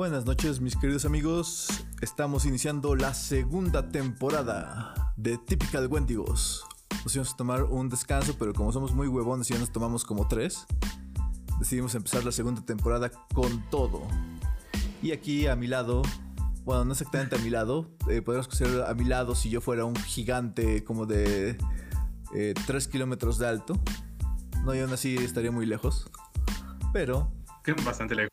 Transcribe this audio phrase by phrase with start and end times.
[0.00, 1.68] Buenas noches mis queridos amigos,
[2.00, 6.64] estamos iniciando la segunda temporada de Typical Wendigos.
[7.04, 10.06] Nos íbamos a tomar un descanso, pero como somos muy huevones y ya nos tomamos
[10.06, 10.64] como tres,
[11.58, 14.08] decidimos empezar la segunda temporada con todo.
[15.02, 16.00] Y aquí a mi lado,
[16.64, 19.84] bueno, no exactamente a mi lado, eh, podríamos considerar a mi lado si yo fuera
[19.84, 21.58] un gigante como de
[22.32, 23.78] 3 kilómetros de alto.
[24.64, 26.10] No, y aún así estaría muy lejos.
[26.90, 27.30] Pero...
[27.84, 28.29] Bastante.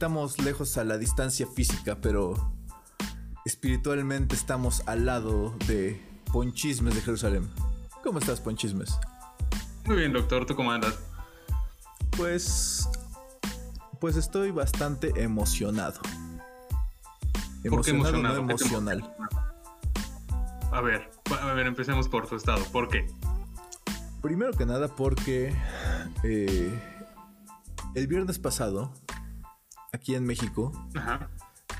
[0.00, 2.54] Estamos lejos a la distancia física, pero
[3.44, 7.50] espiritualmente estamos al lado de Ponchismes de Jerusalén.
[8.02, 8.98] ¿Cómo estás, Ponchismes?
[9.84, 10.46] Muy bien, doctor.
[10.46, 10.98] ¿Tú cómo andas?
[12.16, 12.88] Pues...
[14.00, 16.00] Pues estoy bastante emocionado.
[17.62, 19.14] Emocionado, no emocional.
[20.72, 21.10] A ver,
[21.42, 22.64] a ver, empecemos por tu estado.
[22.72, 23.06] ¿Por qué?
[24.22, 25.54] Primero que nada porque
[26.22, 26.72] eh,
[27.94, 28.94] el viernes pasado,
[29.92, 30.72] aquí en México,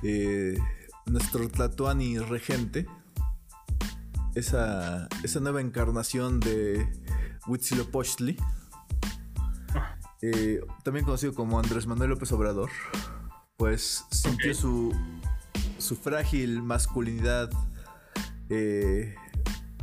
[0.02, 0.58] eh,
[1.06, 2.86] nuestro Tlatuani regente,
[4.34, 6.86] esa, esa nueva encarnación de
[7.46, 8.36] Huitzilopochtli,
[9.74, 9.98] ah.
[10.22, 12.70] eh, también conocido como Andrés Manuel López Obrador,
[13.56, 14.94] pues sintió su,
[15.78, 17.50] su frágil masculinidad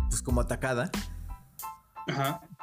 [0.09, 0.92] pues como atacada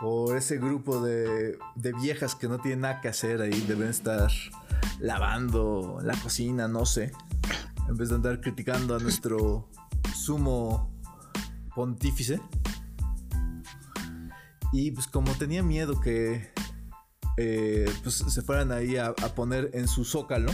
[0.00, 1.58] por ese grupo de,
[2.00, 4.30] viejas que no tienen nada que hacer ahí, deben estar
[5.00, 7.12] lavando la cocina, no sé,
[7.89, 9.69] en vez de andar criticando a nuestro
[10.14, 10.91] sumo
[11.75, 12.41] pontífice.
[14.72, 16.53] Y pues como tenía miedo que
[17.37, 20.53] eh, pues, se fueran ahí a, poner en su zócalo,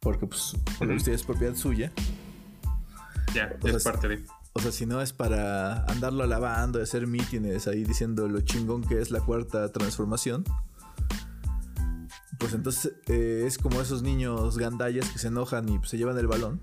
[0.00, 1.92] porque pues por es propiedad suya.
[3.34, 4.24] Ya, es parte de...
[4.54, 9.00] O sea, si no es para andarlo alabando hacer mítines ahí diciendo lo chingón que
[9.00, 10.44] es la cuarta transformación.
[12.42, 16.18] Pues entonces eh, es como esos niños gandallas que se enojan y pues, se llevan
[16.18, 16.60] el balón.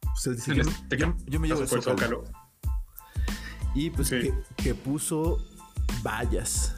[0.00, 0.54] Pues él dice,
[1.26, 2.24] yo, me llevo el zócalo.
[3.74, 5.36] Y pues que, puso
[6.02, 6.74] vallas.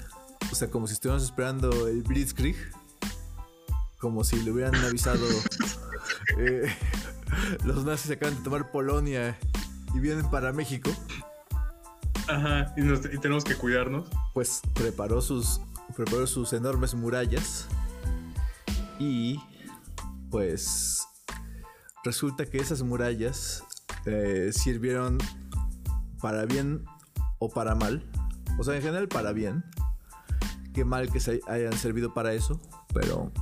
[0.50, 2.56] O sea, como si estuviéramos esperando el Blitzkrieg.
[4.00, 5.24] Como si le hubieran avisado.
[6.38, 6.66] eh,
[7.64, 9.38] los nazis acaban de tomar Polonia
[9.94, 10.90] y vienen para México.
[12.26, 14.08] Ajá, y, tenemos que cuidarnos.
[14.34, 15.60] Pues preparó sus,
[15.98, 17.66] preparó sus enormes murallas
[19.00, 19.40] y
[20.30, 21.02] pues
[22.04, 23.64] resulta que esas murallas
[24.06, 25.18] eh, sirvieron
[26.20, 26.84] para bien
[27.40, 28.08] o para mal.
[28.60, 29.64] O sea, en general para bien.
[30.72, 32.60] Qué mal que se hayan servido para eso,
[32.94, 33.32] pero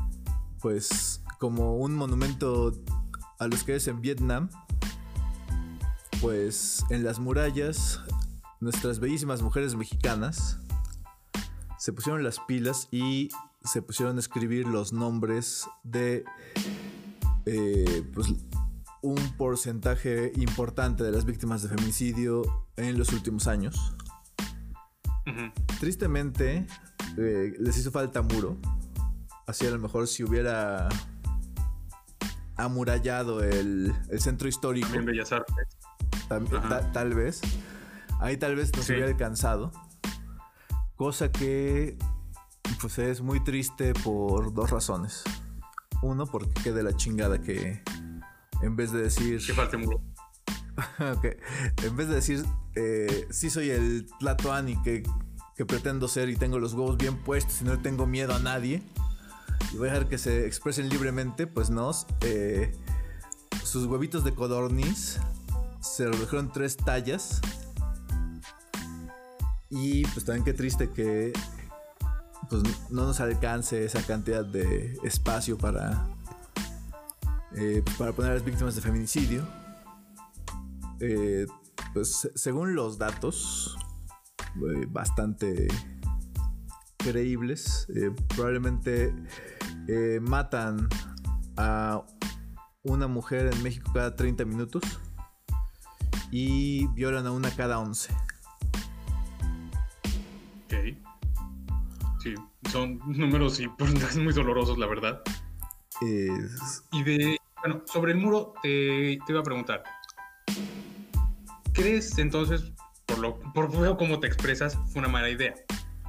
[0.62, 2.72] pues como un monumento
[3.39, 4.49] a los que es en Vietnam,
[6.22, 8.00] pues en las murallas,
[8.61, 10.59] nuestras bellísimas mujeres mexicanas
[11.86, 13.28] se pusieron las pilas y
[13.62, 16.24] se pusieron a escribir los nombres de
[17.44, 18.34] eh, pues,
[19.02, 23.94] un porcentaje importante de las víctimas de feminicidio en los últimos años.
[25.78, 26.66] Tristemente,
[27.19, 28.56] eh, les hizo falta muro.
[29.47, 30.88] Así a lo mejor si hubiera
[32.56, 34.92] amurallado el, centro histórico.
[34.92, 35.68] En Bellas Artes.
[36.92, 37.42] tal vez.
[38.18, 39.70] Ahí tal vez nos hubiera alcanzado.
[40.97, 41.97] Cosa que
[42.81, 45.23] pues es muy triste por dos razones.
[46.03, 47.83] Uno, porque quede la chingada que
[48.62, 49.45] en vez de decir...
[49.45, 50.01] Que falte muro.
[51.84, 55.03] En vez de decir, eh, sí soy el Tlatoani que,
[55.57, 58.83] que pretendo ser y tengo los huevos bien puestos y no tengo miedo a nadie
[59.73, 61.91] y voy a dejar que se expresen libremente, pues no.
[62.23, 62.73] Eh,
[63.65, 65.19] sus huevitos de codorniz
[65.81, 67.41] se redujeron tres tallas.
[69.71, 71.32] Y pues también qué triste que
[72.49, 76.06] pues no nos alcance esa cantidad de espacio para,
[77.56, 79.47] eh, para poner a las víctimas de feminicidio.
[81.01, 81.47] Eh,
[81.92, 83.77] pues según los datos,
[84.89, 85.68] bastante
[86.97, 87.86] creíbles,
[88.28, 89.15] probablemente
[89.89, 90.89] eh, matan
[91.57, 92.03] a
[92.83, 94.83] una mujer en México cada 30 minutos
[96.30, 98.13] y violan a una cada 11.
[102.71, 105.22] Son números importantes, muy dolorosos, la verdad.
[106.01, 107.36] Y de.
[107.63, 109.83] Bueno, sobre el muro, te, te iba a preguntar.
[111.72, 112.72] ¿Crees entonces,
[113.07, 115.54] por lo por cómo te expresas, fue una mala idea?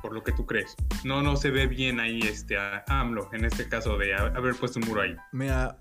[0.02, 0.76] por lo que tú crees.
[1.04, 4.80] No, no se ve bien ahí este a AMLO, en este caso de haber puesto
[4.80, 5.16] un muro ahí.
[5.32, 5.78] Mira,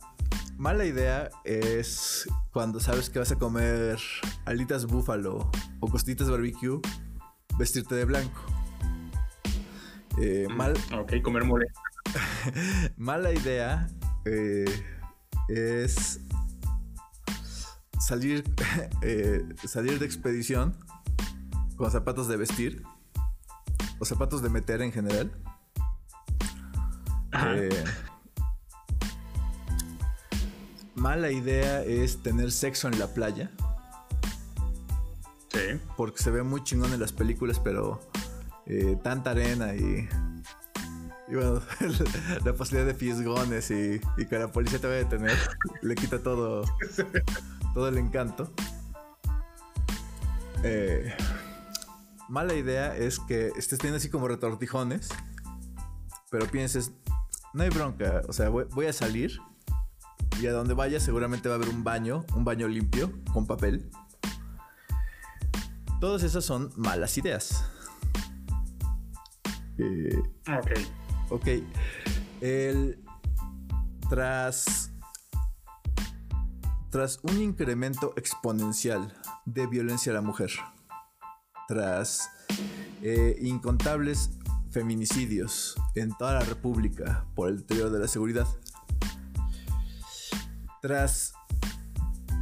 [0.56, 3.98] mala idea es cuando sabes que vas a comer
[4.44, 5.50] alitas búfalo
[5.80, 6.80] o costitas barbecue,
[7.58, 8.40] vestirte de blanco.
[10.18, 10.74] Eh, mm, mal.
[10.98, 11.66] Ok, comer mole.
[12.96, 13.88] mala idea
[14.24, 14.64] eh,
[15.48, 16.20] es
[18.00, 18.44] salir,
[19.02, 20.76] eh, salir de expedición
[21.76, 22.82] con zapatos de vestir
[23.98, 25.32] o zapatos de meter en general.
[27.54, 27.84] Eh,
[30.94, 33.50] mala idea es tener sexo en la playa.
[35.52, 35.80] Sí.
[35.96, 38.00] Porque se ve muy chingón en las películas, pero
[38.66, 40.08] eh, tanta arena y,
[41.28, 41.60] y bueno,
[42.44, 45.36] la, posibilidad de fisgones y, que la policía te vaya a detener
[45.82, 46.64] le quita todo,
[47.74, 48.52] todo el encanto.
[50.62, 51.14] Eh,
[52.28, 55.08] mala idea es que estés teniendo así como retortijones,
[56.30, 56.92] pero pienses,
[57.54, 59.38] no hay bronca, o sea, voy, a salir
[60.40, 63.90] y a donde vaya seguramente va a haber un baño, un baño limpio con papel.
[66.00, 67.64] Todas esas son malas ideas.
[69.78, 70.18] Eh,
[70.48, 70.70] ok.
[71.30, 71.48] Ok.
[72.40, 73.02] El,
[74.08, 74.90] tras,
[76.90, 79.14] tras un incremento exponencial
[79.44, 80.50] de violencia a la mujer,
[81.68, 82.30] tras
[83.02, 84.30] eh, incontables
[84.70, 88.46] feminicidios en toda la República por el deterioro de la seguridad,
[90.82, 91.32] tras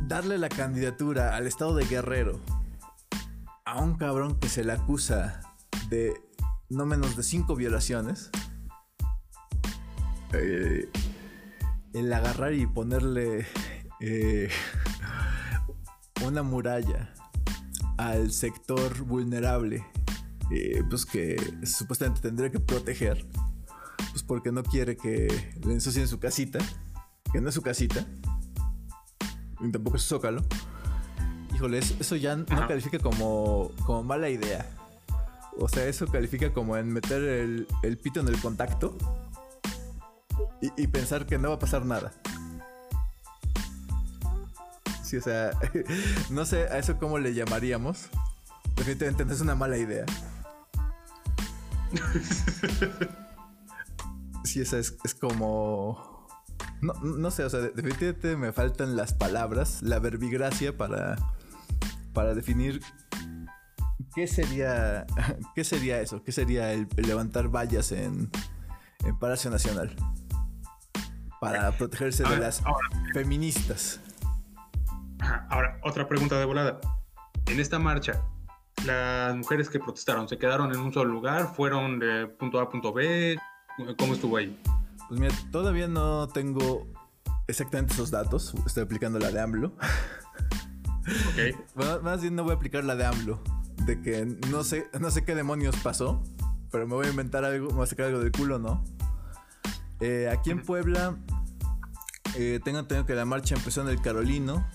[0.07, 2.41] darle la candidatura al estado de Guerrero
[3.65, 5.41] a un cabrón que se le acusa
[5.89, 6.24] de
[6.71, 8.31] no menos de cinco violaciones,
[10.33, 10.89] eh,
[11.93, 13.47] el agarrar y ponerle
[14.01, 14.51] eh,
[16.27, 17.13] una muralla
[17.97, 19.85] al sector vulnerable,
[20.51, 23.25] eh, pues que supuestamente tendría que proteger,
[24.11, 26.59] pues porque no quiere que le ensucien su casita,
[27.33, 28.07] que no es su casita,
[29.61, 30.43] y tampoco es su zócalo.
[31.55, 34.69] Híjole, eso ya no califica como, como mala idea.
[35.59, 38.97] O sea, eso califica como en meter el, pito en el contacto
[40.61, 42.13] y, y pensar que no va a pasar nada.
[45.03, 45.51] Sí, o sea,
[46.31, 48.09] no sé a eso cómo le llamaríamos.
[48.77, 50.05] Definitivamente no es una mala idea.
[54.45, 56.29] Sí, esa es, es como.
[56.81, 61.17] No, no, sé, o sea, definitivamente me faltan las palabras, la verbigracia para,
[62.13, 62.81] para definir
[64.15, 65.07] qué sería,
[65.55, 68.31] qué sería eso, qué sería el, levantar vallas en,
[69.05, 69.95] en Palacio Nacional
[71.41, 72.63] para protegerse de las
[73.13, 74.01] feministas.
[75.51, 76.81] Ahora, otra pregunta de volada.
[77.47, 78.23] En esta marcha,
[78.87, 81.55] las mujeres que protestaron, ¿se quedaron en un solo lugar?
[81.55, 83.39] ¿Fueron de punto A a punto B?
[83.99, 84.59] ¿Cómo estuvo ahí?
[85.09, 86.87] Pues mira, todavía no tengo
[87.47, 88.55] exactamente esos datos.
[88.67, 89.77] Estoy aplicando la de AMLO.
[91.29, 91.75] Ok.
[92.03, 93.43] más bien no voy a aplicar la de AMLO.
[93.87, 96.23] De que no sé, no sé qué demonios pasó.
[96.71, 98.85] Pero me voy a inventar algo, me voy a sacar algo del culo, ¿no?
[100.01, 101.17] Eh, aquí en Puebla,
[102.37, 104.67] eh, tengo entendido que la marcha empezó en el Carolino.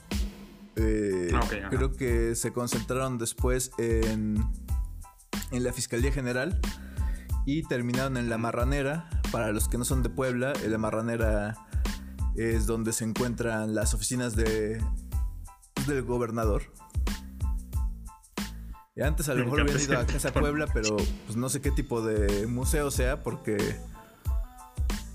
[0.75, 4.41] Eh, ah, creo que se concentraron después en,
[5.51, 6.59] en la Fiscalía General
[7.45, 9.09] y terminaron en la Marranera.
[9.31, 11.55] Para los que no son de Puebla, la Marranera
[12.35, 14.81] es donde se encuentran las oficinas de,
[15.85, 16.63] del gobernador.
[18.99, 21.71] Y antes a lo mejor habían ido a Casa Puebla, pero pues no sé qué
[21.71, 23.55] tipo de museo sea, porque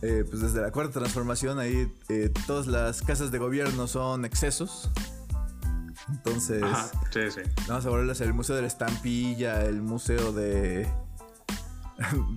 [0.00, 4.90] eh, pues desde la cuarta transformación ahí eh, todas las casas de gobierno son excesos.
[6.08, 6.62] Entonces,
[7.68, 10.88] vamos a volverlas el Museo de la Estampilla, el Museo de,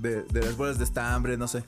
[0.01, 1.63] de, las bolas de estambre, no sé.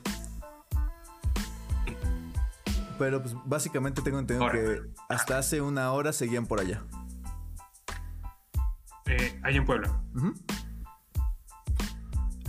[2.98, 6.82] Pero pues básicamente tengo entendido que hasta hace una hora seguían por allá.
[9.10, 9.90] Eh, ahí en Puebla.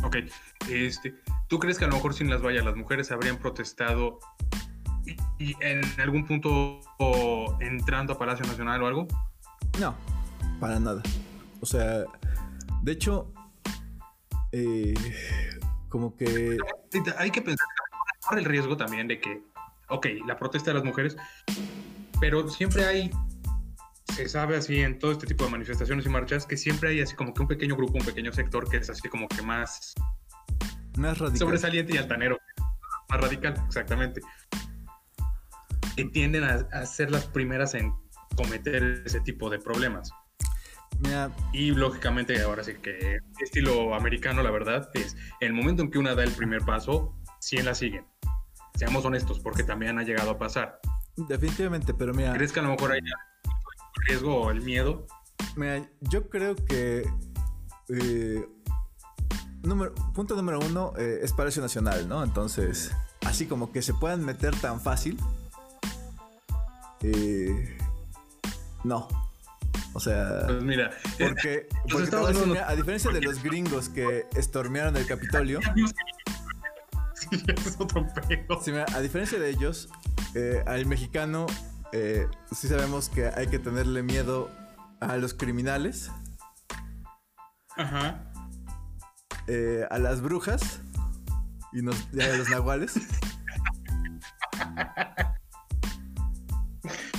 [0.03, 0.17] Ok.
[0.69, 1.15] Este,
[1.47, 4.19] ¿Tú crees que a lo mejor sin las vallas las mujeres habrían protestado
[5.39, 6.79] y en algún punto
[7.59, 9.07] entrando a Palacio Nacional o algo?
[9.79, 9.95] No,
[10.59, 11.01] para nada.
[11.61, 12.05] O sea,
[12.83, 13.33] de hecho,
[14.51, 14.93] eh,
[15.89, 16.57] como que...
[17.17, 17.67] Hay que pensar,
[18.37, 19.43] el riesgo también de que,
[19.89, 21.17] ok, la protesta de las mujeres,
[22.19, 23.11] pero siempre hay,
[24.21, 27.15] se sabe así en todo este tipo de manifestaciones y marchas, que siempre hay así
[27.15, 29.93] como que un pequeño grupo, un pequeño sector que es así como que más...
[30.97, 31.39] Más radical.
[31.39, 32.37] Sobresaliente y altanero.
[33.09, 34.21] Más radical, exactamente.
[35.95, 37.93] Que tienden a, a ser las primeras en
[38.35, 40.11] cometer ese tipo de problemas.
[41.51, 46.13] Y lógicamente, ahora sí que estilo americano, la verdad, es el momento en que una
[46.13, 48.05] da el primer paso, 100 la siguen.
[48.75, 50.79] Seamos honestos, porque también ha llegado a pasar.
[51.17, 52.33] Definitivamente, pero mira.
[52.33, 53.30] ¿Crees que a lo mejor hay el
[54.07, 55.05] riesgo o el miedo?
[55.55, 57.07] Mira, yo creo que.
[57.89, 58.47] Eh,
[59.63, 62.23] número, punto número uno eh, es Palacio Nacional, ¿no?
[62.23, 62.91] Entonces,
[63.25, 65.17] así como que se puedan meter tan fácil.
[67.01, 67.77] Eh,
[68.83, 69.07] no.
[69.93, 71.67] O sea, pues mira, porque,
[72.65, 75.59] a, diferencia de los gringos que estormearon el Capitolio,
[77.31, 78.07] es otro
[78.93, 79.89] a diferencia de ellos,
[80.65, 81.45] al mexicano
[81.93, 84.49] eh, sí sabemos que hay que tenerle miedo
[84.99, 86.11] a los criminales,
[87.75, 88.31] Ajá.
[89.47, 90.81] Eh, a las brujas
[91.73, 92.93] y, a los nahuales.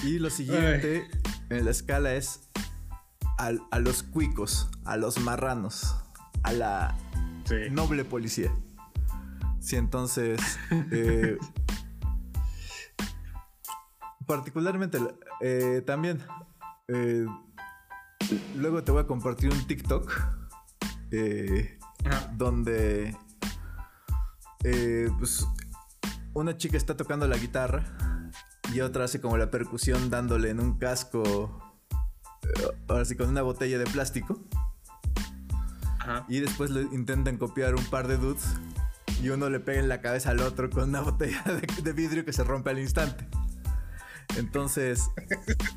[0.05, 1.09] y lo siguiente
[1.51, 2.41] en la escala es
[3.39, 5.97] a, los cuicos, a los marranos,
[6.43, 6.97] a la
[7.71, 8.53] noble policía.
[9.61, 10.41] Sí, entonces.
[10.91, 11.39] Eh,
[14.27, 14.99] particularmente
[15.41, 16.21] eh, también.
[16.89, 17.27] Eh,
[18.57, 20.13] luego te voy a compartir un TikTok.
[22.33, 23.17] donde.
[25.19, 25.47] pues.
[26.35, 27.85] Una chica está tocando la guitarra.
[28.73, 31.73] Y otra hace como la percusión dándole en un casco
[32.89, 34.41] ahora sí, con una botella de plástico.
[36.29, 38.45] Y después le intentan copiar un par de dudes
[39.23, 41.45] y uno le pega en la cabeza al otro con una botella
[41.83, 43.29] de, vidrio que se rompe al instante.
[44.37, 45.11] Entonces,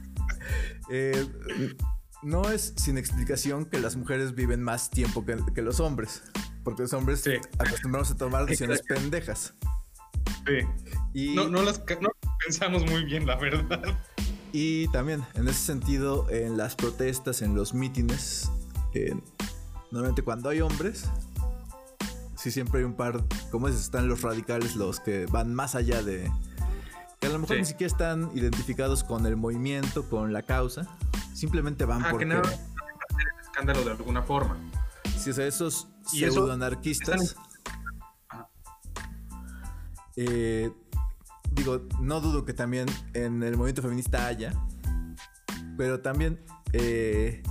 [0.90, 1.28] eh,
[2.24, 6.24] no es sin explicación que las mujeres viven más tiempo que, los hombres,
[6.64, 7.24] porque los hombres
[7.60, 9.54] acostumbramos a tomar decisiones pendejas.
[11.14, 11.36] Sí.
[11.36, 12.10] no, las no
[12.44, 13.82] pensamos muy bien, la verdad.
[14.52, 18.50] Y también, en ese sentido, en las protestas, en los mítines,
[19.92, 21.10] normalmente cuando hay hombres,
[22.38, 26.02] sí siempre hay un par, como es, están los radicales, los que van más allá
[26.02, 26.32] de...
[27.26, 30.88] Que a lo mejor ni siquiera están identificados con el movimiento, con la causa,
[31.34, 32.28] simplemente van ah, porque...
[32.28, 32.40] Que
[33.42, 34.60] escándalo de alguna forma.
[35.18, 37.36] Sí, o sea, esos pseudo-anarquistas...
[40.18, 40.72] Eh,
[41.50, 44.54] digo, no dudo que también en el movimiento feminista haya,
[45.78, 47.42] pero también eh,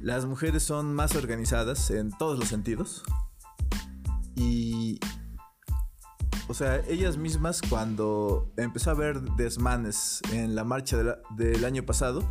[0.00, 3.02] las mujeres son más organizadas en todos los sentidos.
[4.36, 5.00] Y,
[6.48, 12.24] o sea, ellas mismas cuando empezó a haber desmanes en la marcha del año pasado,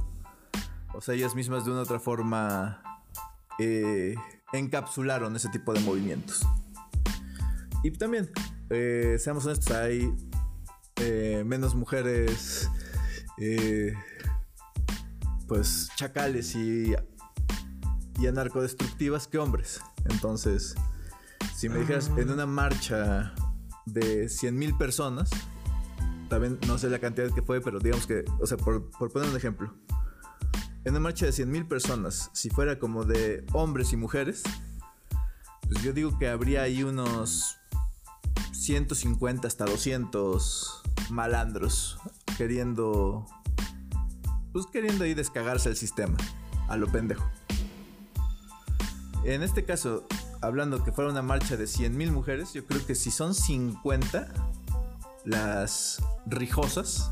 [0.93, 2.81] o sea, ellas mismas de una u otra forma
[3.59, 4.15] eh,
[4.53, 6.45] encapsularon ese tipo de movimientos.
[7.83, 8.31] Y también,
[8.69, 10.13] eh, seamos honestos, hay
[10.95, 12.69] eh, menos mujeres,
[15.47, 16.95] pues chacales y,
[18.17, 19.81] y anarcodestructivas que hombres.
[20.05, 20.75] Entonces,
[21.53, 23.33] si me dijeras en una marcha
[23.85, 25.29] de 100.000 personas,
[26.29, 29.29] también no sé la cantidad que fue, pero digamos que, o sea, por, por poner
[29.29, 29.73] un ejemplo,
[30.83, 34.43] en una marcha de 100.000 personas, si fuera como de hombres y mujeres,
[35.67, 37.57] pues yo digo que habría ahí unos
[38.51, 41.97] 150 hasta 200 malandros
[42.37, 43.25] queriendo
[44.55, 46.15] pues queriendo ahí descagarse el sistema
[46.69, 47.29] a lo pendejo.
[49.25, 50.07] En este caso,
[50.41, 54.27] hablando que fuera una marcha de 100.000 mujeres, yo creo que si son 50
[55.25, 57.11] las rijosas,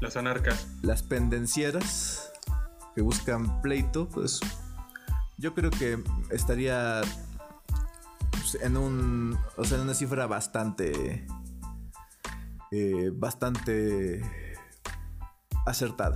[0.00, 2.32] las anarcas, las pendencieras
[2.94, 4.40] que buscan pleito, pues
[5.38, 7.00] yo creo que estaría
[8.30, 11.26] pues, en un, o sea, en una cifra bastante
[12.74, 14.22] eh, bastante
[15.66, 16.14] acertada.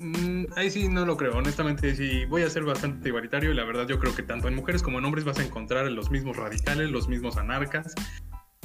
[0.00, 3.64] Mm, ahí sí no lo creo, honestamente sí voy a ser bastante igualitario y la
[3.64, 6.38] verdad yo creo que tanto en mujeres como en hombres vas a encontrar los mismos
[6.38, 7.94] radicales, los mismos anarcas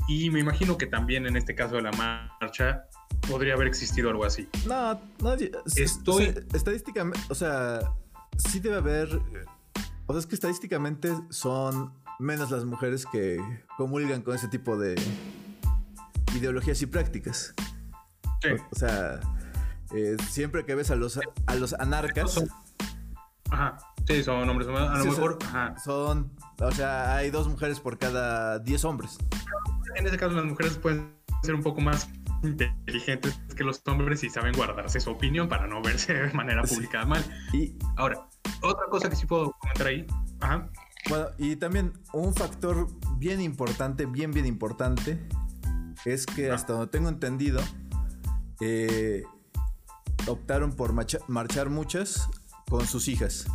[0.08, 2.86] y me imagino que también en este caso de la marcha
[3.30, 4.48] podría haber existido algo así.
[4.65, 5.34] No, no
[5.75, 6.34] estoy...
[6.54, 7.80] estadísticamente, o sea,
[8.38, 9.10] sí debe haber,
[10.06, 13.42] o sea, es que estadísticamente son menos las mujeres que
[13.77, 14.96] comulgan con ese tipo de,
[16.36, 17.54] ideologías y prácticas.
[18.72, 19.20] O, sea,
[19.95, 22.43] eh, siempre que ves a los, a los anarcas.
[23.49, 23.77] ajá.
[24.07, 24.67] Sí, son hombres.
[24.67, 25.39] A lo mejor.
[25.83, 29.17] Son, O sea, hay dos mujeres por cada diez hombres.
[29.95, 32.09] En ese caso, las mujeres pueden ser un poco más
[32.43, 37.05] inteligentes que los hombres y saben guardarse su opinión para no verse de manera publicada
[37.05, 37.23] mal.
[37.53, 38.27] Y ahora,
[38.61, 40.05] otra cosa que sí puedo comentar ahí.
[40.39, 40.69] Ajá.
[41.09, 42.87] Bueno, y también un factor
[43.17, 45.19] bien importante, bien, bien importante,
[46.03, 47.61] es que hasta donde tengo entendido,
[48.59, 49.23] eh,
[50.27, 52.27] optaron por marchar muchas
[52.69, 53.45] con sus hijas.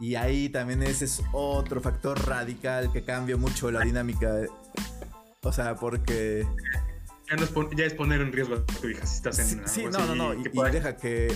[0.00, 4.34] Y ahí también ese es otro factor radical que cambia mucho la dinámica.
[5.42, 6.46] O sea, porque...
[7.76, 9.68] Ya, es, poner en riesgo a tu hija si estás en...
[9.68, 11.32] Sí, no, no, no, y, deja que...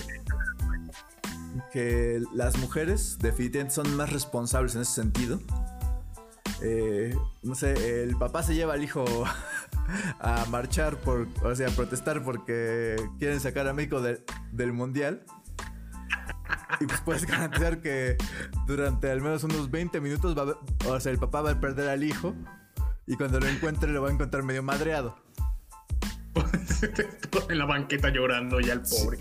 [1.72, 5.40] Que las mujeres definitivamente son más responsables en ese sentido.
[6.62, 9.04] eh, no sé, el papá se lleva al hijo
[10.20, 15.24] a marchar por, o sea, a protestar porque quieren sacar a México del mundial.
[16.80, 18.16] Y pues puedes garantizar que
[18.66, 22.02] durante al menos unos 20 minutos va o sea, el papá va a perder al
[22.02, 22.34] hijo
[23.06, 25.16] y cuando lo encuentre lo va a encontrar medio madreado.
[27.48, 29.18] en la banqueta llorando ya el pobre.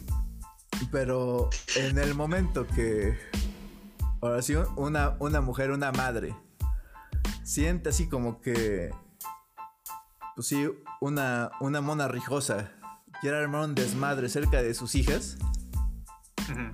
[0.92, 3.18] Pero en el momento que
[4.22, 6.36] ahora sí una, una mujer, una madre,
[7.44, 8.92] siente así como que
[10.36, 10.68] pues sí,
[11.02, 12.72] una, una mona rijosa
[13.22, 15.38] quiere armar un desmadre cerca de sus hijas.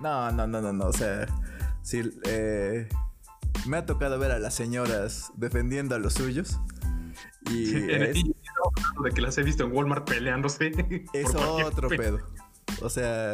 [0.02, 0.86] No, no, no, no, no.
[0.88, 1.28] O sea,
[1.84, 2.90] sí, eh,
[3.68, 6.60] me ha tocado ver a las señoras defendiendo a los suyos.
[7.52, 8.24] Y de
[9.14, 10.72] que las he visto en Walmart peleándose.
[11.14, 12.20] Es otro pedo.
[12.82, 13.34] O sea,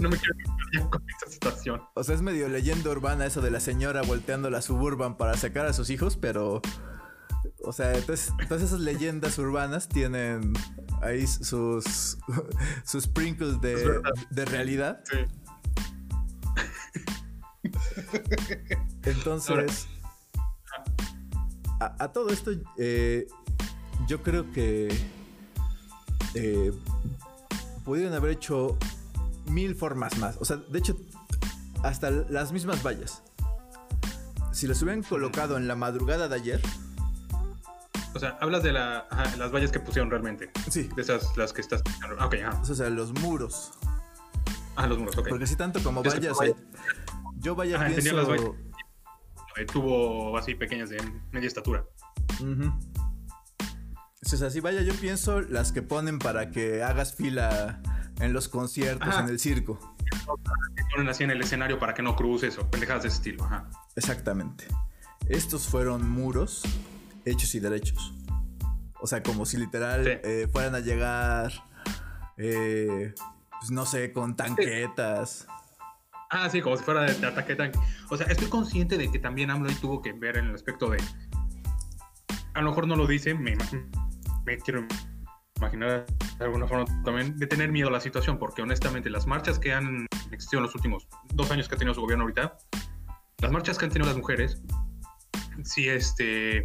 [0.00, 1.82] no me quiero con esa situación.
[1.94, 5.66] O sea, es medio leyenda urbana eso de la señora volteando la suburban para sacar
[5.66, 6.60] a sus hijos, pero
[7.64, 10.52] o sea, entonces, todas esas leyendas urbanas tienen
[11.00, 12.18] ahí sus,
[12.84, 15.00] sus sprinkles de, de realidad.
[15.04, 15.18] Sí.
[19.04, 19.88] Entonces,
[21.80, 23.26] a, todo esto, eh,
[24.06, 24.88] yo creo que
[26.34, 26.72] eh,
[27.84, 28.78] pudieron haber hecho
[29.46, 30.36] mil formas más.
[30.40, 30.96] O sea, de hecho,
[31.82, 33.22] hasta las mismas vallas.
[34.52, 36.62] Si las hubieran colocado en la madrugada de ayer,
[38.14, 39.06] o sea, hablas de la,
[39.38, 40.50] las vallas que pusieron realmente.
[40.70, 40.88] Sí.
[40.94, 41.82] De esas, las que estás.
[42.20, 42.60] Ok, ajá.
[42.60, 43.72] O sea, los muros.
[44.76, 45.28] Ah, los muros, ok.
[45.28, 46.36] Porque si tanto como vallas.
[47.38, 48.16] yo vaya ajá, pienso...
[48.16, 48.50] las vallas.
[49.56, 50.98] Eh, tuvo así pequeñas de
[51.30, 51.84] media estatura.
[54.24, 57.80] O sea, si vaya, yo pienso las que ponen para que hagas fila
[58.20, 59.78] en los conciertos, en el circo.
[60.76, 63.44] Que ponen así en el escenario para que no cruces o pendejadas de ese estilo.
[63.44, 63.68] Ajá.
[63.94, 64.66] Exactamente.
[65.28, 66.62] Estos fueron muros
[67.24, 68.14] hechos y derechos.
[69.00, 71.52] O sea, como si literal eh, fueran a llegar,
[72.36, 73.14] eh,
[73.58, 75.46] pues no sé, con tanquetas.
[76.30, 77.78] Ah, sí, como si fuera de, ataque tanque.
[78.10, 80.98] O sea, estoy consciente de que también AMLO tuvo que ver en el aspecto de.
[82.54, 83.56] A lo mejor no lo dice, me,
[84.44, 84.86] me quiero
[85.56, 86.06] imaginar
[86.38, 89.72] de alguna forma también de tener miedo a la situación, porque honestamente las marchas que
[89.72, 92.56] han existido en los últimos dos años que ha tenido su gobierno ahorita,
[93.38, 94.60] las marchas que han tenido las mujeres,
[95.64, 96.62] sí, este,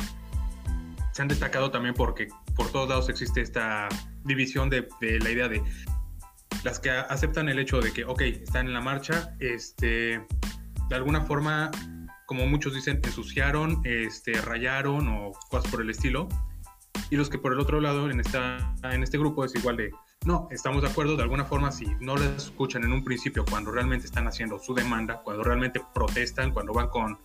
[1.18, 3.90] se han destacado también porque por todos lados existe esta
[4.24, 5.64] división de, la idea de
[6.64, 10.22] las que aceptan el hecho de que, ok, están en la marcha, este,
[10.90, 11.72] de alguna forma,
[12.28, 16.30] como muchos dicen, ensuciaron, este, rayaron o cosas por el estilo.
[17.10, 19.90] Y los que por el otro lado, en, esta, en este grupo, es igual de,
[20.26, 23.72] no, estamos de acuerdo, de alguna forma, si no les escuchan en un principio, cuando
[23.72, 27.18] realmente están haciendo su demanda, cuando realmente protestan, cuando van con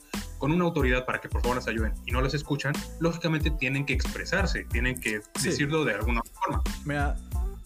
[0.42, 3.86] con una autoridad para que por favor las ayuden y no las escuchan, lógicamente tienen
[3.86, 6.60] que expresarse, tienen que decirlo de alguna forma.
[6.84, 7.16] Mira,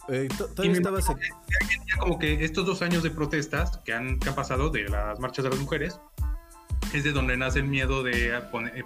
[0.08, 1.00] eh, todavía estaba
[1.98, 5.44] como que estos dos años de protestas que han, que han pasado de las marchas
[5.44, 5.98] de las mujeres
[6.92, 8.38] es de donde nace el miedo de,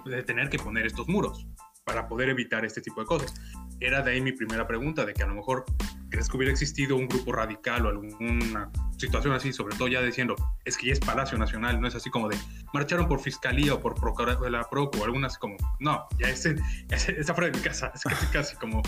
[0.05, 1.45] de tener que poner estos muros
[1.83, 3.33] para poder evitar este tipo de cosas.
[3.81, 5.65] Era de ahí mi primera pregunta, de que a lo mejor
[6.11, 10.35] crees que hubiera existido un grupo radical o alguna situación así, sobre todo ya diciendo,
[10.65, 12.37] es que ya es Palacio Nacional, no es así como de
[12.73, 13.95] marcharon por fiscalía o por
[14.51, 18.25] la Proco o algunas como, no, ya es, está fuera de mi casa, es casi,
[18.27, 18.83] casi como...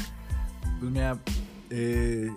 [0.80, 1.18] Pues mira,
[1.70, 2.30] eh,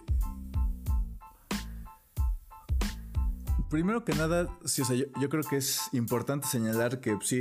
[3.68, 7.40] primero que nada, sí, o sea, yo, creo que es importante señalar que sí,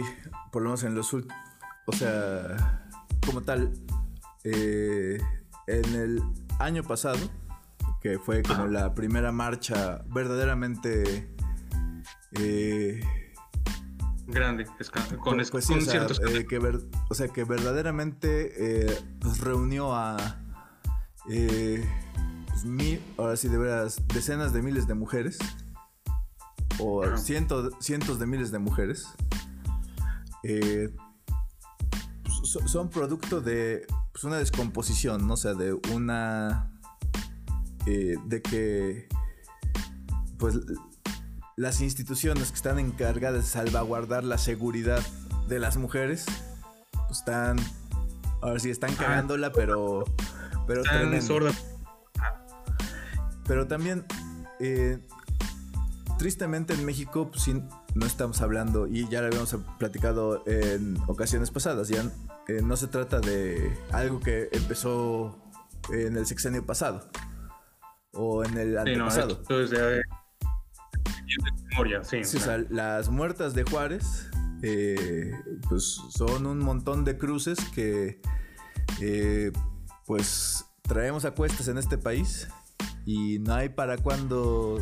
[0.52, 1.38] por lo menos en los últimos,
[1.86, 2.88] o sea,
[3.26, 3.72] como tal,
[4.44, 5.20] eh,
[5.68, 6.24] en el
[6.60, 7.20] año pasado,
[8.02, 11.34] que fue como la primera marcha verdaderamente
[12.34, 13.02] eh,
[14.28, 14.66] grande,
[15.20, 20.18] con, pues, pues o sea, eh, que o sea, que verdaderamente eh, pues reunió a
[21.26, 21.84] pues,
[23.18, 25.38] ahora sí de veras, decenas de miles de mujeres
[26.80, 29.08] o cientos, cientos de miles de mujeres.
[32.44, 35.34] son producto de pues una descomposición, ¿no?
[35.34, 36.72] O sea, de una...
[37.86, 39.10] Eh, de que
[40.40, 40.58] pues
[41.58, 45.04] las instituciones que están encargadas de salvaguardar la seguridad
[45.50, 46.26] de las mujeres
[47.08, 47.58] pues están
[48.42, 50.04] ahora sí están cagándola pero
[50.66, 50.82] pero
[53.48, 54.04] pero también
[54.60, 54.98] eh,
[56.18, 57.48] tristemente en México pues,
[57.94, 62.04] no estamos hablando y ya lo habíamos platicado en ocasiones pasadas ya
[62.48, 65.42] eh, no se trata de algo que empezó
[65.90, 67.10] en el sexenio pasado
[68.14, 69.44] o en el antepasado.
[69.48, 70.02] Sí, no, de
[71.72, 72.24] memoria, sí.
[72.24, 74.30] sí o sea, las muertas de Juárez
[74.62, 75.32] eh,
[75.68, 78.22] pues son un montón de cruces que
[79.02, 79.52] eh,
[80.06, 82.48] pues traemos a cuestas en este país
[83.06, 84.80] y no hay para cuando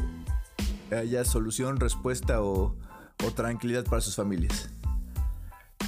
[0.92, 2.78] haya solución, respuesta o,
[3.36, 4.70] tranquilidad para sus familias.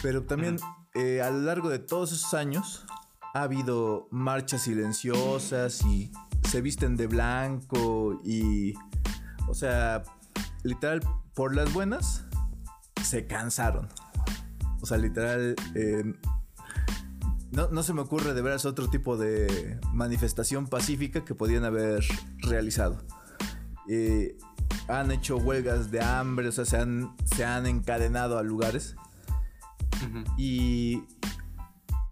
[0.01, 0.57] Pero también
[0.95, 2.86] eh, a lo largo de todos esos años
[3.34, 6.12] ha habido marchas silenciosas y
[6.49, 8.73] se visten de blanco y,
[9.47, 10.03] o sea,
[10.63, 11.01] literal,
[11.34, 12.23] por las buenas,
[13.03, 13.89] se cansaron.
[14.81, 16.13] O sea, literal, eh,
[17.51, 22.03] no, se me ocurre de veras otro tipo de manifestación pacífica que podían haber
[22.39, 22.97] realizado.
[23.89, 24.38] Eh,
[24.88, 28.95] han hecho huelgas de hambre, o sea, se han, se han encadenado a lugares.
[30.38, 31.03] Y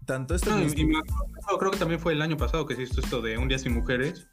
[0.06, 0.50] tanto esto...
[1.58, 3.74] creo que también fue el año pasado que se hizo esto de Un Día Sin
[3.74, 4.26] Mujeres.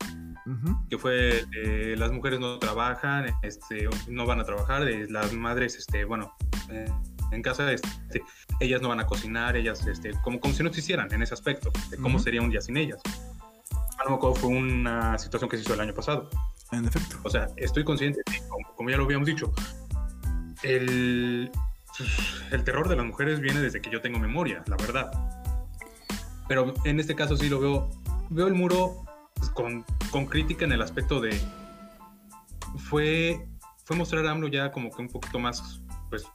[0.89, 6.03] que fue eh, las mujeres no trabajan, este, no van a trabajar, las madres, este,
[6.03, 6.35] bueno,
[6.69, 6.91] eh,
[7.31, 8.23] en casa este,
[8.59, 11.71] ellas no van a cocinar, ellas, este, como, como si no existieran en ese aspecto,
[11.89, 13.01] de cómo sería un día sin ellas.
[13.99, 16.29] A lo mejor fue una situación que se hizo el año pasado.
[16.71, 17.17] En efecto.
[17.23, 18.21] O sea, estoy consciente,
[18.75, 19.53] como, ya lo habíamos dicho,
[20.63, 21.51] el,
[22.51, 25.11] el terror de las mujeres viene desde que yo tengo memoria, la verdad.
[26.47, 27.89] Pero en este caso sí lo veo,
[28.29, 29.05] veo el muro
[29.53, 31.39] con, con crítica en el aspecto de
[32.89, 33.47] fue
[33.83, 36.25] fue mostrar a AMLO ya como que un poquito más pues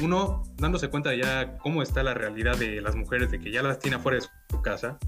[0.00, 3.78] uno dándose cuenta ya cómo está la realidad de las mujeres, de que ya las
[3.78, 4.98] tiene afuera de su casa,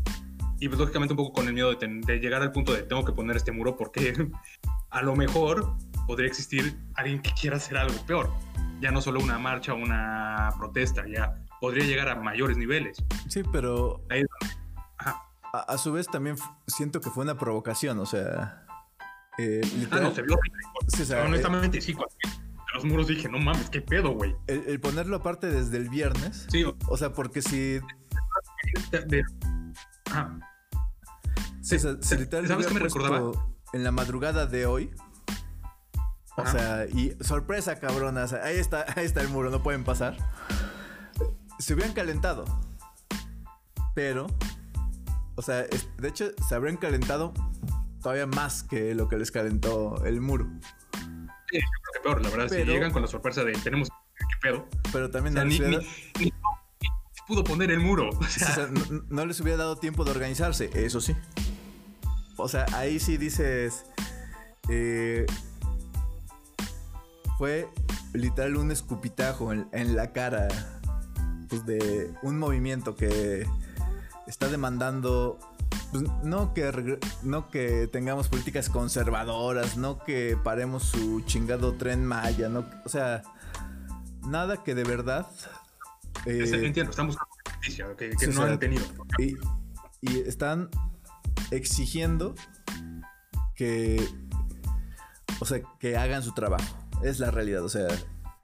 [0.59, 3.13] y pues lógicamente un poco con el miedo de, llegar al punto de tengo que
[3.13, 4.13] poner este muro porque
[4.91, 8.31] a lo mejor podría existir alguien que quiera hacer algo peor.
[8.83, 13.03] Ya no solo una marcha o una protesta, ya podría llegar a mayores niveles.
[13.29, 14.05] Sí, pero
[15.53, 18.67] a, su vez también siento que fue una provocación, o sea...
[19.39, 19.61] Eh,
[19.93, 20.37] ah, no, se vio
[21.25, 21.97] honestamente, sí,
[22.75, 24.35] los muros dije, no mames, qué pedo, güey.
[24.49, 26.47] El, ponerlo aparte desde el viernes.
[26.51, 26.65] Sí.
[26.89, 27.81] O sea, porque si.
[30.11, 30.39] Ajá.
[31.61, 33.33] Sí, si literal ¿Sabes qué me recordaba?
[33.73, 34.91] En la madrugada de hoy.
[36.37, 38.33] O sea, y sorpresa, cabronas.
[38.33, 40.17] Ahí está, ahí está el muro, no pueden pasar.
[41.59, 42.45] Se hubieran calentado.
[43.95, 44.27] Pero.
[45.35, 47.33] O sea, de hecho, se habrían calentado
[48.03, 50.47] todavía más que lo que les calentó el muro
[51.53, 52.49] que peor, la verdad.
[52.49, 54.67] si llegan con la sorpresa de tenemos qué pedo.
[54.93, 55.43] Pero también no,
[57.27, 58.11] pudo poner el muro.
[59.11, 61.15] no, les hubiera dado tiempo de organizarse, eso sí.
[62.37, 63.85] O sea, ahí sí dices.
[64.69, 65.27] Eh,
[67.43, 67.69] fue
[68.13, 70.47] literal un escupitajo en, en la cara
[71.49, 73.49] pues, de un movimiento que
[74.29, 75.41] está demandando
[75.91, 82.49] pues, no, que, no que tengamos políticas conservadoras, no que paremos su chingado tren Maya,
[82.49, 83.25] no, o sea,
[84.25, 85.27] nada que de verdad...
[86.27, 88.85] Eh, entiendo, están buscando justicia, que, no han tenido.
[89.19, 89.37] Y,
[90.29, 90.69] están
[91.51, 92.37] exigiendo
[93.57, 94.01] que,
[95.41, 96.82] o sea, que hagan su trabajo.
[97.03, 97.89] Es la realidad, o sea,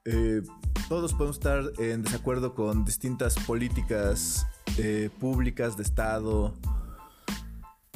[0.04, 0.42] eh,
[0.88, 4.46] todos podemos estar en desacuerdo con distintas políticas
[4.78, 6.54] eh, públicas de Estado,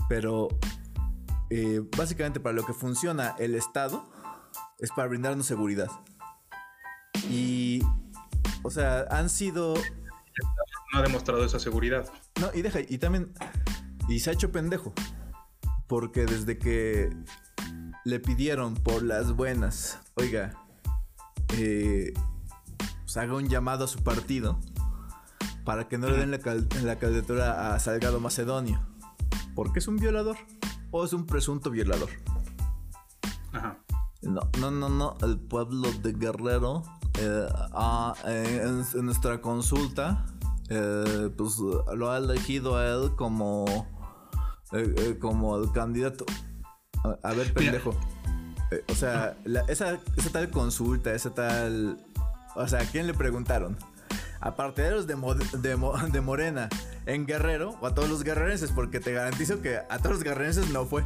[0.09, 0.49] pero
[1.51, 4.09] eh, básicamente para lo que funciona el Estado
[4.79, 5.89] es para brindarnos seguridad.
[7.31, 7.83] Y,
[8.63, 9.75] o sea, han sido...
[10.93, 12.11] No ha demostrado esa seguridad.
[12.41, 13.33] No, y deja, y también...
[14.09, 14.93] Y se ha hecho pendejo.
[15.89, 17.11] Porque desde que
[18.05, 20.53] le pidieron por las buenas, oiga,
[21.57, 22.13] eh,
[23.03, 24.59] pues haga un llamado a su partido
[25.65, 26.39] para que no le den la,
[26.83, 28.93] la candidatura a Salgado Macedonio
[29.55, 30.37] porque es un violador
[30.91, 32.11] o es un presunto violador.
[33.53, 33.79] Ajá.
[34.23, 35.17] No, no, no, no.
[35.23, 36.83] El pueblo de Guerrero,
[37.19, 37.49] eh,
[38.27, 40.27] eh, en, nuestra consulta,
[40.69, 43.65] eh, pues lo ha elegido a él como,
[45.21, 46.25] como el candidato.
[47.23, 47.95] A, ver, pendejo.
[48.89, 49.37] O sea,
[49.69, 51.99] esa, esa tal consulta, esa tal.
[52.55, 53.77] O sea, ¿a quién le preguntaron?
[54.43, 55.15] a partideros de,
[55.59, 56.69] de, Morena
[57.07, 60.69] en Guerrero o a todos los guerrerenses, porque te garantizo que a todos los guerrerenses
[60.71, 61.05] no fue.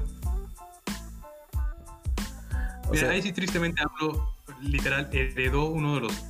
[2.91, 6.25] Mira, ahí sí tristemente hablo, literal, heredó uno de los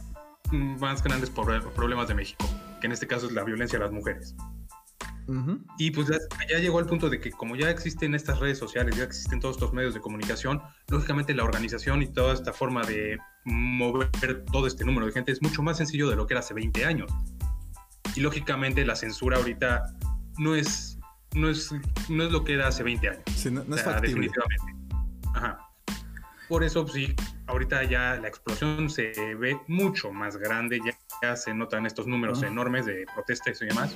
[0.52, 2.44] más grandes problemas de México,
[2.80, 4.34] que en este caso es la violencia a las mujeres.
[5.78, 9.04] Y pues ya, llegó al punto de que como ya existen estas redes sociales, ya
[9.04, 14.44] existen todos estos medios de comunicación, lógicamente la organización y toda esta forma de mover
[14.44, 16.84] todo este número de gente es mucho más sencillo de lo que era hace 20
[16.84, 17.12] años.
[18.14, 19.94] Y lógicamente la censura ahorita
[20.38, 20.98] no es,
[21.34, 21.72] no es,
[22.08, 23.46] no es lo que era hace 20 años.
[23.50, 24.28] no, es factible.
[24.28, 24.76] Definitivamente.
[25.34, 25.58] Ajá.
[26.48, 27.14] por eso sí,
[27.46, 30.80] ahorita ya la explosión se ve mucho más grande,
[31.22, 33.94] ya, se notan estos números enormes de protestas y demás.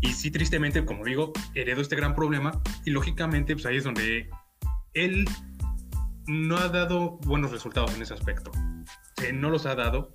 [0.00, 4.30] Y sí, tristemente, como digo, heredó este gran problema y lógicamente pues ahí es donde
[4.94, 5.26] él
[6.26, 8.50] no ha dado buenos resultados en ese aspecto.
[9.34, 10.14] no los ha dado,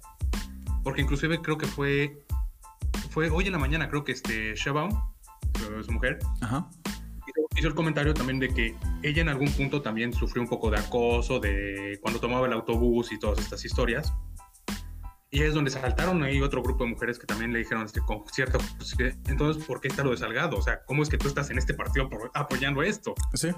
[0.84, 2.26] porque inclusive creo que fue,
[3.10, 4.92] fue hoy en la mañana, creo que este Shabaum,
[5.86, 6.20] su mujer,
[7.58, 10.78] Hizo, el comentario también de que ella en algún punto también sufrió un poco de
[10.78, 14.14] acoso, de cuando tomaba el autobús y todas estas historias.
[15.36, 18.24] Y es donde saltaron ahí otro grupo de mujeres que también le dijeron este, con
[18.32, 18.58] cierto...
[18.78, 18.96] Pues,
[19.28, 20.56] entonces, ¿por qué está lo de Salgado?
[20.56, 23.14] O sea, ¿cómo es que tú estás en este partido apoyando esto?
[23.34, 23.50] Sí.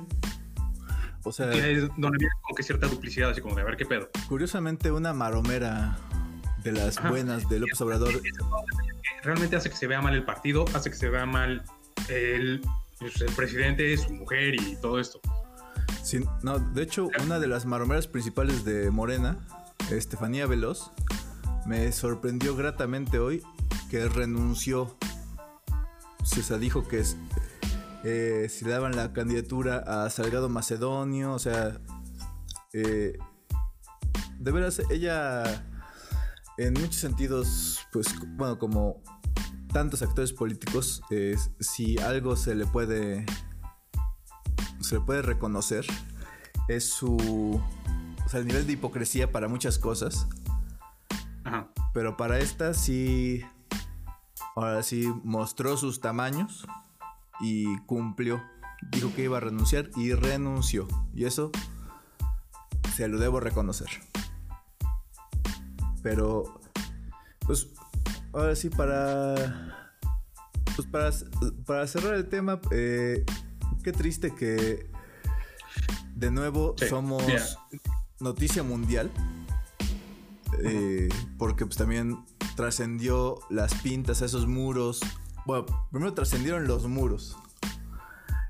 [1.21, 1.51] O sea...
[1.51, 4.09] es donde viene como que cierta duplicidad, así como de a ver qué pedo.
[4.27, 5.99] Curiosamente, una maromera
[6.63, 8.23] de las buenas de López Obrador...
[9.21, 11.63] Realmente hace que se vea mal el partido, hace que se vea mal
[12.09, 12.59] el,
[12.97, 15.21] pues, el presidente, su mujer y todo esto.
[16.01, 19.37] Sí, no, de hecho, una de las maromeras principales de Morena,
[19.91, 20.91] Estefanía Veloz,
[21.67, 23.43] me sorprendió gratamente hoy
[23.89, 24.95] que renunció.
[26.23, 27.03] Sea, dijo que
[28.03, 31.79] eh, si le daban la candidatura a Salgado Macedonio, o sea,
[32.73, 33.17] eh,
[34.39, 35.65] de veras, ella
[36.57, 39.01] en muchos sentidos, pues, bueno, como
[39.71, 41.01] tantos actores políticos,
[41.59, 43.25] si algo se le puede
[44.81, 45.85] se le puede reconocer
[46.67, 47.61] es su
[48.25, 50.27] o sea, el nivel de hipocresía para muchas cosas.
[51.93, 53.43] Pero para esta sí
[54.55, 56.65] ahora sí mostró sus tamaños
[57.39, 58.43] y cumplió.
[58.91, 60.87] Dijo que iba a renunciar y renunció.
[61.13, 61.51] Y eso
[62.95, 63.87] se lo debo reconocer.
[66.01, 66.59] Pero
[67.45, 67.67] pues
[68.33, 69.73] ahora sí, para.
[70.75, 71.11] Pues para,
[71.65, 73.25] para cerrar el tema, eh,
[73.83, 74.91] qué triste que
[76.13, 77.23] de nuevo somos
[78.19, 79.11] noticia mundial.
[80.63, 84.99] Eh, porque pues también trascendió las pintas a esos muros.
[85.45, 87.37] Bueno, primero trascendieron los muros.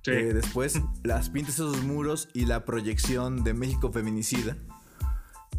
[0.06, 4.56] Eh, después las pintas a esos muros y la proyección de México feminicida.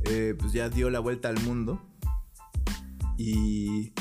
[0.03, 1.83] pues ya dio la vuelta al mundo.
[3.18, 3.92] Y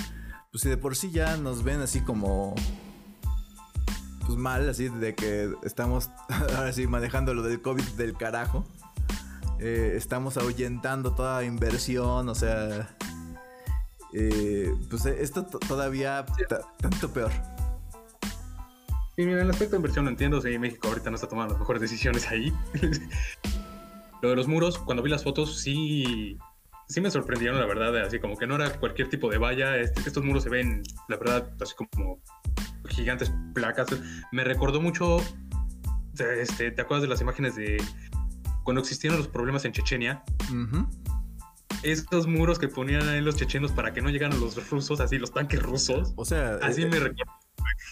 [0.51, 2.55] pues si de por sí ya nos ven así como
[4.27, 8.65] pues mal, así de que estamos ahora sí manejando lo del COVID del carajo.
[9.59, 12.95] Eh, estamos ahuyentando toda inversión, o sea,
[14.13, 16.25] eh, pues esto todavía
[16.79, 17.31] tanto peor.
[19.15, 21.53] Y mira, en el aspecto de inversión lo entiendo, sí, México ahorita no está tomando
[21.53, 22.53] las mejores decisiones ahí.
[24.21, 26.37] lo de los muros, cuando vi las fotos, sí,
[26.87, 29.75] sí me sorprendieron, la verdad, así como que no era cualquier tipo de valla.
[29.77, 32.21] Este, estos muros se ven, la verdad, así como
[32.89, 33.87] gigantes placas.
[34.31, 35.17] Me recordó mucho,
[36.19, 37.77] este, ¿te acuerdas de las imágenes de
[38.67, 40.25] cuando existieron los problemas en Chechenia?
[41.83, 45.31] Estos muros que ponían ahí los chechenos para que no llegaran los rusos, así los
[45.31, 46.11] tanques rusos.
[46.17, 47.31] O sea, así eh, me recordó.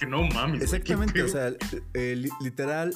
[0.09, 0.61] No mames.
[0.63, 1.53] Exactamente, o sea,
[2.41, 2.93] literal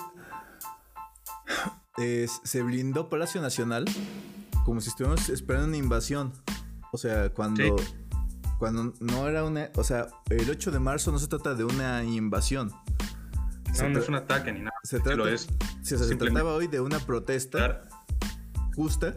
[2.43, 3.85] se blindó Palacio Nacional
[4.65, 6.33] como si estuviéramos esperando una invasión.
[6.91, 7.77] O sea, cuando,
[8.57, 9.69] cuando no era una.
[9.75, 12.73] O sea, el 8 de marzo no se trata de una invasión.
[13.77, 14.75] No, no es un ataque ni nada.
[14.83, 15.23] Se, trata,
[15.81, 17.87] se, trataba hoy de una protesta
[18.75, 19.15] justa.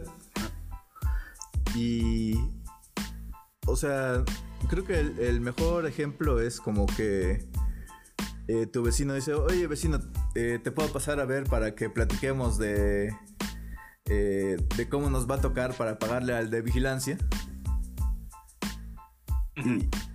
[1.75, 2.35] Y.
[3.65, 4.23] O sea,
[4.69, 7.47] creo que el, mejor ejemplo es como que.
[8.47, 9.99] Eh, tu vecino dice, oye vecino,
[10.35, 13.15] eh, te puedo pasar a ver para que platiquemos de,
[14.05, 17.17] eh, de cómo nos va a tocar para pagarle al de vigilancia.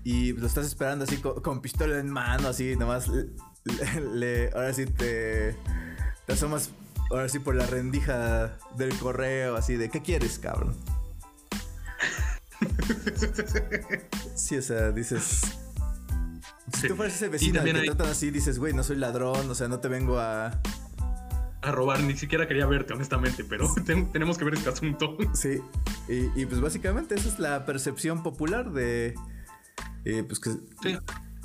[0.04, 3.10] y, lo estás esperando así con, pistola en mano, así nomás.
[4.14, 5.56] Le, ahora sí te,
[6.26, 6.70] te asomas,
[7.10, 10.74] ahora sí por la rendija del correo, así de ¿qué quieres, cabrón?
[14.34, 15.40] sí, o sea, dices.
[16.76, 19.54] Si tú fueras ese vecino que te tratan así, dices, güey, no soy ladrón, o
[19.54, 20.60] sea, no te vengo a,
[21.62, 23.68] a robar, ni siquiera quería verte, honestamente, pero
[24.12, 25.16] tenemos que ver este asunto.
[25.34, 25.60] Sí,
[26.08, 29.14] y, pues básicamente esa es la percepción popular de.
[30.04, 30.50] Eh, pues que.
[30.82, 30.98] Sí.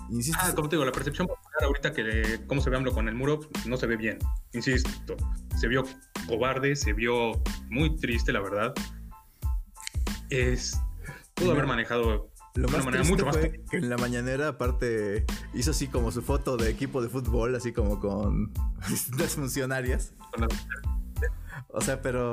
[0.10, 0.39] Insisto.
[0.42, 3.16] Ah, como te digo, la percepción popular ahorita que cómo se ve AMLO con el
[3.16, 4.20] muro no se ve bien.
[4.54, 5.16] Insisto,
[5.60, 5.84] se vio
[6.28, 8.74] cobarde, se vio muy triste, la verdad.
[10.30, 10.80] Es.
[11.36, 15.88] Pudo haber manejado lo más manera mucho más que en la mañanera, aparte, hizo así
[15.88, 18.54] como su foto de equipo de fútbol, así como con
[18.89, 20.13] distintas funcionarias.
[21.70, 22.32] O sea, pero.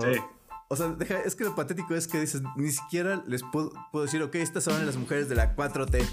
[0.69, 4.23] O sea, deja, es que lo patético es que dices, ni siquiera les puedo, decir,
[4.23, 6.07] ok, estas son las mujeres de la 4T.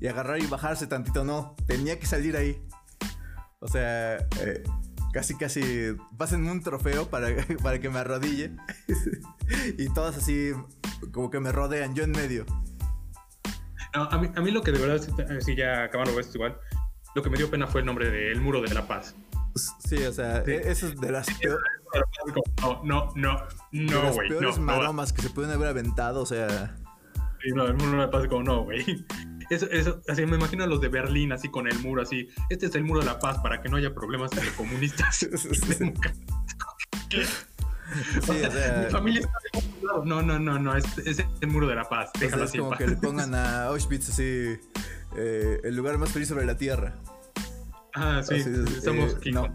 [0.00, 1.54] Y agarrar y bajarse tantito, no.
[1.66, 2.62] Tenía que salir ahí.
[3.60, 4.62] O sea, eh,
[5.12, 7.28] casi, casi, pásenme un trofeo para,
[7.62, 8.56] para que me arrodille.
[9.78, 10.52] y todos así,
[11.12, 12.46] como que me rodean, yo en medio.
[13.94, 15.06] No, a, mí, a mí lo que de verdad,
[15.40, 16.58] si ya acabando esto igual,
[17.14, 19.14] lo que me dio pena fue el nombre de El Muro de la Paz.
[19.56, 21.64] Sí, o sea, eso es de las peores.
[22.62, 23.36] No, no, no,
[23.72, 24.28] no, güey.
[24.28, 26.76] Las peores maromas que se pueden haber aventado, o sea.
[27.42, 29.04] Sí, no, el muro de la paz como no, güey.
[29.50, 32.28] Eso, eso, así me imagino a los de Berlín, así con el muro, así.
[32.48, 35.18] Este es el muro de la paz para que no haya problemas entre comunistas.
[37.10, 41.66] sí, o sea, Mi familia está de No, no, no, no, es, es, el muro
[41.66, 42.10] de la paz.
[42.20, 44.56] Déjalo es como que le pongan a Auschwitz así
[45.16, 46.94] eh, el lugar más feliz sobre la tierra.
[47.94, 49.48] Ah, sí, estamos eh, no.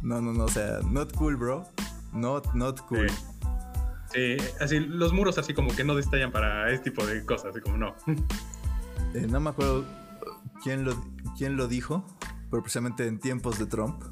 [0.00, 1.68] no, no, no, o sea, not cool, bro.
[2.12, 3.10] Not, not cool.
[4.12, 4.36] Sí.
[4.60, 7.76] así los muros así como que no destallan para este tipo de cosas, así como
[7.76, 7.96] no.
[9.14, 9.84] Eh, no me acuerdo
[10.62, 10.94] quién lo,
[11.36, 12.06] quién lo dijo,
[12.50, 14.02] pero precisamente en tiempos de Trump,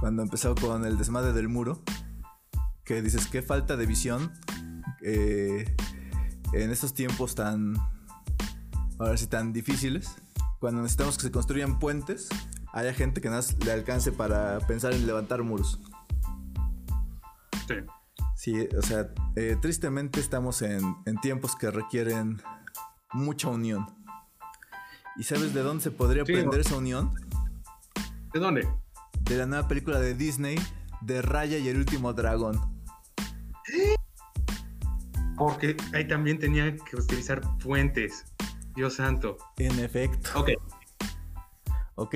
[0.00, 1.82] cuando empezó con el desmadre del muro,
[2.84, 4.32] que dices, qué falta de visión
[5.02, 7.76] en estos tiempos tan,
[8.98, 10.16] ahora sí, tan difíciles
[10.64, 12.26] cuando necesitamos que se construyan puentes,
[12.72, 15.78] haya gente que nos le alcance para pensar en levantar muros.
[17.68, 17.74] Sí.
[18.34, 22.40] Sí, o sea, eh, tristemente estamos en, tiempos que requieren
[23.14, 23.86] mucha unión.
[25.16, 27.14] ¿Y sabes de dónde se podría aprender esa unión?
[28.32, 28.68] ¿De dónde?
[29.22, 30.56] De la nueva película de Disney,
[31.00, 32.60] de Raya y el último dragón.
[35.36, 38.24] Porque ahí también tenían que utilizar puentes.
[38.74, 39.38] Dios santo.
[39.56, 40.30] En efecto.
[40.34, 40.50] Ok.
[41.96, 42.14] Ok.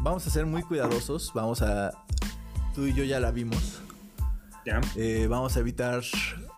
[0.00, 1.32] Vamos a ser muy cuidadosos.
[1.34, 1.92] Vamos a.
[2.74, 3.80] Tú y yo ya la vimos.
[4.66, 4.80] Ya.
[4.96, 6.02] Eh, vamos a evitar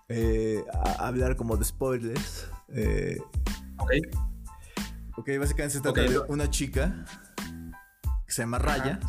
[0.09, 0.65] eh,
[0.99, 2.49] hablar como de spoilers.
[2.69, 3.19] Eh,
[3.79, 3.93] ok.
[5.19, 7.05] Ok, básicamente se trata de una chica
[8.27, 9.01] que se llama Raya.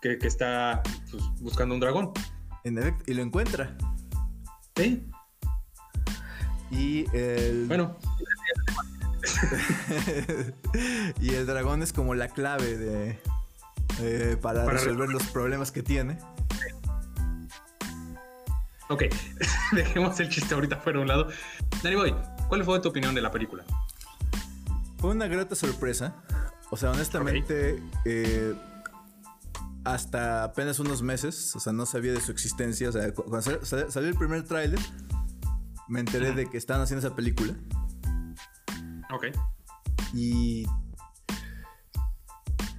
[0.00, 2.12] que, que, está pues, buscando un dragón.
[2.64, 3.76] En efecto, y lo encuentra.
[4.76, 5.10] Sí.
[6.70, 7.66] Y el.
[7.66, 7.98] Bueno,
[11.20, 13.18] y el dragón es como la clave de
[14.00, 16.18] eh, para, resolver los problemas que tiene.
[18.88, 19.04] Ok,
[19.72, 21.28] dejemos el chiste ahorita fuera a un lado.
[21.82, 22.14] Danny Boy,
[22.52, 23.64] ¿cuál fue tu opinión de la película?
[24.98, 26.22] Fue una grata sorpresa.
[26.70, 28.54] O sea, honestamente, eh,
[29.84, 32.90] hasta apenas unos meses, o sea, no sabía de su existencia.
[32.90, 34.78] O sea, cuando salió el primer tráiler,
[35.88, 37.54] me enteré de que estaban haciendo esa película.
[39.14, 39.28] Ok.
[40.12, 40.66] Y.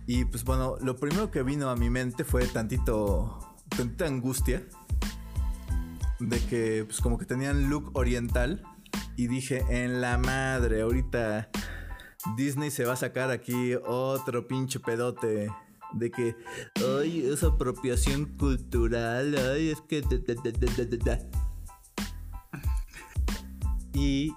[0.05, 3.55] Y pues bueno, lo primero que vino a mi mente fue tantito.
[3.75, 4.62] tantita angustia.
[6.19, 8.63] De que, pues como que tenían look oriental.
[9.15, 11.49] Y dije, en la madre, ahorita
[12.36, 15.49] Disney se va a sacar aquí otro pinche pedote
[15.93, 16.36] de que,
[16.99, 20.03] ay, es apropiación cultural, ay, es que...
[23.93, 24.34] Y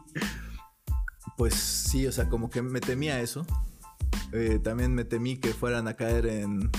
[1.37, 3.47] pues sí, o sea, como que me temía eso.
[4.33, 6.71] Eh, también me temí que fueran a caer en,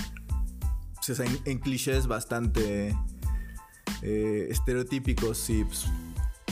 [1.06, 2.94] pues, en, clichés bastante
[4.02, 5.86] eh, estereotípicos y pues,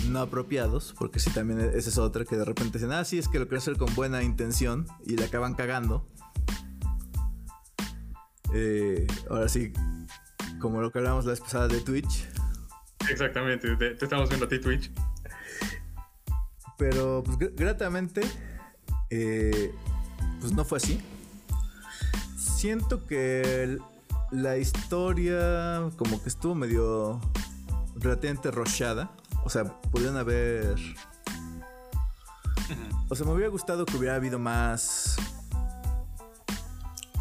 [0.08, 3.28] no apropiados, porque sí, también esa es otra que de repente dicen, ah, sí, es
[3.28, 6.06] que lo quiero hacer con buena intención y le acaban cagando.
[8.54, 9.72] Eh, ahora sí,
[10.60, 12.28] como lo que hablábamos la vez pasada de Twitch.
[13.10, 14.90] Exactamente, te, te estamos viendo a ti Twitch.
[16.78, 18.20] Pero pues gratamente,
[19.10, 19.72] eh,
[20.40, 21.00] pues no fue así.
[22.36, 23.78] Siento que
[24.30, 27.20] la historia como que estuvo medio
[27.96, 29.10] relativamente rochada.
[29.46, 30.74] O sea, podrían haber...
[33.08, 35.14] O sea, me hubiera gustado que hubiera habido más...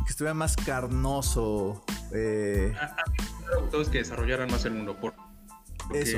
[0.06, 1.86] Que estuviera más carnoso.
[2.12, 2.74] Eh...
[2.82, 5.00] A, mí me gustado que desarrollaran más el mundo.
[5.00, 5.14] Por,
[5.94, 6.18] Eso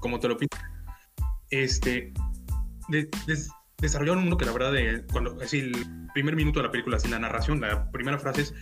[0.00, 0.56] como te lo pinto,
[1.50, 2.12] este,
[3.78, 6.96] desarrollaron un mundo que la verdad, de, cuando, así, el primer minuto de la película,
[6.96, 8.54] así, la narración, la primera frase es,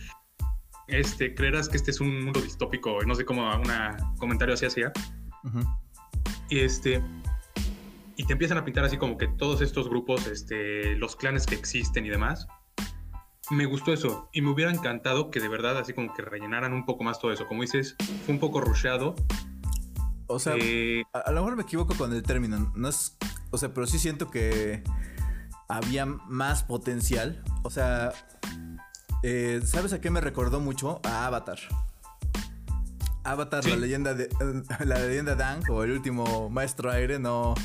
[0.87, 4.91] este, creerás que este es un mundo distópico, no sé cómo, un comentario así hacía.
[6.49, 7.01] Y este,
[8.15, 11.55] y te empiezan a pintar así como que todos estos grupos, este, los clanes que
[11.55, 12.47] existen y demás.
[13.51, 16.85] Me gustó eso y me hubiera encantado que de verdad así como que rellenaran un
[16.85, 17.45] poco más todo eso.
[17.45, 19.15] Como dices, fue un poco rusheado
[20.27, 22.71] o sea, eh, a, lo mejor me equivoco con el término.
[22.75, 23.17] No es.
[23.51, 24.83] O sea, pero sí siento que
[25.67, 27.43] había más potencial.
[27.63, 28.11] O sea,
[29.27, 31.01] eh, ¿sabes a qué me recordó mucho?
[31.03, 31.57] A Avatar.
[33.23, 34.29] Avatar, la leyenda de
[34.85, 37.55] la leyenda Dang o el último maestro aire, no.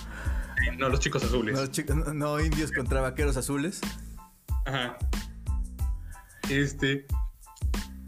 [0.79, 1.55] No, los chicos azules.
[2.15, 3.83] No, indios contra vaqueros azules.
[4.65, 4.97] Ajá.
[6.49, 7.05] Este,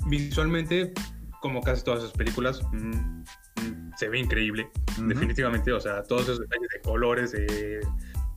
[0.06, 0.94] visualmente,
[1.42, 5.72] como casi todas sus películas, mm, mm, se ve increíble, definitivamente.
[5.72, 7.86] O sea, todos esos detalles de colores, de,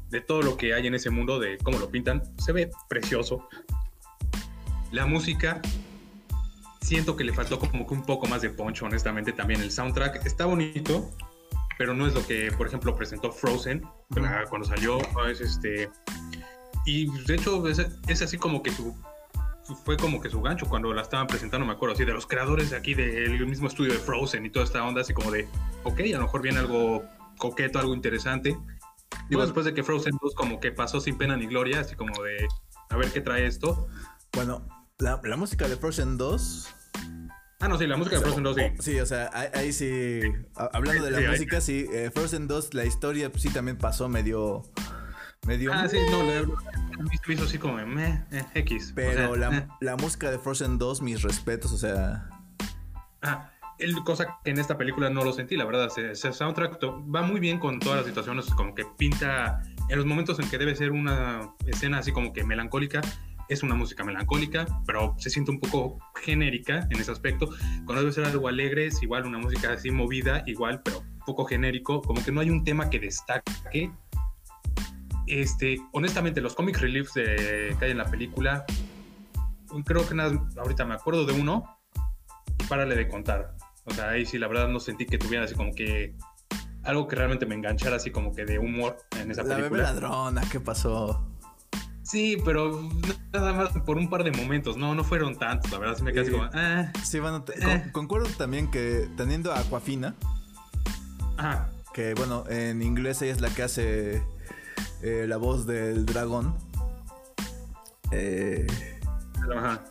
[0.09, 3.47] de todo lo que hay en ese mundo, de cómo lo pintan, se ve precioso.
[4.91, 5.61] La música,
[6.81, 10.25] siento que le faltó como que un poco más de poncho, honestamente, también el soundtrack
[10.25, 11.09] está bonito,
[11.77, 13.85] pero no es lo que, por ejemplo, presentó Frozen
[14.49, 15.89] cuando salió, es este...
[16.85, 18.95] Y de hecho es, así como que su
[19.83, 22.69] fue como que su gancho cuando la estaban presentando, me acuerdo, así de los creadores
[22.69, 25.47] de aquí del mismo estudio de Frozen y toda esta onda, así como de,
[25.83, 27.03] ok, a lo mejor viene algo
[27.39, 28.55] coqueto, algo interesante.
[29.27, 32.21] Digo, después de que Frozen 2 como que pasó sin pena ni gloria, así como
[32.21, 32.47] de,
[32.89, 33.87] a ver qué trae esto.
[34.35, 34.67] Bueno,
[34.99, 36.75] la, la música de Frozen 2
[37.59, 38.63] Ah, no, sí, la música de Frozen 2, sí.
[38.79, 40.21] Sí, o sea, ahí, sí.
[40.55, 41.87] Hablando de la música, sí.
[41.91, 44.63] Eh, Frozen 2, la historia pues, sí también pasó medio.
[45.47, 48.91] medio ah, sí, no, le hizo así como meh, eh, X.
[48.93, 49.67] Pero la, eh.
[49.79, 52.29] la, música de Frozen 2, mis respetos, o sea.
[53.21, 55.89] Ah, el, cosa que en esta película no lo sentí, la verdad.
[55.97, 59.63] Ese soundtrack va muy bien con todas las situaciones, como que pinta.
[59.87, 63.01] En los momentos en que debe ser una escena así como que melancólica,
[63.49, 67.49] es una música melancólica, pero se siente un poco genérica en ese aspecto.
[67.85, 71.45] Cuando debe ser algo alegre, es igual una música así movida, igual, pero un poco
[71.45, 73.91] genérico, como que no hay un tema que destaque.
[75.27, 78.65] Este, honestamente, los comic reliefs de, que hay en la película,
[79.85, 81.79] creo que nada, ahorita me acuerdo de uno
[82.59, 83.55] y párale de contar.
[83.85, 86.15] O sea, ahí sí, la verdad no sentí que tuviera así como que
[86.83, 89.83] algo que realmente me enganchara así como que de humor en esa película.
[89.83, 91.34] La ladrona, ¿qué pasó?
[92.05, 92.87] Sí, pero
[93.33, 96.13] nada más por un par de momentos, no, no fueron tantos, la verdad, sí me
[96.13, 97.89] quedé como, ah, Sí, bueno, eh".
[97.91, 100.15] concuerdo también que teniendo a Aquafina,
[101.37, 101.71] Ajá.
[101.95, 104.23] que bueno, en inglés ella es la que hace
[105.01, 106.55] eh, la voz del dragón.
[108.11, 108.67] Eh,
[109.57, 109.81] Ajá.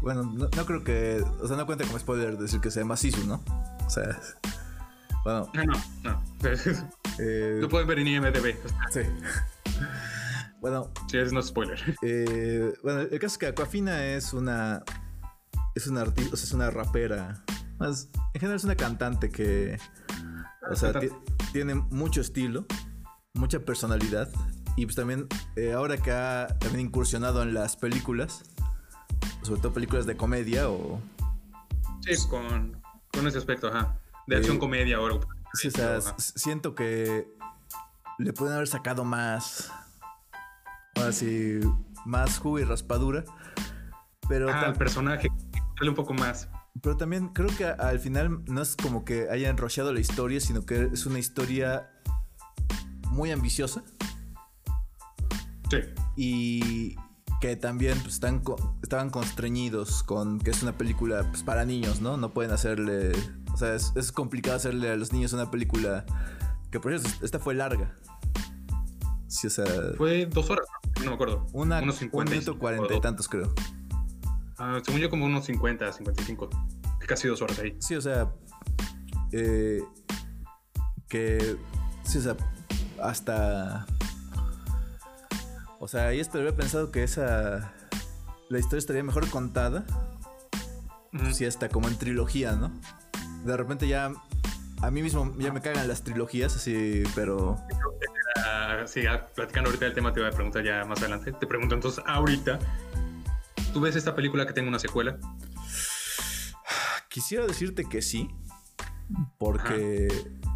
[0.00, 3.26] Bueno, no, creo que, o sea, no cuenta como spoiler decir que se llama Sisu,
[3.26, 3.42] ¿no?
[3.84, 4.18] O sea,
[5.24, 5.50] bueno.
[5.52, 5.74] No, no,
[6.04, 6.22] no.
[7.20, 8.54] Eh, Lo pueden ver en IMDb.
[8.92, 9.00] Sí.
[10.60, 10.90] Bueno.
[11.10, 11.78] Sí, es no spoiler.
[12.02, 14.82] Eh, bueno, el caso es que Aquafina es una.
[15.74, 17.44] Es una artista, o sea, es una rapera.
[17.78, 19.78] Más, en general es una cantante que.
[20.70, 20.92] O sea,
[21.52, 22.66] tiene mucho estilo,
[23.34, 24.30] mucha personalidad.
[24.76, 28.42] Y pues también, eh, ahora que ha también incursionado en las películas,
[29.42, 31.00] sobre todo películas de comedia o.
[32.00, 32.80] Sí, con,
[33.12, 33.98] con ese aspecto, ajá.
[34.26, 35.20] De acción eh, comedia o algo.
[35.54, 37.28] Sí, o sea, siento que
[38.18, 39.72] le pueden haber sacado más
[41.02, 41.60] así
[42.04, 43.24] más jugo y raspadura.
[44.28, 45.28] Pero ah, el personaje
[45.86, 46.48] un poco más.
[46.82, 50.64] Pero también creo que al final no es como que haya enrollado la historia, sino
[50.66, 51.90] que es una historia
[53.10, 53.82] muy ambiciosa.
[55.70, 55.78] Sí.
[56.16, 56.96] Y
[57.40, 58.42] que también pues, están,
[58.82, 62.16] estaban constreñidos con que es una película pues, para niños, ¿no?
[62.16, 63.12] No pueden hacerle...
[63.52, 66.04] O sea, es, es complicado hacerle a los niños una película
[66.70, 67.96] que por eso esta fue larga.
[69.28, 69.66] Sí, o sea...
[69.96, 70.66] Fue dos horas,
[71.00, 71.46] no me acuerdo.
[71.52, 72.32] Una, unos 50.
[72.32, 73.52] Un minuto cuarenta y tantos, creo.
[74.58, 76.50] Ah, según yo, como unos 50, 55.
[77.06, 77.76] Casi dos horas ahí.
[77.78, 78.32] Sí, o sea.
[79.32, 79.82] Eh,
[81.08, 81.56] que.
[82.02, 82.36] Sí, o sea.
[83.00, 83.86] Hasta.
[85.78, 87.72] O sea, ahí esto había pensado que esa.
[88.48, 89.84] La historia estaría mejor contada.
[91.32, 92.72] Si hasta como en trilogía, ¿no?
[93.44, 94.12] De repente ya.
[94.80, 97.56] A mí mismo ya me cagan las trilogías, así, pero
[98.86, 99.02] sí,
[99.34, 101.32] platicando ahorita del tema, te voy a preguntar ya más adelante.
[101.32, 102.58] Te pregunto entonces, ahorita,
[103.72, 105.18] ¿tú ves esta película que tenga una secuela?
[107.08, 108.30] Quisiera decirte que sí,
[109.38, 110.08] porque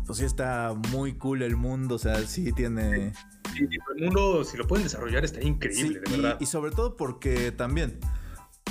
[0.06, 3.12] pues sí está muy cool el mundo, o sea, sí tiene...
[3.54, 6.36] Sí, el mundo, si lo pueden desarrollar, está increíble, de verdad.
[6.40, 7.98] Y, sobre todo porque también,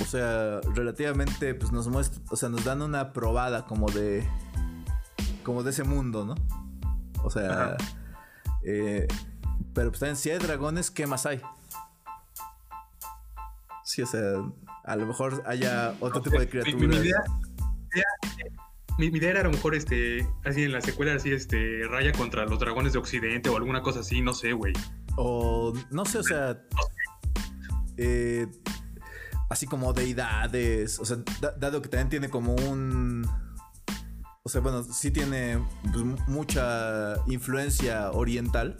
[0.00, 4.26] o sea, relativamente, pues nos muestra, o sea, nos dan una probada como de,
[5.44, 6.34] como de ese mundo, ¿no?
[7.22, 7.76] O sea,
[8.64, 9.06] eh,
[9.74, 11.40] pero pues también si hay dragones, ¿qué más hay?
[13.84, 14.20] Sí, o sea,
[14.84, 16.76] a lo mejor haya otro tipo de criaturas.
[16.76, 17.22] Mi, idea,
[18.98, 22.46] mi, idea, era a lo mejor este, así en la secuela, así este, raya contra
[22.46, 24.72] los dragones de Occidente o alguna cosa así, no sé, güey.
[25.16, 26.62] O no sé, o sea,
[27.96, 28.46] eh,
[29.50, 31.18] así como deidades, o sea,
[31.58, 33.26] dado que también tiene como un
[34.44, 38.76] o sea, bueno, sí tiene pues, mucha influencia oriental.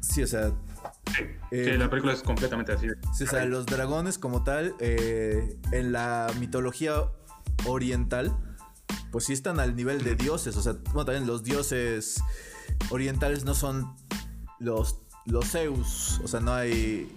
[0.00, 0.50] Sí, o sea.
[1.16, 2.88] Sí, eh, la película es completamente así.
[3.14, 7.04] Sí, o sea, los dragones como tal, eh, en la mitología
[7.66, 8.36] oriental,
[9.12, 10.56] pues sí están al nivel de dioses.
[10.56, 12.20] O sea, bueno, también los dioses
[12.90, 13.94] orientales no son
[14.58, 16.20] los, los Zeus.
[16.24, 17.16] O sea, no hay.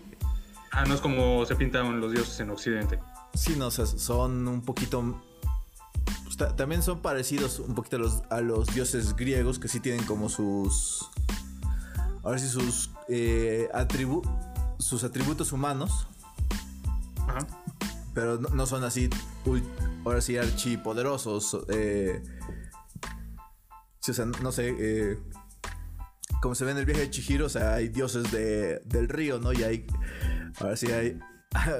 [0.72, 2.99] Ah, no es como se pintan los dioses en Occidente.
[3.34, 5.24] Sí, no, o sea, son un poquito.
[6.55, 10.29] También son parecidos un poquito a los, a los dioses griegos que sí tienen como
[10.29, 11.09] sus.
[12.23, 13.69] Ahora sí, sus eh,
[14.77, 16.07] sus atributos humanos.
[17.27, 17.47] Ajá.
[18.13, 19.09] Pero no, son así,
[20.03, 21.57] ahora sí, archipoderosos.
[21.69, 22.21] Eh,
[23.99, 24.75] sí, o sea, no sé.
[24.77, 25.19] Eh,
[26.41, 29.39] como se ve en el viaje de Chihiro, o sea, hay dioses de, del río,
[29.39, 29.53] ¿no?
[29.53, 29.85] Y hay.
[30.59, 31.19] Ahora sí hay.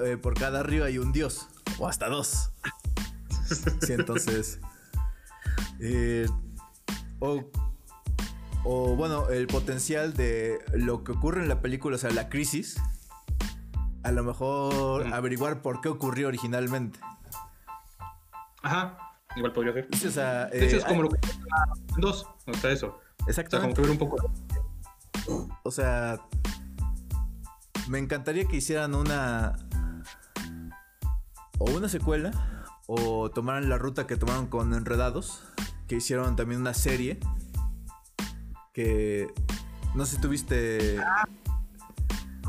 [0.03, 1.47] Eh, por cada río hay un dios.
[1.80, 2.51] O hasta dos.
[3.82, 4.60] Sí, entonces.
[5.80, 6.28] Eh,
[7.20, 7.43] o,
[8.64, 12.80] o bueno, el potencial de lo que ocurre en la película, o sea, la crisis.
[14.04, 16.99] A lo mejor averiguar por qué ocurrió originalmente.
[18.64, 18.97] Ajá,
[19.36, 19.88] igual podría ser.
[19.93, 21.20] Sí, o sea, de hecho, es como lo que.
[21.97, 22.99] Dos, o sea, eso.
[23.28, 23.76] Exactamente.
[23.76, 24.32] como que ver un poco.
[25.64, 26.20] O sea,
[27.88, 29.56] me encantaría que hicieran una.
[31.60, 32.32] O una secuela.
[32.94, 35.44] O tomaran la ruta que tomaron con Enredados.
[35.88, 37.20] Que hicieron también una serie.
[38.74, 39.28] Que.
[39.96, 40.98] No sé si tuviste.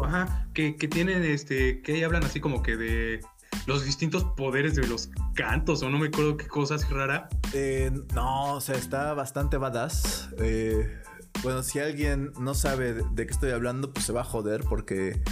[0.03, 0.49] Ajá.
[0.53, 1.81] Que, que tienen este.
[1.83, 3.21] Que hablan así como que de
[3.67, 7.29] los distintos poderes de los cantos, o no me acuerdo qué cosas rara.
[7.53, 10.31] Eh, no, o sea, está bastante badass.
[10.39, 11.01] Eh,
[11.43, 15.23] bueno, si alguien no sabe de, qué estoy hablando, pues se va a joder porque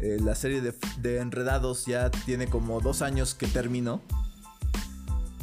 [0.00, 4.02] eh, la serie de, Enredados ya tiene como dos años que terminó.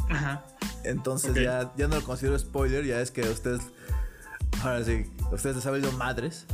[0.09, 0.45] Ajá.
[0.83, 3.61] Entonces ya, ya no lo considero spoiler, ya es que ustedes,
[4.61, 6.45] ahora sí, ustedes les han salido madres.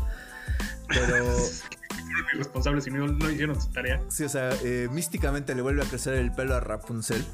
[0.87, 1.25] Pero...
[2.33, 4.01] irresponsables y no, no, hicieron su tarea.
[4.09, 7.25] Sí, o sea, eh, místicamente le vuelve a crecer el pelo a Rapunzel.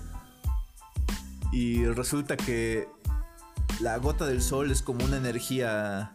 [1.52, 2.88] Y resulta que
[3.80, 6.14] la gota del sol es como una energía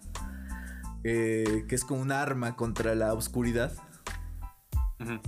[1.05, 3.73] eh, que es como un arma contra la oscuridad.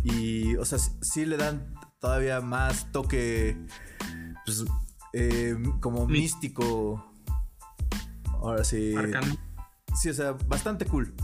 [0.04, 3.56] Y, o sea, sí, le dan todavía más toque,
[4.44, 4.64] pues,
[5.12, 7.04] eh, como místico.
[8.32, 8.94] Ahora sí.
[10.00, 11.14] Sí, o sea, bastante cool.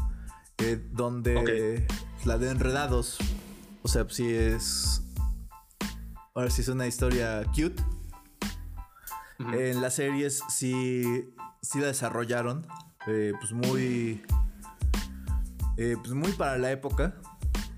[0.59, 1.87] Eh, donde
[2.25, 3.19] la de Enredados,
[3.83, 5.03] o sea, sí es.
[6.35, 7.83] Ahora sí es una historia cute.
[9.39, 12.67] En las series sí, sí la desarrollaron.
[13.05, 14.23] pues muy
[15.81, 17.15] eh, pues muy para la época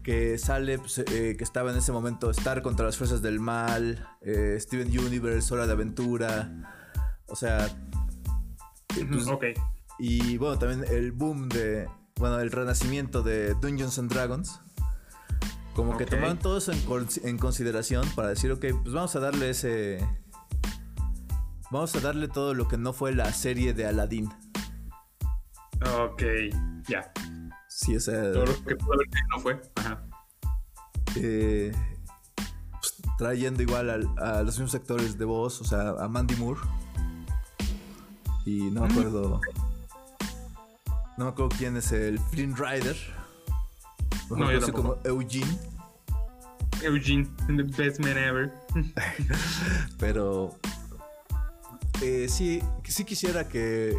[0.02, 4.08] que sale, pues, eh, que estaba en ese momento Star contra las fuerzas del mal,
[4.20, 6.90] eh, Steven Universe, Hora de Aventura,
[7.26, 7.68] o sea...
[9.08, 9.44] Pues, ok.
[9.98, 14.60] Y bueno, también el boom de, bueno, el renacimiento de Dungeons and Dragons.
[15.74, 20.06] Como que tomaron todo eso en, consideración para decir, ok, pues vamos a darle ese...
[21.70, 24.28] Vamos a darle todo lo que no fue la serie de Aladdin.
[25.98, 26.22] Ok,
[26.86, 27.10] ya.
[27.82, 28.32] Sí, o sea.
[28.32, 29.60] Todo lo que pudo haber no fue.
[29.74, 30.00] Ajá.
[31.16, 31.72] Eh,
[32.80, 36.60] pues, trayendo igual a, los mismos sectores de voz, o sea, a Mandy Moore.
[38.46, 39.40] Y no me acuerdo.
[41.18, 42.96] No me acuerdo quién es el Flynn Rider.
[44.30, 45.58] No, yo sé como Eugene.
[46.82, 48.52] Eugene, the best man ever.
[49.98, 50.56] Pero
[52.00, 53.96] eh, sí, sí quisiera que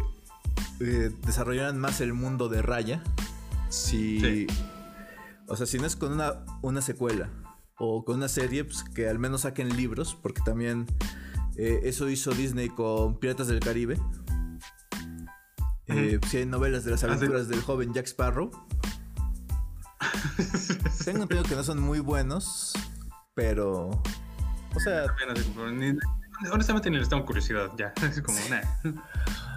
[0.80, 3.02] eh, desarrollaran más el mundo de Raya.
[3.68, 4.46] Si.
[5.46, 7.30] O sea, si no es con una, una secuela
[7.78, 10.86] o con una serie, pues que al menos saquen libros, porque también
[11.56, 13.98] eh, eso hizo Disney con Piratas del Caribe.
[15.86, 18.50] Eh, si hay novelas de las ah, aventuras del joven Jack Sparrow.
[21.04, 22.72] Tengo entendido que no son muy buenos,
[23.34, 23.90] pero.
[24.74, 25.06] O sea.
[26.52, 27.92] Honestamente ni les tengo curiosidad ya.
[28.02, 28.36] Es como,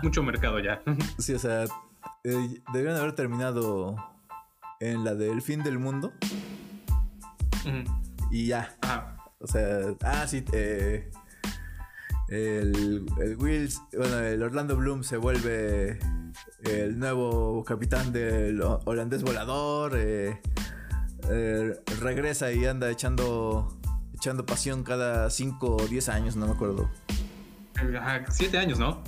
[0.03, 0.82] mucho mercado ya.
[1.18, 1.66] Sí, o sea,
[2.24, 3.95] eh, debieron haber terminado
[4.80, 6.14] en la del fin del mundo.
[8.32, 8.76] Y ya.
[9.39, 11.12] O sea, ah, sí, eh,
[12.30, 15.99] el, el Wills, bueno, el Orlando Bloom se vuelve
[16.64, 19.93] el nuevo capitán del holandés volador.
[19.95, 20.41] Eh,
[21.99, 23.78] regresa y anda echando
[24.18, 26.89] echando pasión cada 5 o 10 años, no me acuerdo.
[28.00, 29.04] Ajá, siete años, ¿no?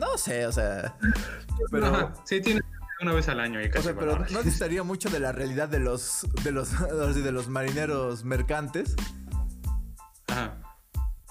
[0.00, 0.96] No sé, o sea.
[1.70, 2.12] Pero.
[2.24, 2.62] sí, tiene
[3.00, 3.60] una vez al año.
[3.60, 6.70] Y casi o sea, pero no distaría mucho de la realidad de los, de los,
[7.14, 8.94] de los marineros mercantes.
[10.28, 10.56] Ajá.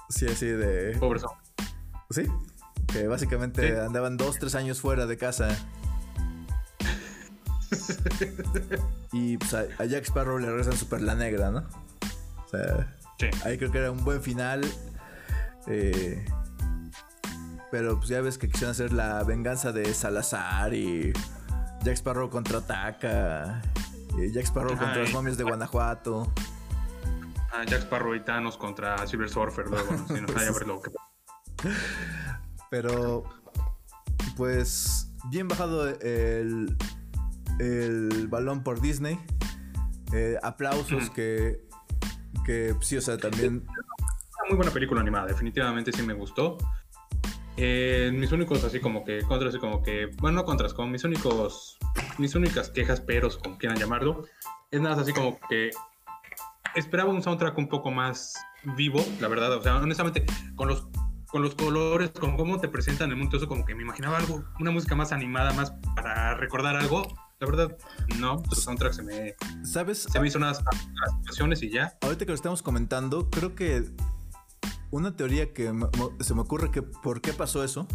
[0.09, 0.97] Sí, así de.
[0.99, 1.23] Pobres
[2.09, 2.27] Sí.
[2.87, 5.57] Que básicamente andaban dos, tres años fuera de casa.
[9.13, 11.63] y pues a, Jack Sparrow le regresan super la negra, ¿no?
[12.45, 12.93] O sea,
[13.45, 14.61] ahí creo que era un buen final.
[15.67, 16.25] Eh,
[17.71, 21.13] pero pues ya ves que quisieron hacer la venganza de Salazar y
[21.83, 23.61] Jack Sparrow contraataca
[24.19, 26.31] Eh, Jack Sparrow contra los momios de Guanajuato.
[27.53, 30.91] Ah, Jack Sparrow y Thanos contra Silver Surfer luego, si no a ver lo que...
[32.69, 33.23] Pero,
[34.35, 36.77] pues, bien bajado el,
[37.59, 39.19] el balón por Disney.
[40.13, 41.67] Eh, aplausos que,
[42.45, 43.65] que sí, o sea, también...
[43.67, 46.57] Una muy buena película animada, definitivamente sí me gustó.
[47.57, 51.03] Eh, mis únicos así como que contras, así como que, bueno, no contras, como mis
[51.03, 51.77] únicos,
[52.17, 54.25] mis únicas quejas, peros, como quieran llamarlo,
[54.71, 55.71] es nada así como que
[56.75, 58.35] esperaba un soundtrack un poco más
[58.77, 60.25] vivo, la verdad, o sea, honestamente,
[60.55, 60.87] con los
[61.31, 64.43] con los colores, con cómo te presentan el mundo, eso como que me imaginaba algo,
[64.59, 67.07] una música más animada, más para recordar algo.
[67.39, 67.77] La verdad,
[68.19, 69.35] no, su soundtrack se me.
[69.63, 70.03] ¿Sabes?
[70.03, 70.61] Se me hizo unas,
[71.21, 71.97] situaciones y ya.
[72.01, 73.85] Ahorita que lo estamos comentando, creo que
[74.91, 75.73] una teoría que
[76.19, 77.87] se me ocurre que por qué pasó eso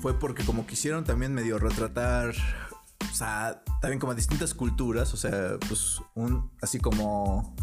[0.00, 5.58] fue porque como quisieron también medio retratar, o sea, también como distintas culturas, o sea,
[5.66, 7.54] pues un, así como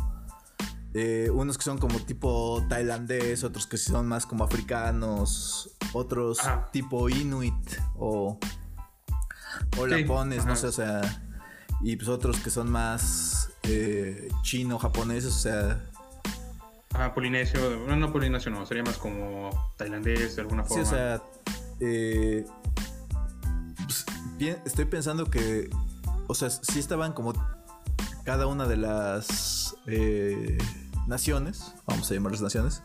[0.94, 6.40] eh, unos que son como tipo tailandés, otros que son más como africanos, otros
[6.72, 7.54] tipo inuit
[7.96, 8.38] o,
[9.78, 11.02] o lapones, no sé, o sea,
[11.82, 15.90] y pues otros que son más eh, chino, japoneses, o sea...
[16.94, 20.84] Ah, polinesio, no, no polinesio, no, sería más como tailandés de alguna forma.
[20.84, 21.22] Sí, o sea,
[21.80, 22.46] eh,
[23.86, 24.06] pues,
[24.66, 25.70] estoy pensando que,
[26.28, 27.34] o sea, sí estaban como
[28.24, 29.76] cada una de las
[31.08, 32.84] naciones, vamos a llamarlas naciones,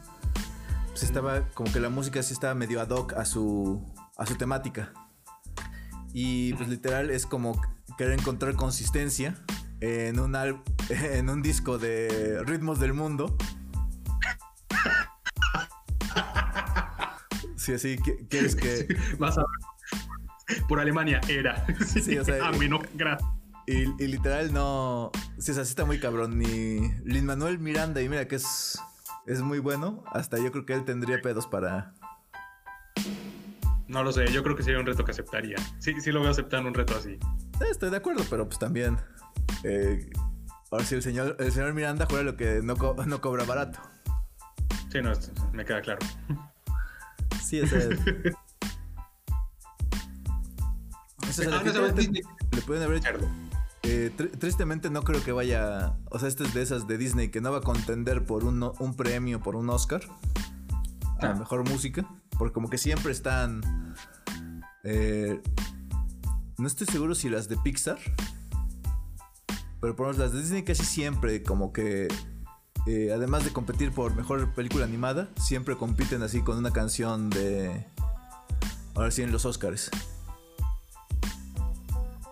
[0.88, 3.84] pues estaba como que la música sí estaba medio ad hoc a su,
[4.16, 4.92] a su temática.
[6.12, 7.60] Y pues literal es como
[7.96, 9.36] querer encontrar consistencia
[9.80, 10.34] en un,
[10.88, 13.36] en un disco de ritmos del mundo.
[17.68, 17.98] Sí, así,
[18.30, 18.88] ¿quieres que...?
[19.18, 19.44] Vas a
[20.68, 21.66] Por Alemania era.
[21.84, 22.48] Sí, o sea...
[22.48, 23.28] A mí no, gracias.
[23.66, 25.12] Y, literal no.
[25.36, 26.38] Si es así, está muy cabrón.
[26.38, 28.80] Ni Lin Manuel Miranda, y mira que es,
[29.26, 30.02] es muy bueno.
[30.06, 31.92] Hasta yo creo que él tendría pedos para.
[33.86, 35.56] No lo sé, yo creo que sería un reto que aceptaría.
[35.78, 37.18] Sí, sí lo voy a aceptar un reto así.
[37.70, 38.96] Estoy de acuerdo, pero pues también.
[39.62, 40.08] Eh,
[40.70, 43.78] ahora sí, el señor, el señor Miranda juega lo que no, no cobra barato.
[44.90, 45.12] Sí, no,
[45.52, 45.98] me queda claro.
[47.42, 47.98] Sí, es el.
[51.28, 53.00] Eso es le pueden haber
[53.84, 55.94] eh, tristemente no creo que vaya.
[56.10, 58.62] O sea, esta es de esas de Disney que no va a contender por un,
[58.78, 60.02] un premio, por un Oscar.
[61.20, 61.34] A ah.
[61.34, 62.06] mejor música.
[62.38, 63.94] Porque como que siempre están.
[64.84, 65.40] Eh,
[66.58, 67.98] no estoy seguro si las de Pixar.
[69.80, 72.08] Pero por lo menos las de Disney casi siempre como que.
[72.90, 77.84] Eh, además de competir por mejor película animada, siempre compiten así con una canción de.
[78.94, 79.90] Ahora sí en los Oscars.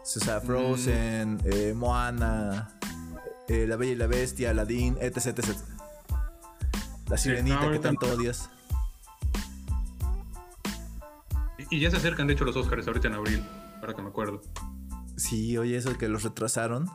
[0.02, 1.40] O sea, Frozen, mm.
[1.44, 2.70] eh, Moana,
[3.48, 5.57] eh, La Bella y la Bestia, Aladdin, etc, etc.
[7.11, 8.48] La Sirenita que tanto odias.
[11.68, 13.44] Y ya se acercan, de hecho, los Oscars ahorita en abril,
[13.82, 14.40] para que me acuerdo.
[15.16, 16.88] Sí, oye, eso que los retrasaron.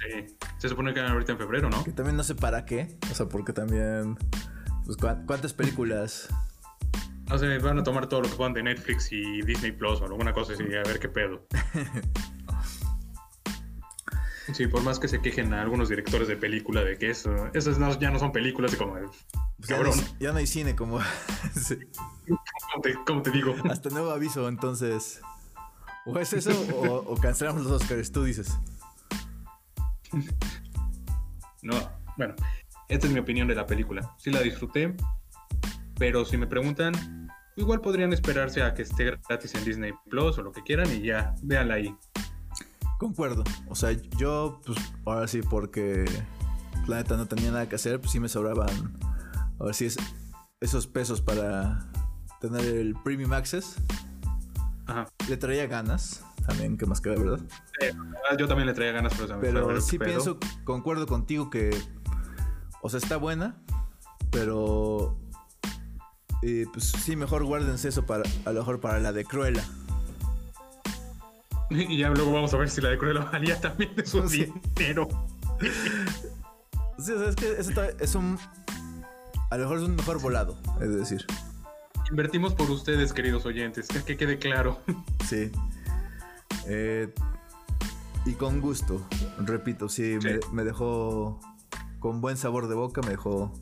[0.00, 1.84] Sí, se supone que eran ahorita en febrero, ¿no?
[1.84, 2.96] Que también no sé para qué.
[3.10, 4.16] O sea, porque también.
[4.84, 6.28] Pues, ¿cuántas películas?
[7.28, 10.04] No sé, van a tomar todo lo que puedan de Netflix y Disney Plus o
[10.04, 11.46] alguna cosa así, a ver qué pedo.
[14.54, 17.98] Sí, por más que se quejen a algunos directores de película de que eso, esas
[17.98, 19.98] ya no son películas, como pues cabrón.
[20.18, 20.98] Ya no, hay cine, como.
[23.06, 23.54] ¿Cómo, te, digo?
[23.70, 25.20] Hasta nuevo aviso, entonces.
[26.06, 26.50] O es eso
[27.06, 28.58] o, cancelamos los Oscars, tú dices.
[31.62, 31.74] No,
[32.16, 32.34] bueno,
[32.88, 34.14] esta es mi opinión de la película.
[34.18, 34.94] Sí la disfruté,
[35.98, 40.42] pero si me preguntan, igual podrían esperarse a que esté gratis en Disney Plus o
[40.42, 41.94] lo que quieran y ya, véanla ahí.
[42.98, 43.44] Concuerdo.
[43.68, 46.06] O sea, yo, pues, ahora sí, porque
[46.86, 48.98] la neta no tenía nada que hacer, pues sí me sobraban.
[49.68, 49.96] Es,
[50.60, 51.90] esos pesos para
[52.40, 53.76] tener el Premium Access.
[54.86, 55.08] Ajá.
[55.28, 57.40] Le traía ganas también, que más que la verdad.
[58.38, 61.70] yo también le traía ganas, pero, pero sí pienso, concuerdo contigo que,
[62.82, 63.56] o sea, está buena,
[64.30, 65.16] pero
[66.42, 69.64] y pues sí, mejor guárdense eso para, a lo mejor para la de Cruella.
[71.72, 74.20] Y ya luego vamos a ver si la de Cruella valía también de su
[74.76, 75.06] dinero.
[76.98, 77.70] Sí, o sea, es que eso
[78.00, 78.36] es un.
[79.50, 81.24] A lo mejor es un mejor volado, es decir.
[82.10, 84.80] Invertimos por ustedes, queridos oyentes, que, que quede claro.
[85.28, 85.52] Sí.
[86.66, 87.12] Eh,
[88.26, 89.06] y con gusto,
[89.38, 91.40] repito, sí, Me, me dejó
[91.98, 93.52] con buen sabor de boca, me dejó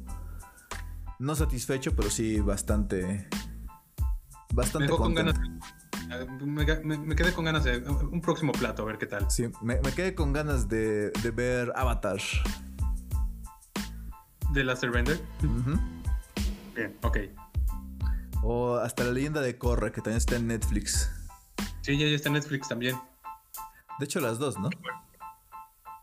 [1.18, 3.28] no satisfecho, pero sí bastante.
[4.54, 5.38] Bastante con ganas,
[6.40, 6.64] me,
[7.16, 9.30] quedé con ganas de un próximo plato, a ver qué tal.
[9.30, 12.18] Sí, me, quedé con ganas de, ver Avatar.
[14.52, 15.20] ¿De Last Airbender?
[16.74, 17.18] Bien, ok.
[18.42, 21.10] O hasta la leyenda de Korra, que también está en Netflix.
[21.88, 23.00] Sí, ya, está en Netflix también.
[23.98, 24.68] De hecho, las dos, ¿no?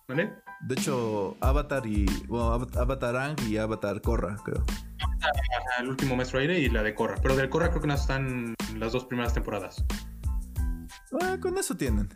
[0.08, 0.34] ¿Vale?
[0.62, 2.08] De hecho, Avatar y.
[2.26, 4.66] Bueno, Avatar Ang y Avatar Korra, creo.
[5.80, 7.18] El último maestro aire y la de Korra.
[7.22, 9.86] Pero del Korra creo que no están las dos primeras temporadas.
[11.22, 12.10] Ah, con eso tienen.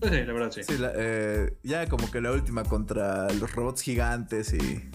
[0.00, 0.64] Pues sí, la verdad sí.
[0.64, 4.90] Sí, eh, ya como que la última contra los robots gigantes y.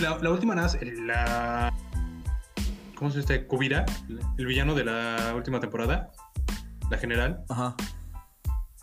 [0.00, 1.74] La, última nada, la.
[2.94, 3.48] ¿Cómo se llama?
[3.48, 3.84] Kubira,
[4.38, 6.12] el villano de la última temporada.
[6.90, 7.44] La general.
[7.48, 7.74] Ajá.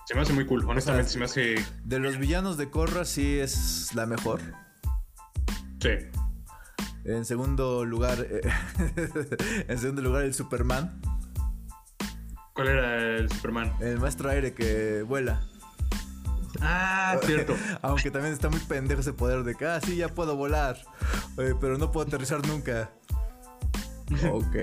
[0.06, 1.56] Se me hace muy cool, honestamente, se me hace.
[1.84, 4.40] De los villanos de Korra sí es la mejor.
[5.80, 5.90] Sí.
[7.06, 8.42] En segundo lugar, eh,
[9.68, 11.02] en segundo lugar el Superman.
[12.54, 13.74] ¿Cuál era el Superman?
[13.80, 15.42] El maestro aire que vuela.
[16.62, 17.56] Ah, cierto.
[17.82, 20.78] Aunque también está muy pendejo ese poder de que, ah, sí, ya puedo volar,
[21.38, 22.92] eh, pero no puedo aterrizar nunca.
[24.32, 24.56] ok.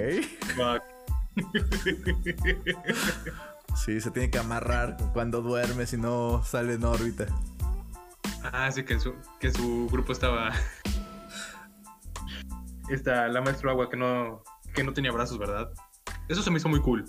[3.85, 7.27] Sí, se tiene que amarrar cuando duerme, si no sale en órbita.
[8.45, 10.53] Ah, sí, que su, que su grupo estaba
[12.89, 14.43] esta, la maestro agua que no,
[14.75, 15.71] que no tenía brazos, ¿verdad?
[16.29, 17.05] Eso se me hizo muy cool.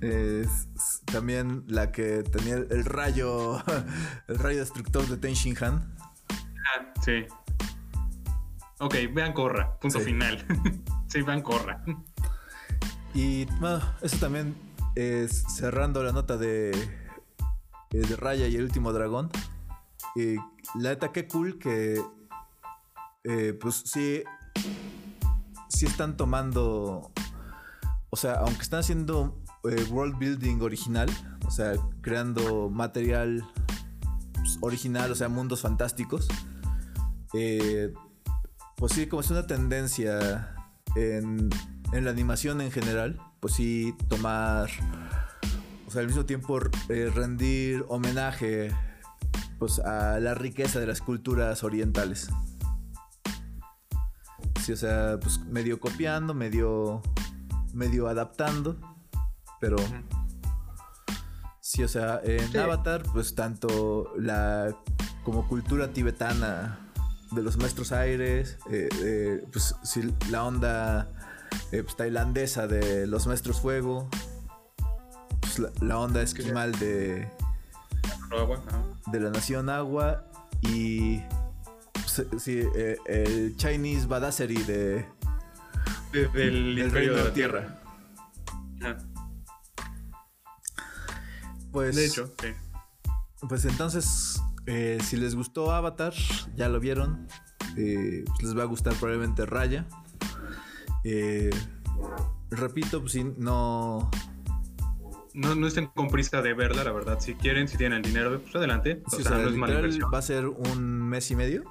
[0.00, 0.68] Es
[1.04, 3.62] también la que tenía el rayo,
[4.28, 5.94] el rayo destructor de Ten Shin Han.
[6.30, 7.24] Ah, sí.
[8.80, 10.44] Ok, vean Corra, punto final.
[11.06, 11.84] sí, vean Corra.
[13.14, 14.54] Y bueno, eso también
[14.94, 16.78] es cerrando la nota de, eh,
[17.90, 19.30] de Raya y el último dragón.
[20.14, 20.36] Y
[20.78, 22.02] la neta, qué cool que,
[23.24, 24.22] eh, pues sí,
[25.68, 27.10] sí están tomando,
[28.10, 31.08] o sea, aunque están haciendo eh, world building original,
[31.46, 33.46] o sea, creando material
[34.34, 36.28] pues, original, o sea, mundos fantásticos,
[37.34, 37.92] eh,
[38.76, 40.56] pues sí, como es una tendencia
[40.96, 41.48] en,
[41.92, 44.68] en, la animación en general, pues sí, tomar,
[45.86, 48.70] o sea, al mismo tiempo eh, rendir homenaje
[49.58, 52.30] pues a la riqueza de las culturas orientales.
[54.60, 57.02] Sí, o sea, pues medio copiando, medio,
[57.72, 58.78] medio adaptando,
[59.60, 59.76] pero...
[61.60, 64.76] Sí, o sea, en Avatar, pues tanto la
[65.24, 66.90] como cultura tibetana
[67.30, 71.10] de los maestros aires, eh, eh, pues sí, la onda
[71.72, 74.08] eh, pues, tailandesa de los maestros fuego,
[75.40, 77.28] pues, la, onda esquimal de,
[79.06, 80.24] de la nación agua
[80.62, 81.22] y
[82.38, 85.06] sí, eh, el Chinese Badassery de,
[86.12, 87.78] del, Imperio de la Tierra.
[91.70, 92.48] Pues, de hecho, sí.
[93.48, 96.14] Pues entonces, eh, si les gustó Avatar,
[96.54, 97.26] ya lo vieron,
[97.76, 99.86] eh, pues les va a gustar probablemente Raya.
[102.50, 104.10] Repito, pues si no,
[105.34, 107.18] no, no estén con prisa de verla, la verdad.
[107.20, 109.02] Si quieren, si tienen el dinero, pues adelante.
[109.06, 110.10] o, sea, no es mala inversión.
[110.12, 111.64] ¿Va a ser un mes y medio?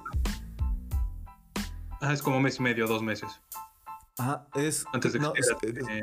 [2.00, 3.40] Ah, es como un mes y medio, dos meses.
[4.18, 4.84] Ajá, es.
[4.92, 5.26] Antes de que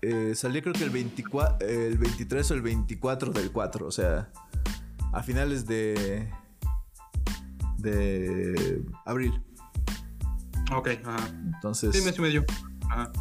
[0.02, 4.32] eh, eh, creo que el, 24, el 23 o el 24 del 4, o sea,
[5.12, 6.32] a finales de.
[7.78, 9.44] de abril.
[10.74, 11.28] Ok, ajá.
[11.28, 11.96] Entonces.
[11.96, 12.46] Sí, mes y medio.
[12.90, 13.12] Ajá.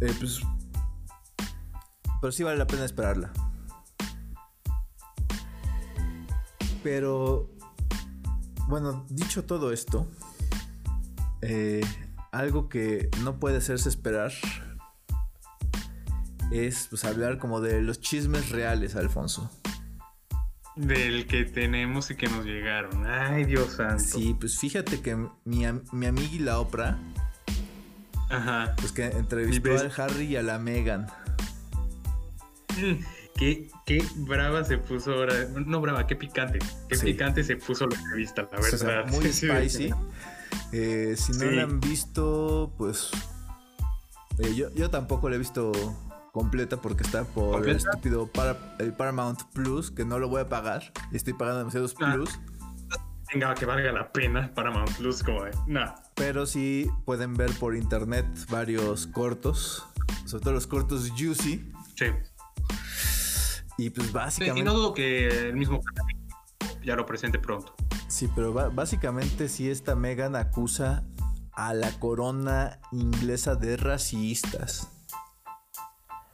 [0.00, 0.40] Eh, pues
[2.20, 3.32] pero sí vale la pena esperarla.
[6.82, 7.50] Pero,
[8.66, 10.08] bueno, dicho todo esto,
[11.42, 11.84] eh,
[12.32, 14.32] algo que no puede hacerse esperar
[16.50, 19.50] es pues, hablar como de los chismes reales, Alfonso.
[20.76, 23.04] Del que tenemos y que nos llegaron.
[23.06, 24.02] Ay, Dios santo.
[24.02, 26.98] Sí, pues fíjate que mi, mi amiga y la Oprah.
[28.30, 28.74] Ajá.
[28.76, 31.06] Pues que entrevistó al Harry y a la Megan.
[33.36, 35.34] Qué, qué, brava se puso ahora.
[35.66, 36.58] No brava, qué picante.
[36.88, 39.06] Qué picante se puso la entrevista, la verdad.
[39.10, 39.94] muy spicy.
[40.72, 43.10] Eh, si no la han visto, pues.
[44.38, 45.72] Eh, yo, yo tampoco la he visto
[46.32, 48.30] completa porque está por el estúpido
[48.78, 50.92] el Paramount Plus, que no lo voy a pagar.
[51.10, 52.12] Y estoy pagando demasiados ah.
[52.14, 52.38] plus.
[53.32, 55.50] Venga, que valga la pena Paramount Plus, como de.
[55.66, 55.94] No.
[56.18, 59.86] Pero sí pueden ver por internet varios cortos.
[60.26, 61.72] Sobre todo los cortos Juicy.
[61.94, 62.06] Sí.
[63.78, 64.60] Y pues básicamente.
[64.60, 65.80] y no dudo que el mismo
[66.82, 67.74] ya lo presente pronto.
[68.08, 71.04] Sí, pero básicamente sí esta Megan acusa
[71.52, 74.90] a la corona inglesa de racistas.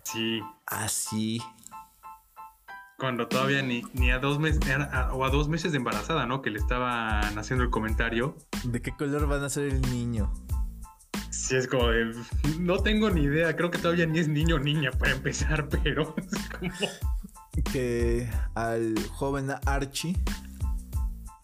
[0.05, 0.41] Sí.
[0.67, 1.43] Así.
[3.05, 4.61] Cuando todavía ni, ni a dos meses,
[5.13, 6.41] o a dos meses de embarazada, ¿no?
[6.41, 8.35] Que le estaban haciendo el comentario.
[8.65, 10.33] ¿De qué color van a ser el niño?
[11.29, 12.15] Sí, es como de,
[12.61, 16.15] no tengo ni idea, creo que todavía ni es niño o niña para empezar, pero
[16.17, 16.73] es como...
[17.71, 20.17] Que al joven Archie,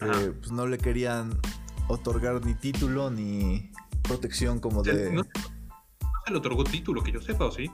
[0.01, 1.39] eh, pues no le querían
[1.89, 5.13] otorgar ni título ni protección como de...
[5.13, 5.25] No,
[6.25, 7.71] se le otorgó título, que yo sepa, ¿o sí?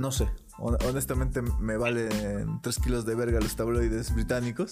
[0.00, 0.28] No sé,
[0.58, 4.70] honestamente me valen 3 kilos de verga los tabloides británicos.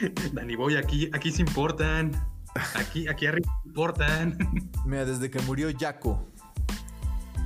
[0.32, 2.12] Dani Boy, aquí, aquí se importan.
[2.74, 4.38] Aquí, aquí arriba se importan.
[4.86, 6.26] Mira, desde que murió Jaco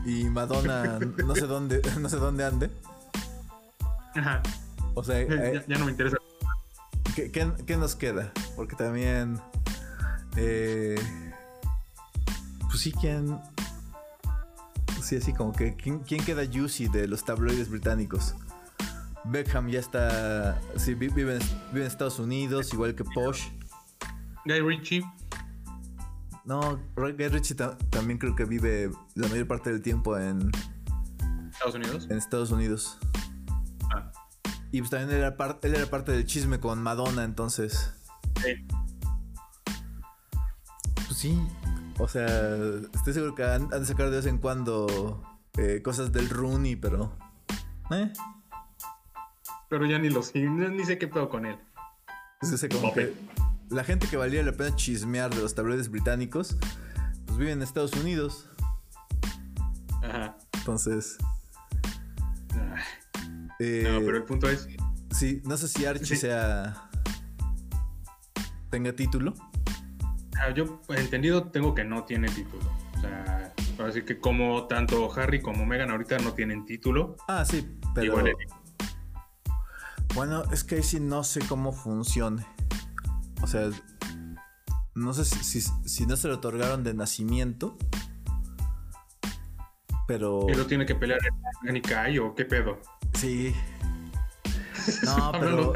[0.05, 2.71] y Madonna, no sé dónde, no sé dónde ande.
[4.15, 4.43] Ajá.
[4.95, 6.17] O sea, ya, eh, no me interesa.
[7.15, 8.33] ¿qué, qué, nos queda?
[8.57, 9.41] Porque también.
[10.37, 10.99] Eh,
[12.69, 13.39] pues sí, ¿quién,
[15.03, 18.37] Sí, así como que ¿quién, queda juicy de los tabloides británicos?
[19.25, 21.39] Beckham ya está, sí, vive,
[21.73, 23.49] en Estados Unidos, igual que Posh.
[24.45, 25.05] Guy Ritchie.
[26.45, 27.57] No, Guy Ritchie
[27.91, 30.51] también creo que vive la mayor parte del tiempo en
[31.51, 32.07] Estados Unidos.
[32.09, 32.99] En Estados Unidos.
[33.95, 34.11] Ah.
[34.71, 37.93] Y pues también era él era parte del chisme con Madonna, entonces.
[38.41, 38.67] Sí.
[40.95, 41.39] Pues sí,
[41.99, 42.27] o sea,
[42.95, 45.23] estoy seguro que han, de sacar de vez en cuando
[45.59, 47.17] eh, cosas del Rooney, pero.
[47.91, 48.13] ¿Eh?
[49.69, 51.59] Pero ya ni lo sé, ni sé qué pedo con él.
[52.43, 53.15] Es como que
[53.71, 56.57] la gente que valía la pena chismear de los tabloides británicos,
[57.27, 58.49] pues vive en Estados Unidos.
[60.03, 60.37] Ajá.
[60.53, 61.19] Entonces.
[63.59, 64.67] Eh, no, pero el punto es.
[65.11, 66.91] Sí, no sé si Archie sea.
[68.71, 69.35] tenga título.
[70.51, 72.65] Yo entendido tengo que no tiene título.
[72.97, 73.53] O sea,
[73.87, 77.17] así que como tanto Harry como Meghan ahorita no tienen título.
[77.29, 78.23] Ah, sí, pero...
[80.15, 82.47] Bueno, es que ahí sí no sé cómo funcione.
[83.43, 83.71] O sea,
[84.95, 87.79] no sé si, si, no se le otorgaron de nacimiento.
[90.07, 90.47] Pero.
[90.49, 91.19] ¿Y lo tiene que pelear
[91.65, 92.79] en Kai o qué pedo?
[93.15, 93.55] Sí.
[95.05, 95.73] No, pero.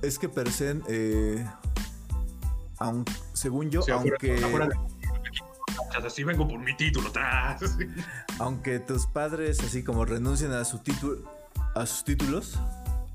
[0.00, 1.44] es que Persen, eh,
[3.42, 4.40] según yo, aunque.
[6.04, 7.76] así vengo por mi título atrás.
[8.38, 11.22] Aunque tus padres, así como renuncian a, su título,
[11.74, 12.58] a sus títulos,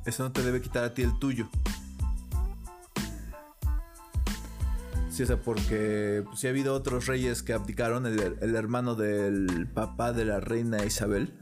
[0.05, 1.49] eso no te debe quitar a ti el tuyo.
[5.09, 10.11] Sí, o sea, porque si ha habido otros reyes que abdicaron, el, hermano del papá
[10.11, 11.33] de la reina Isabel.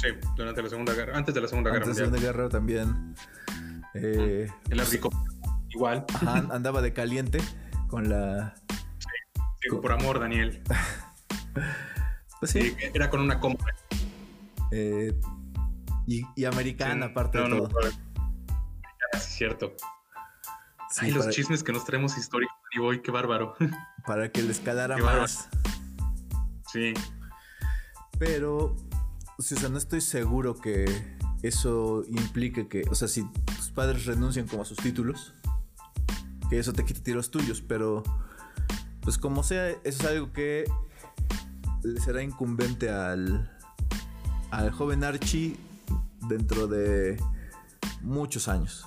[0.00, 1.84] Sí, durante la Segunda Guerra, antes de la Segunda Guerra.
[1.84, 3.14] Antes de la Segunda Guerra también.
[3.94, 5.10] Eh, el abdicó.
[5.74, 6.06] Igual.
[6.50, 7.38] andaba de caliente
[7.88, 8.54] con la.
[9.60, 10.62] Sí, por amor, Daniel.
[12.40, 12.76] pues sí.
[12.94, 13.74] Era con una compra.
[14.70, 15.14] Eh,
[16.06, 17.68] y, americana, aparte de todo.
[19.12, 19.74] es cierto.
[20.90, 23.56] Sí, los chismes que nos traemos históricos, y voy, qué bárbaro.
[24.06, 25.48] Para que les calara más.
[26.72, 26.94] Sí.
[28.18, 28.76] Pero,
[29.38, 30.84] o sea, no estoy seguro que
[31.42, 35.34] eso implique que, o sea, si tus padres renuncian como a sus títulos,
[36.58, 38.02] eso te quite los tuyos, pero
[39.00, 40.64] pues como sea, eso es algo que
[41.82, 43.50] le será incumbente al,
[44.50, 45.56] al joven Archie
[46.28, 47.22] dentro de
[48.02, 48.86] muchos años.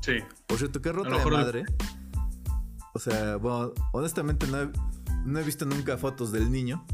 [0.00, 0.18] Sí.
[0.46, 1.64] Por cierto, qué rota de madre.
[2.92, 4.70] O sea, bueno, honestamente no he,
[5.24, 6.84] no he, visto nunca fotos del niño.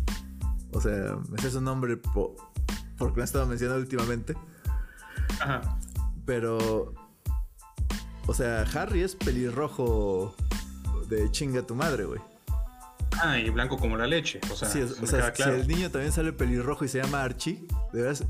[0.72, 4.34] O sea, me sé su nombre porque me ha estado mencionando últimamente.
[5.40, 5.78] Ajá.
[6.24, 6.92] Pero
[8.26, 10.34] o sea, Harry es pelirrojo
[11.08, 12.20] de chinga tu madre, güey.
[13.22, 14.40] Ah, y blanco como la leche.
[14.50, 17.66] O sea, sí, o sea si el niño también sale pelirrojo y se llama Archie,
[17.92, 18.26] de verdad,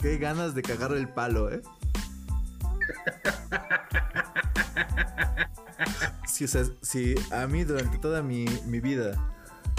[0.00, 1.62] qué ganas de cagarle el palo, ¿eh?
[6.36, 9.34] Sí, o sea, si a mí durante toda mi, vida,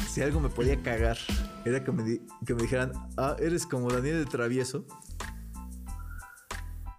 [0.09, 1.15] si algo me podía cagar,
[1.65, 4.83] era que me, que me dijeran, ah, eres como Daniel de Travieso.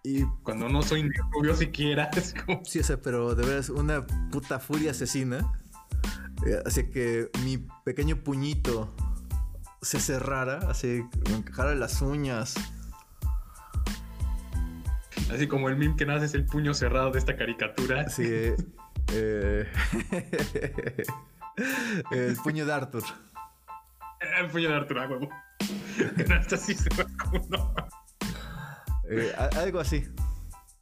[0.05, 2.11] Y cuando no soy ni rubio siquiera.
[2.17, 2.65] Es como...
[2.65, 5.53] Sí, o sea, pero de veras, una puta furia asesina.
[6.47, 8.95] Eh, así que mi pequeño puñito
[9.83, 12.55] se cerrara, así me encajara las uñas.
[15.33, 18.09] Así como el meme que nace es el puño cerrado de esta caricatura.
[18.09, 18.25] Sí.
[19.13, 19.67] Eh,
[22.13, 23.03] el puño de Arthur.
[24.39, 25.29] El puño de Arthur, a huevo.
[26.17, 27.75] Que no, así se va como
[29.11, 30.07] eh, algo así.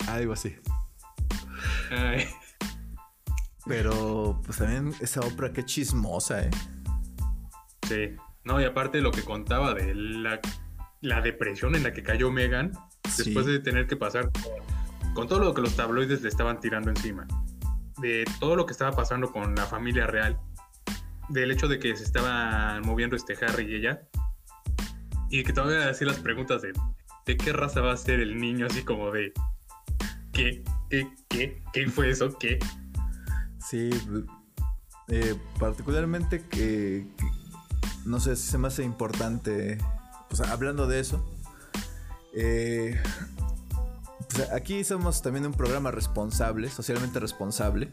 [0.08, 0.56] Algo así.
[3.66, 6.50] Pero pues también esa ópera qué chismosa, ¿eh?
[7.88, 8.16] Sí.
[8.44, 10.40] No, y aparte lo que contaba de la,
[11.00, 12.72] la depresión en la que cayó Megan
[13.16, 14.30] después de tener que pasar
[15.14, 17.26] con, todo lo que los tabloides le estaban tirando encima,
[17.98, 20.38] de todo lo que estaba pasando con la familia real,
[21.28, 24.02] del hecho de que se estaban moviendo este Harry y ella,
[25.30, 26.72] y que todavía hacía las preguntas de
[27.26, 28.66] ¿de qué raza va a ser el niño?
[28.66, 29.32] Así como de
[30.32, 30.64] ¿qué?
[30.88, 31.12] ¿Qué?
[31.28, 31.62] ¿Qué?
[31.72, 32.38] ¿Qué fue eso?
[32.38, 32.58] ¿Qué?
[33.58, 33.90] Sí,
[35.08, 37.06] eh, particularmente que,
[38.04, 39.78] no sé si se me hace importante,
[40.28, 41.24] pues hablando de eso,
[42.32, 43.00] eh,
[44.28, 47.92] pues aquí somos también un programa responsable, socialmente responsable.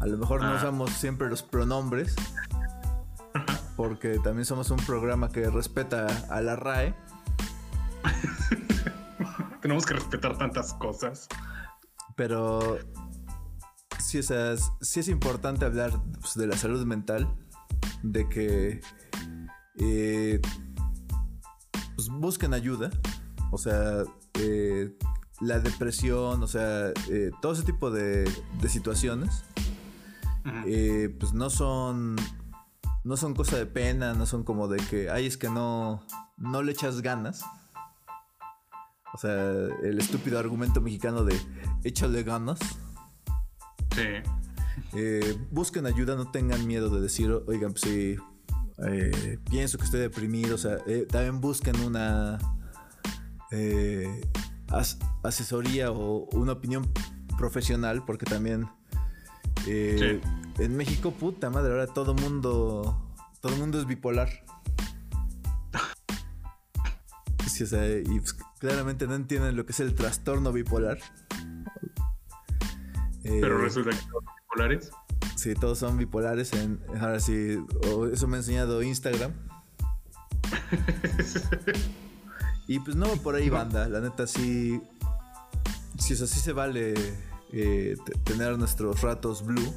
[0.00, 0.56] A lo mejor no ah.
[0.56, 2.14] usamos siempre los pronombres,
[3.76, 6.94] porque también somos un programa que respeta a la RAE.
[9.62, 11.28] Tenemos que respetar tantas cosas.
[12.16, 12.78] Pero
[13.98, 17.28] sí, o sea, sí es importante hablar pues, de la salud mental,
[18.02, 18.80] de que
[19.78, 20.40] eh,
[21.94, 22.90] pues, busquen ayuda,
[23.50, 24.04] o sea,
[24.40, 24.96] eh,
[25.40, 28.30] la depresión, o sea, eh, todo ese tipo de,
[28.68, 29.44] situaciones,
[30.42, 32.16] pues no son,
[33.04, 36.02] no son cosa de pena, no son como de que, ay, es que no,
[36.36, 37.44] no le echas ganas.
[39.16, 39.50] O sea,
[39.82, 41.34] el estúpido argumento mexicano de
[41.84, 42.58] échale ganas.
[43.94, 44.02] Sí.
[45.50, 48.16] busquen ayuda, no tengan miedo de decir, oigan, pues sí,
[49.48, 50.56] pienso que estoy deprimido.
[50.56, 50.76] O sea,
[51.08, 52.38] también busquen una
[53.50, 54.20] eh,
[55.22, 56.86] asesoría o una opinión
[57.38, 58.68] profesional, porque también
[59.66, 60.20] eh,
[60.58, 64.28] en México, puta madre, ahora todo mundo, todo mundo es bipolar.
[67.56, 70.98] Sí, o sea, y pues, claramente no entienden lo que es el trastorno bipolar.
[73.22, 74.90] Pero eh, resulta que son bipolares.
[75.36, 76.52] Sí, todos son bipolares.
[76.52, 77.58] En, ahora sí,
[78.12, 79.32] eso me ha enseñado Instagram.
[82.68, 84.82] Y pues no por ahí banda, la neta sí.
[86.00, 86.94] Si es así se vale
[87.52, 89.72] eh, tener nuestros ratos blue.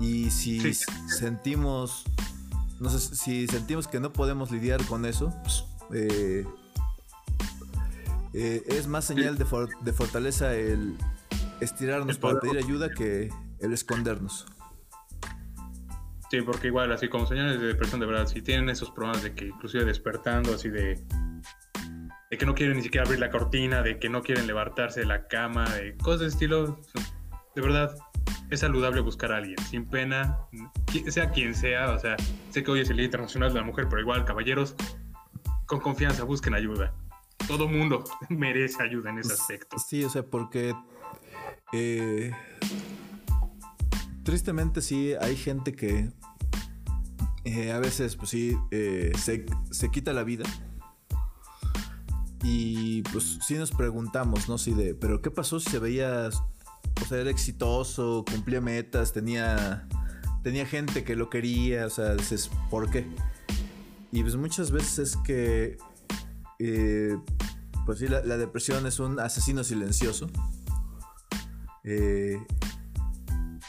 [0.00, 2.04] Y si sentimos.
[2.80, 6.44] No sé si sentimos que no podemos lidiar con eso, pues, eh,
[8.34, 9.44] eh, es más señal de,
[9.80, 10.96] de, fortaleza el
[11.60, 13.30] estirarnos para pedir ayuda que
[13.60, 14.46] el escondernos.
[16.30, 19.34] Sí, porque igual, así como señales de depresión, de verdad, si tienen esos problemas de
[19.34, 21.04] que inclusive despertando, así de
[22.30, 25.06] de que no quieren ni siquiera abrir la cortina, de que no quieren levantarse de
[25.06, 26.80] la cama, de cosas de estilo.
[27.54, 27.96] De verdad,
[28.50, 30.38] es saludable buscar a alguien, sin pena,
[31.08, 31.92] sea quien sea.
[31.92, 32.16] O sea,
[32.50, 34.74] sé que hoy es el Día Internacional de la Mujer, pero igual, caballeros,
[35.66, 36.94] con confianza, busquen ayuda.
[37.46, 39.76] Todo mundo merece ayuda en ese aspecto.
[39.78, 40.74] Sí, o sea, porque
[41.72, 42.32] eh,
[44.22, 46.10] tristemente sí hay gente que
[47.44, 50.44] eh, a veces, pues sí, eh, se, se quita la vida
[52.42, 54.58] y pues sí nos preguntamos, ¿no?
[54.58, 56.28] Si de, pero ¿qué pasó si se veía,
[57.02, 59.88] o sea, era exitoso, cumplía metas, tenía,
[60.42, 63.06] tenía gente que lo quería, o sea, dices, ¿por qué?
[64.16, 65.76] Y pues muchas veces es que,
[66.58, 67.18] eh,
[67.84, 70.30] pues sí, la, depresión es un asesino silencioso.
[71.84, 72.42] Eh,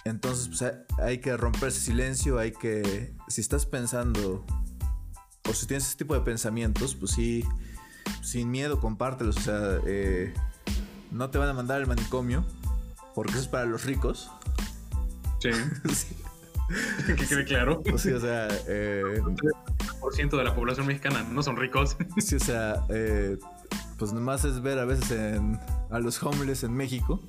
[0.05, 4.45] entonces, pues hay que romper ese silencio, hay que, si estás pensando,
[5.49, 7.43] o si tienes ese tipo de pensamientos, pues sí
[8.21, 9.35] sin miedo, compártelos.
[9.35, 10.33] O sea, eh,
[11.11, 12.45] no te van a mandar al manicomio,
[13.15, 14.31] porque eso es para los ricos.
[15.41, 15.49] Sí.
[17.05, 17.83] que quede claro.
[17.97, 19.21] Sí, o sea, eh,
[19.99, 21.97] por ciento de la población mexicana no son ricos.
[22.17, 23.37] sí, o sea, eh,
[23.97, 25.39] pues nomás es ver a veces
[25.89, 27.21] a los homeless en México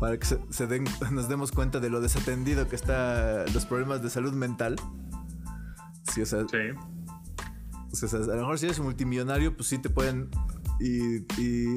[0.00, 4.10] para que se, den, nos demos cuenta de lo desatendido que está los problemas de
[4.10, 4.76] salud mental.
[6.12, 6.58] Sí, o sea, sí.
[7.92, 10.30] O sea, a lo mejor si eres multimillonario, pues sí te pueden.
[10.80, 11.20] Y,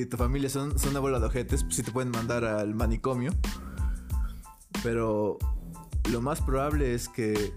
[0.05, 3.33] tu familia son, son una bola de ojetes, pues sí te pueden mandar al manicomio.
[4.81, 5.37] Pero
[6.09, 7.53] lo más probable es que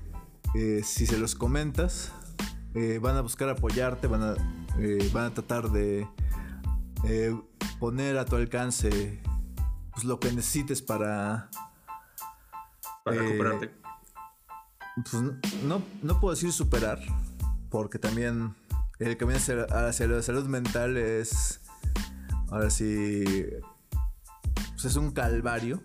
[0.55, 2.13] eh, si se los comentas,
[2.77, 4.35] eh, van a buscar apoyarte, van a,
[4.79, 6.07] eh, van a tratar de
[7.81, 9.21] poner a tu alcance
[9.93, 11.49] pues, lo que necesites para.
[13.03, 13.71] Para recuperarte.
[14.97, 15.23] Pues
[15.65, 17.01] no, no puedo decir superar,
[17.71, 18.55] porque también
[18.99, 21.61] el camino hacia, la salud mental es,
[22.51, 23.25] ahora sí,
[24.73, 25.83] pues es un calvario.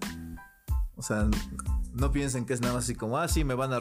[0.96, 1.30] O sea,
[1.94, 3.80] no piensen que es nada más así como, ah, sí, me van a,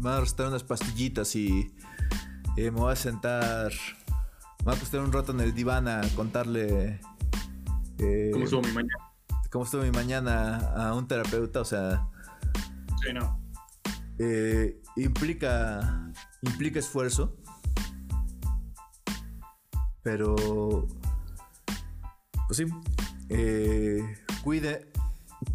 [0.00, 1.74] van restar unas pastillitas y
[2.64, 7.00] me voy a sentar, me voy a acostar un rato en el diván a contarle...
[7.98, 9.12] Eh, ¿Cómo estuvo mi mañana?
[9.50, 11.60] ¿Cómo estuvo mi mañana a un terapeuta?
[11.60, 12.08] O sea...
[13.02, 13.40] Sí, no.
[14.18, 16.10] eh, implica,
[16.42, 17.36] implica esfuerzo,
[20.02, 20.88] pero,
[22.48, 22.64] pues sí,
[23.28, 24.02] eh,
[24.42, 24.90] cuide,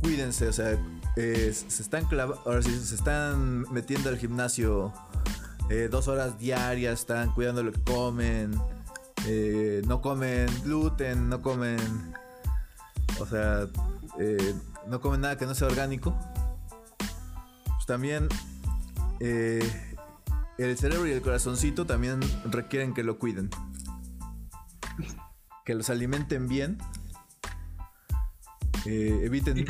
[0.02, 0.78] cuídense, o sea,
[1.16, 1.52] se
[1.82, 2.08] están
[2.46, 4.94] ahora sí, se están metiendo al gimnasio
[5.90, 8.52] dos horas diarias, están cuidando lo que comen,
[9.88, 11.80] no comen gluten, no comen,
[13.20, 13.68] o sea,
[14.88, 16.18] no comen nada que no sea orgánico.
[17.84, 18.30] Pues también
[19.20, 19.94] eh,
[20.58, 23.50] el cerebro y el corazoncito también requieren que lo cuiden.
[25.66, 26.78] Que los alimenten bien.
[28.86, 29.58] Eh, eviten.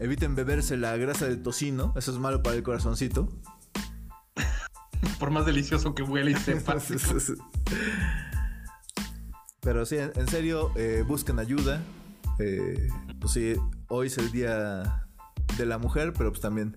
[0.00, 1.94] eviten beberse la grasa del tocino.
[1.96, 3.28] Eso es malo para el corazoncito.
[5.18, 6.76] Por más delicioso que huele y sepa.
[9.60, 11.80] Pero sí, en serio, eh, busquen ayuda.
[12.36, 13.54] pues sí,
[13.88, 15.02] hoy es el día
[15.56, 16.76] de la mujer, pero pues también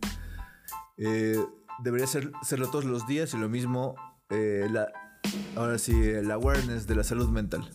[0.98, 1.40] eh,
[1.80, 3.96] debería ser, serlo todos los días y lo mismo,
[4.30, 4.88] eh, la,
[5.56, 7.70] ahora sí, el awareness de la salud mental.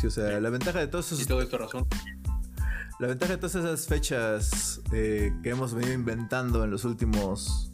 [0.00, 1.22] Sí, o sea, la ventaja de todos esos...
[1.22, 1.86] Y todo esto razón.
[3.00, 7.69] La ventaja de todas esas fechas eh, que hemos venido inventando en los últimos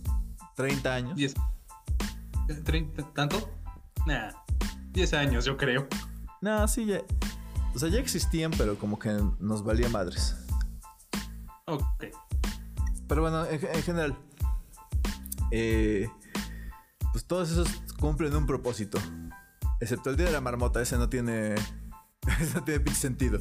[0.56, 1.16] 30 años.
[1.16, 1.34] 10.
[2.48, 3.12] ¿30?
[3.12, 3.48] ¿Tanto?
[4.06, 4.32] Nah,
[4.90, 5.86] 10 años yo creo.
[6.40, 7.00] No, sí, ya.
[7.74, 10.36] O sea, ya existían, pero como que nos valía madres.
[11.66, 12.06] Ok.
[13.06, 14.18] Pero bueno, en, general,
[15.50, 16.08] eh,
[17.12, 17.68] pues todos esos
[18.00, 18.98] cumplen un propósito.
[19.80, 21.54] Excepto el día de la marmota, ese no tiene.
[22.40, 23.40] ese no tiene sentido.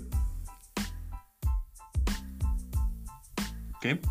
[3.80, 4.02] ¿Qué?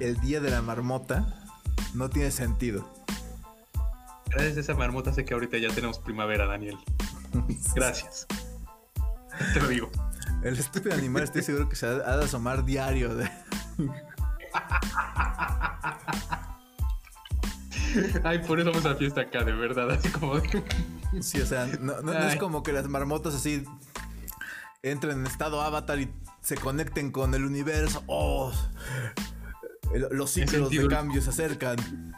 [0.00, 1.43] El día de la marmota
[1.94, 2.88] no tiene sentido.
[4.26, 6.76] Gracias a esa marmota sé que ahorita ya tenemos primavera, Daniel.
[7.74, 8.26] Gracias.
[9.52, 9.90] Te lo digo.
[10.42, 13.14] El estúpido animal estoy seguro que se ha de asomar diario.
[13.14, 13.30] De...
[18.24, 20.34] Ay, por eso vamos a la fiesta acá, de verdad, así como
[21.20, 23.64] Sí, o sea, no, es como que las marmotas así
[24.82, 28.02] entren en estado avatar y se conecten con el universo.
[28.06, 28.52] Oh,
[30.10, 31.76] los ciclos de cambio se acercan.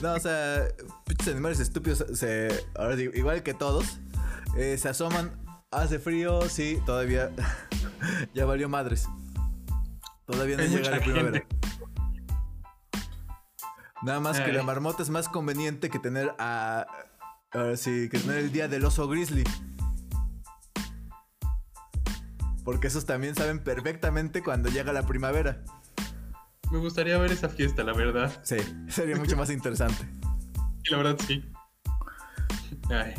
[0.00, 0.68] No, o sea,
[1.08, 3.98] pinches animales estúpidos, se, ahora igual que todos,
[4.56, 5.32] eh, se asoman,
[5.72, 7.32] hace frío, sí, todavía
[8.34, 9.08] ya valió madres.
[10.26, 11.44] Todavía no llega la primavera.
[14.02, 16.86] Nada más que la marmota es más conveniente que tener a.
[17.52, 19.44] Ahora sí, que tener el día del oso grizzly.
[22.64, 25.62] Porque esos también saben perfectamente cuando llega la primavera.
[26.70, 28.40] Me gustaría ver esa fiesta, la verdad.
[28.42, 28.56] Sí,
[28.88, 30.08] sería mucho más interesante.
[30.84, 31.44] Y la verdad, sí.
[32.90, 33.14] Ay.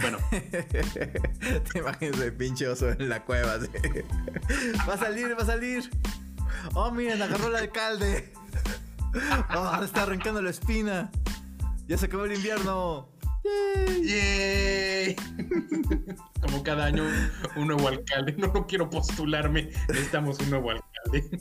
[0.00, 0.18] Bueno.
[0.30, 3.58] Te imaginas de pinche oso en la cueva.
[4.88, 5.90] va a salir, va a salir.
[6.74, 8.32] Oh, miren, agarró el alcalde.
[9.54, 11.10] Oh, está arrancando la espina.
[11.86, 13.08] Ya se acabó el invierno.
[14.02, 15.16] ¡Yay!
[16.40, 17.04] Como cada año
[17.56, 18.34] un nuevo alcalde.
[18.38, 19.70] No, no quiero postularme.
[19.88, 21.40] Necesitamos un nuevo alcalde.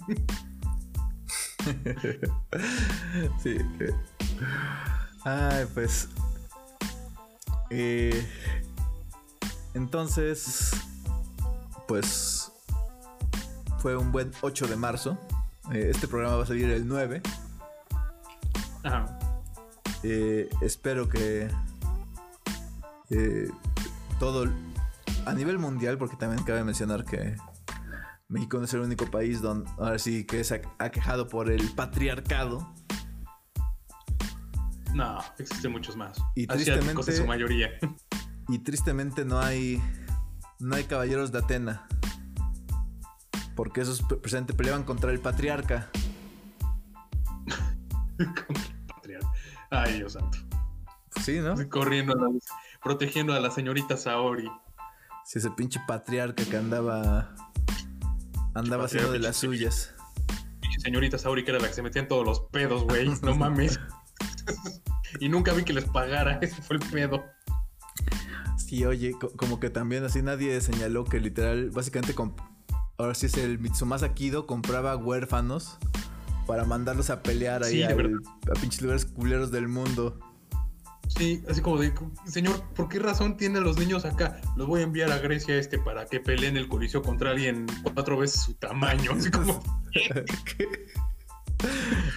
[3.43, 3.57] sí.
[5.23, 6.09] Ay, pues
[7.69, 8.25] eh,
[9.73, 10.71] entonces,
[11.87, 12.51] pues
[13.79, 15.17] fue un buen 8 de marzo.
[15.71, 17.21] Eh, este programa va a salir el 9.
[20.03, 21.49] Eh, espero que
[24.19, 24.47] todo
[25.25, 27.35] a nivel mundial, porque también cabe mencionar que
[28.27, 32.73] México no es el único país donde ahora sí que es aquejado por el patriarcado.
[34.93, 36.17] No, existen muchos más.
[36.35, 37.69] Y tristemente, en su mayoría.
[38.47, 39.81] Y tristemente no hay
[40.59, 41.87] no hay caballeros de Atena.
[43.55, 45.89] Porque esos presente peleaban contra el patriarca.
[48.17, 49.31] contra el patriarca.
[49.69, 50.37] Ay, Dios santo.
[51.21, 51.55] Sí, ¿no?
[51.69, 52.29] Corriendo a la,
[52.85, 54.47] protegiendo a la señorita Saori.
[55.25, 57.35] Sí, ese pinche patriarca que andaba
[58.53, 59.95] andaba haciendo de las suyas.
[60.61, 63.09] Pinche señorita Saori que era la que se metía en todos los pedos, güey.
[63.23, 63.79] No mames.
[65.19, 67.25] y nunca vi que les pagara, ese fue el pedo.
[68.55, 72.13] Sí, oye, como que también así nadie señaló que literal, básicamente,
[72.99, 75.79] ahora sí es el Mitsumasa Kido, compraba huérfanos
[76.45, 77.95] para mandarlos a pelear ahí a
[78.61, 80.19] pinches lugares culeros del mundo.
[81.07, 81.93] Sí, así como de,
[82.25, 84.41] señor, ¿por qué razón tiene a los niños acá?
[84.55, 88.17] Los voy a enviar a Grecia este para que peleen el coliseo contra alguien cuatro
[88.17, 89.11] veces su tamaño.
[89.13, 89.61] Así como...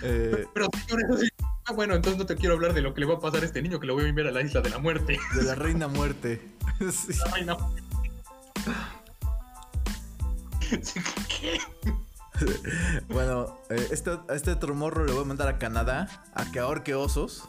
[0.02, 1.28] Eh, Pero señor, así,
[1.69, 3.44] Ah, bueno, entonces no te quiero hablar de lo que le va a pasar a
[3.44, 5.19] este niño que lo voy a enviar a la isla de la muerte.
[5.35, 6.40] De la reina muerte.
[6.81, 7.56] La reina
[11.28, 11.60] ¿Qué?
[13.09, 16.59] bueno, eh, este, a este otro morro le voy a mandar a Canadá a que
[16.59, 17.44] ahorque osos.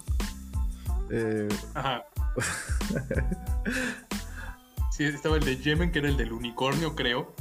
[1.11, 2.05] Eh, Ajá.
[4.91, 7.33] sí, estaba el de Yemen, que era el del unicornio, creo.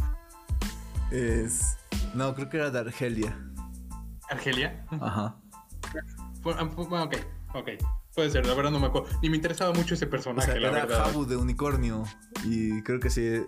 [1.11, 1.77] Es.
[2.15, 3.36] No, creo que era de Argelia.
[4.31, 4.85] ¿Argelia?
[5.01, 5.36] Ajá.
[6.43, 7.16] Bueno, ok,
[7.55, 7.69] ok.
[8.15, 9.09] Puede ser, la verdad no me acuerdo.
[9.23, 12.05] Ni me interesaba mucho ese personaje, o sea, era Jabu de unicornio.
[12.45, 13.43] Y creo que sí.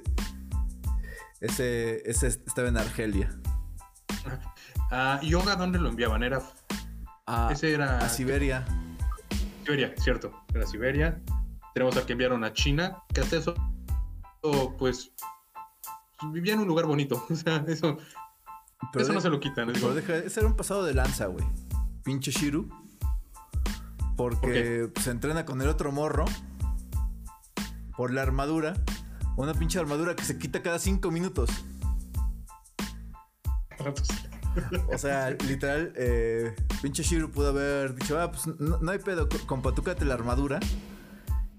[1.40, 3.30] Ese, ese estaba en Argelia.
[4.90, 6.22] Ah, ¿Yoga dónde lo enviaban?
[6.22, 6.42] Era.
[7.50, 7.98] Ese era.
[7.98, 8.64] A Siberia.
[9.64, 10.44] Siberia, cierto.
[10.54, 11.20] Era Siberia.
[11.74, 13.54] Tenemos a que enviaron a China, que hasta eso,
[14.78, 15.12] pues,
[16.32, 17.24] vivía en un lugar bonito.
[17.30, 17.98] O sea, eso.
[18.94, 19.70] eso no se lo quitan.
[19.72, 21.44] Pero deja, ese era un pasado de lanza, güey.
[22.02, 22.68] Pinche Shiru.
[24.16, 26.24] Porque se entrena con el otro morro.
[27.96, 28.74] Por la armadura.
[29.36, 31.50] Una pinche armadura que se quita cada cinco minutos.
[34.92, 39.72] O sea, literal, eh, pinche Shiru pudo haber dicho, ah, pues no, hay pedo, compa,
[40.00, 40.60] la armadura.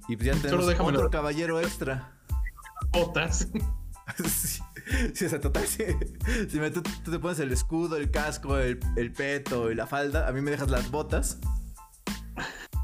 [0.08, 2.12] Y pues ya tenemos otro caballero extra.
[2.92, 3.48] Botas.
[4.26, 4.62] sí,
[5.14, 5.84] sí, o sea, total, sí.
[6.50, 10.28] Si me, tú, te pones el escudo, el casco, el, el, peto y la falda,
[10.28, 11.38] a mí me dejas las botas.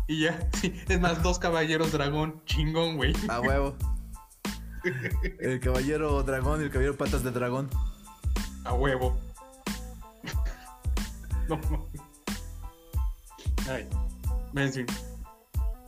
[0.07, 0.73] Y ya, sí.
[0.87, 3.13] Es más, dos caballeros dragón, chingón, güey.
[3.27, 3.75] A huevo.
[5.39, 7.69] El caballero dragón y el caballero patas de dragón.
[8.63, 9.19] A huevo.
[11.47, 11.59] No.
[13.69, 13.87] Ay.
[14.55, 14.85] En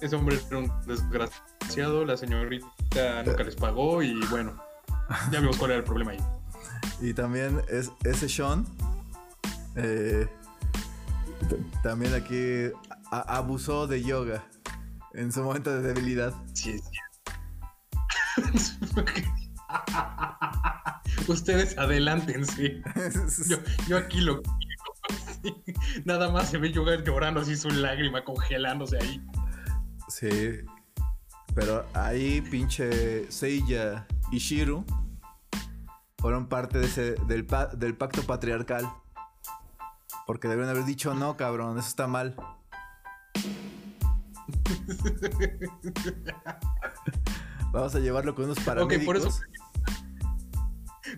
[0.02, 2.06] Ese hombre era un desgraciado.
[2.06, 4.56] La señorita nunca les pagó y bueno.
[5.31, 6.19] Ya vimos cuál era el problema ahí.
[7.02, 8.65] Y también es, ese Sean.
[9.76, 10.27] Eh,
[11.84, 12.72] también aquí
[13.11, 14.44] abusó de yoga
[15.14, 16.34] en su momento de debilidad.
[16.53, 16.99] Sí, sí.
[21.27, 22.81] Ustedes adelántense.
[23.48, 23.57] Yo,
[23.88, 24.41] yo aquí lo
[26.06, 29.22] Nada más se ve llorar llorando así su lágrima congelándose ahí.
[30.07, 30.30] Sí.
[31.56, 34.86] Pero ahí pinche Seiya y Shiru
[36.20, 37.48] fueron parte de ese, del,
[37.78, 38.88] del pacto patriarcal.
[40.26, 42.36] Porque debieron haber dicho no, cabrón, eso está mal.
[47.72, 49.06] Vamos a llevarlo con unos paramédicos.
[49.06, 49.30] por eso,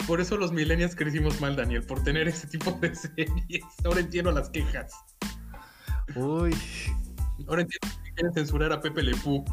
[0.07, 3.63] por eso los millennials crecimos mal, Daniel, por tener ese tipo de series.
[3.83, 4.93] Ahora entiendo las quejas.
[6.15, 6.55] Uy.
[7.47, 9.43] Ahora entiendo que quieren censurar a Pepe Le Pew.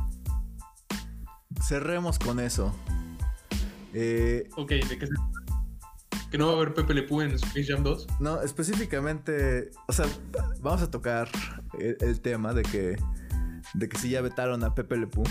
[1.62, 2.74] Cerremos con eso.
[3.94, 5.14] Eh, ok, ¿de qué se
[6.30, 8.06] ¿Que no va a haber Pepe Le Pew en Space Jam 2?
[8.20, 10.04] No, específicamente, o sea,
[10.60, 11.28] vamos a tocar
[11.78, 12.96] el, tema de que,
[13.72, 15.24] de que sí ya vetaron a Pepe Le Pew.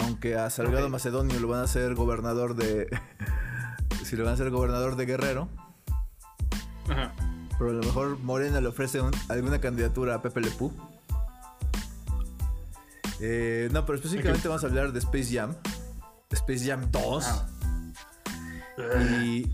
[0.00, 2.86] Aunque a Salgado Macedonio lo van a hacer gobernador de,
[4.12, 5.48] si lo van a hacer gobernador de Guerrero.
[6.86, 7.14] Ajá.
[7.58, 10.70] Pero a lo mejor Morena le ofrece alguna candidatura a Pepe Le Pew.
[13.20, 15.54] Eh, no, pero específicamente vamos a hablar de Space Jam.
[16.30, 17.24] Space Jam 2.
[17.26, 17.48] Ah.
[19.22, 19.50] Y.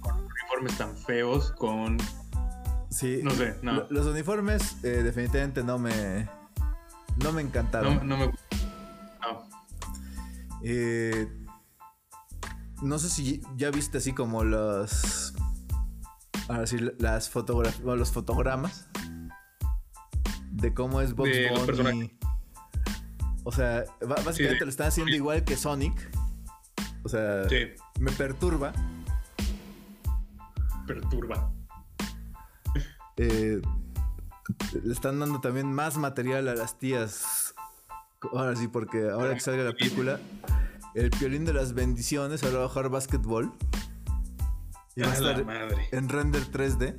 [0.00, 1.96] Con uniformes tan feos, con.
[2.90, 3.20] Sí.
[3.22, 3.86] No sé, no.
[3.90, 6.28] Los uniformes, eh, definitivamente no me.
[7.22, 7.98] No me encantaron.
[7.98, 9.48] No, no me No.
[10.64, 11.28] Eh
[12.82, 15.34] no sé si ya viste así como los.
[16.48, 17.84] Ahora sí, las fotografías.
[17.84, 18.88] Los fotogramas.
[20.50, 21.30] De cómo es Box
[21.82, 22.16] Bunny.
[23.44, 23.84] O sea,
[24.24, 26.10] básicamente lo están haciendo igual que Sonic.
[27.02, 27.42] O sea,
[27.98, 28.72] me perturba.
[30.86, 31.52] Perturba.
[33.16, 33.60] Eh,
[34.82, 37.54] le están dando también más material a las tías.
[38.32, 40.18] Ahora sí, porque ahora que salga la película
[40.94, 43.52] el piolín de las bendiciones, ahora va a jugar básquetbol.
[44.96, 45.88] Y va a estar madre.
[45.90, 46.96] en render 3D.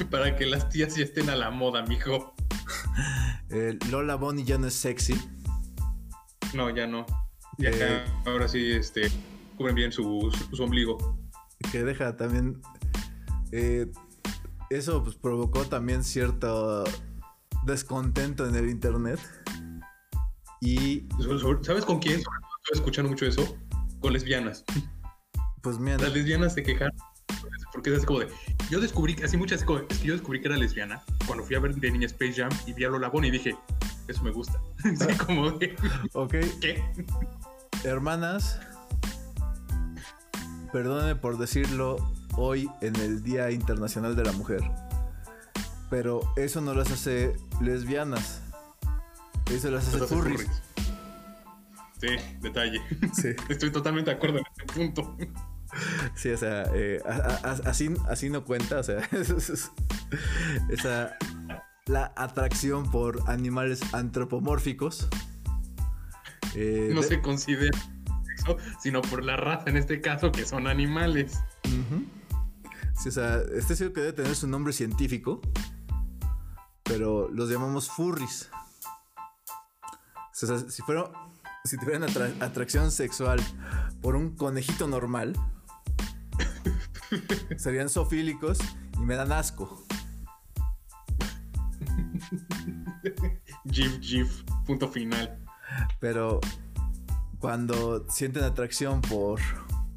[0.10, 2.34] Para que las tías ya estén a la moda, mijo.
[3.90, 5.20] Lola Bonnie ya no es sexy.
[6.54, 7.04] No, ya no.
[7.58, 9.10] Ya eh, ahora sí, este,
[9.56, 11.18] cubren bien su, ombligo.
[11.72, 12.62] Que deja también.
[13.52, 13.90] Eh,
[14.70, 16.84] eso pues provocó también cierto
[17.68, 19.20] descontento en el internet.
[20.60, 21.06] Y.
[21.62, 22.18] ¿Sabes con quién?
[22.18, 23.56] Estoy escuchando mucho eso.
[24.00, 24.64] Con lesbianas.
[25.62, 25.98] Pues mira.
[25.98, 26.90] Las lesbianas se quejan.
[27.72, 28.28] Porque es como de.
[28.70, 29.86] Yo descubrí, así muchas cosas.
[29.90, 32.50] Es que yo descubrí que era lesbiana cuando fui a ver de niña Space Jam
[32.66, 33.56] y vi a Lola Bonnie y dije,
[34.08, 34.60] eso me gusta.
[34.84, 35.76] Así como de.
[36.14, 36.34] Ok.
[36.60, 36.82] ¿Qué?
[37.84, 38.58] Hermanas.
[40.72, 41.96] Perdónenme por decirlo
[42.36, 44.60] hoy en el Día Internacional de la Mujer.
[45.90, 48.42] Pero eso no las hace lesbianas.
[49.50, 50.46] Eso las hace furries.
[52.00, 52.08] Sí,
[52.40, 52.80] detalle.
[53.12, 53.30] Sí.
[53.48, 55.16] Estoy totalmente de acuerdo en este punto.
[56.14, 57.00] Sí, o sea, eh,
[57.64, 58.98] así, así no cuenta, o sea,
[60.70, 61.16] esa,
[61.86, 65.08] la atracción por animales antropomórficos.
[66.54, 67.76] Eh, no se considera
[68.38, 71.38] eso, sino por la raza en este caso, que son animales.
[72.98, 75.40] Sí, o sea, este sí que debe tener su nombre científico,
[76.88, 78.48] pero los llamamos furries.
[80.42, 81.10] O sea, si fuera,
[81.64, 82.04] si tuvieran
[82.40, 83.40] atracción sexual
[84.00, 85.34] por un conejito normal,
[87.58, 88.58] serían sofílicos
[88.94, 89.84] y me dan asco.
[93.70, 95.38] Gif, gif, punto final.
[96.00, 96.40] Pero
[97.38, 99.40] cuando sienten atracción por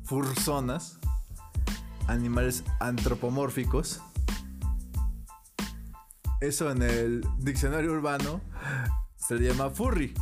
[0.04, 1.00] furzonas,
[2.08, 4.02] animales antropomórficos,
[6.42, 8.42] eso en el diccionario urbano
[9.16, 10.14] se le llama furry.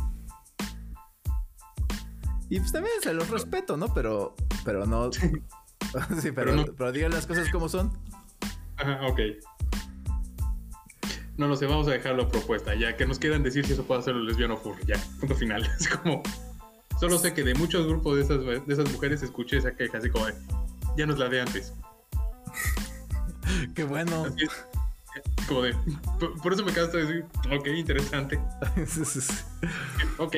[2.50, 3.92] Y pues también se los respeto, ¿no?
[3.94, 5.10] Pero, pero no.
[6.20, 7.98] sí, pero, pero, digan las cosas como son.
[8.76, 9.20] Ajá, ok.
[11.36, 12.74] No lo sé, vamos a dejarlo a propuesta.
[12.74, 14.84] Ya que nos quieran decir si eso puede hacerlo lesbiano o furry.
[14.86, 15.62] Ya, punto final.
[15.80, 16.22] Es como.
[16.98, 20.10] Solo sé que de muchos grupos de esas, de esas mujeres escuché esa queja así
[20.10, 20.26] como
[20.98, 21.72] ya nos la de antes.
[23.74, 24.26] Qué bueno.
[25.48, 25.74] Como de.
[26.42, 28.40] Por, eso me canso de decir, ok, interesante.
[30.18, 30.36] ok.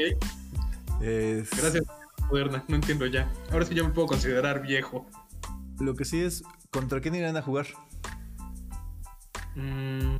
[1.01, 1.85] Gracias,
[2.29, 3.31] moderna, no entiendo ya.
[3.51, 5.07] Ahora sí ya me puedo considerar viejo.
[5.81, 7.67] Lo que sí es, ¿contra quién irán a jugar?
[9.55, 10.17] Mm.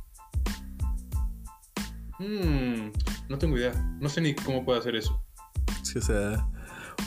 [2.19, 2.91] Mm,
[3.29, 3.73] no tengo idea.
[3.99, 5.21] No sé ni cómo puede hacer eso.
[5.83, 6.47] Sí, o sea,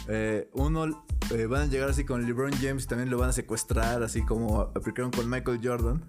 [0.09, 3.33] eh, uno eh, van a llegar así con LeBron James y también lo van a
[3.33, 6.05] secuestrar, así como aplicaron con Michael Jordan.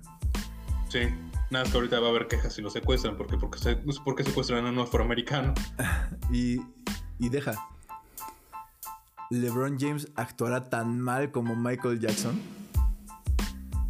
[0.90, 1.00] Sí,
[1.50, 4.24] nada, es que ahorita va a haber quejas si lo secuestran, porque porque, se, porque
[4.24, 5.54] secuestran a un afroamericano.
[6.32, 6.62] y,
[7.20, 7.54] y deja.
[9.30, 12.40] LeBron James actuará tan mal como Michael Jackson.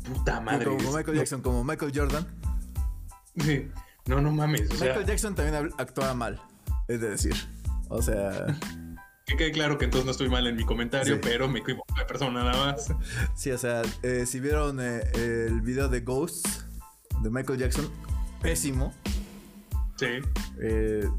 [0.06, 0.66] Puta madre.
[0.66, 2.26] Como Michael Jackson, como Michael Jordan.
[3.38, 3.70] Sí.
[4.08, 4.70] No, no mames.
[4.72, 6.42] Michael Jackson también actuaba mal.
[6.88, 7.36] Es decir.
[7.90, 8.58] O sea.
[9.28, 12.06] Que quede claro que entonces no estoy mal en mi comentario, pero me equivoco de
[12.06, 12.94] persona nada más.
[13.36, 16.57] Sí, o sea, eh, si vieron eh, el video de Ghosts
[17.22, 17.90] de Michael Jackson,
[18.42, 18.94] pésimo.
[19.98, 20.08] Sí.
[20.62, 21.10] Eh,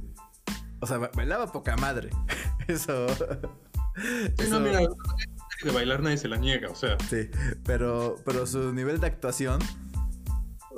[0.81, 2.11] o sea, bailaba poca madre.
[2.69, 3.07] Eso.
[4.51, 4.81] No, mira,
[5.65, 6.97] de bailar nadie se la niega, o sea.
[7.09, 7.29] Sí,
[7.65, 9.59] pero, pero su nivel de actuación.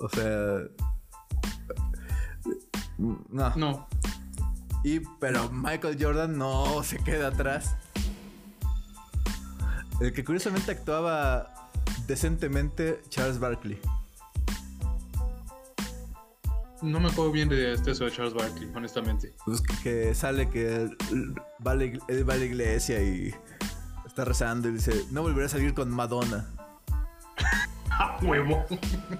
[0.00, 0.60] O sea.
[2.98, 3.54] No.
[3.56, 3.88] No.
[4.82, 7.76] Y, pero Michael Jordan no se queda atrás.
[10.00, 11.68] El que curiosamente actuaba
[12.06, 13.78] decentemente, Charles Barkley.
[16.82, 19.34] No me acuerdo bien de este eso de Charles Barkley, honestamente.
[19.44, 20.96] Pues que sale que él
[21.66, 21.84] va, a la,
[22.44, 23.34] iglesia y
[24.06, 26.48] está rezando y dice, no volveré a salir con Madonna.
[27.90, 28.64] ¡A huevo!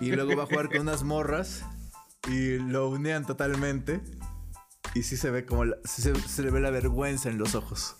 [0.00, 1.64] Y luego va a jugar con unas morras
[2.28, 4.00] y lo unean totalmente.
[4.94, 7.94] Y sí se ve como se, le ve la vergüenza en los ojos.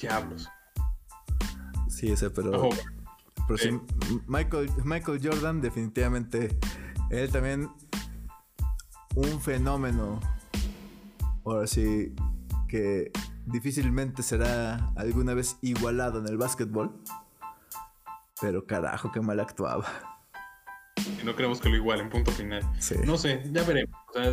[0.00, 0.48] Diablos.
[1.88, 2.68] Sí, ese, pero.
[3.48, 3.70] pero sí,
[4.26, 6.58] Michael, Michael Jordan, definitivamente.
[7.10, 7.70] Él también.
[9.14, 10.20] Un fenómeno.
[11.44, 12.14] Ahora sí.
[12.68, 13.12] Que
[13.46, 16.94] difícilmente será alguna vez igualado en el básquetbol.
[18.40, 19.86] Pero carajo, qué mal actuaba.
[21.20, 22.62] Y no creemos que lo igualen, punto final.
[23.04, 23.96] No sé, ya veremos.
[24.10, 24.32] O sea,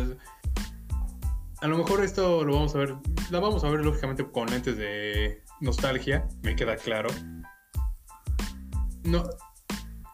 [1.62, 2.96] a lo mejor esto lo vamos a ver,
[3.30, 7.08] la vamos a ver lógicamente con lentes de nostalgia, me queda claro.
[9.04, 9.22] No,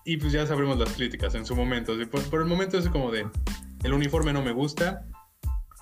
[0.08, 1.92] y pues ya sabremos las críticas en su momento.
[2.30, 3.28] Por, el momento es como de,
[3.84, 5.04] el uniforme no me gusta,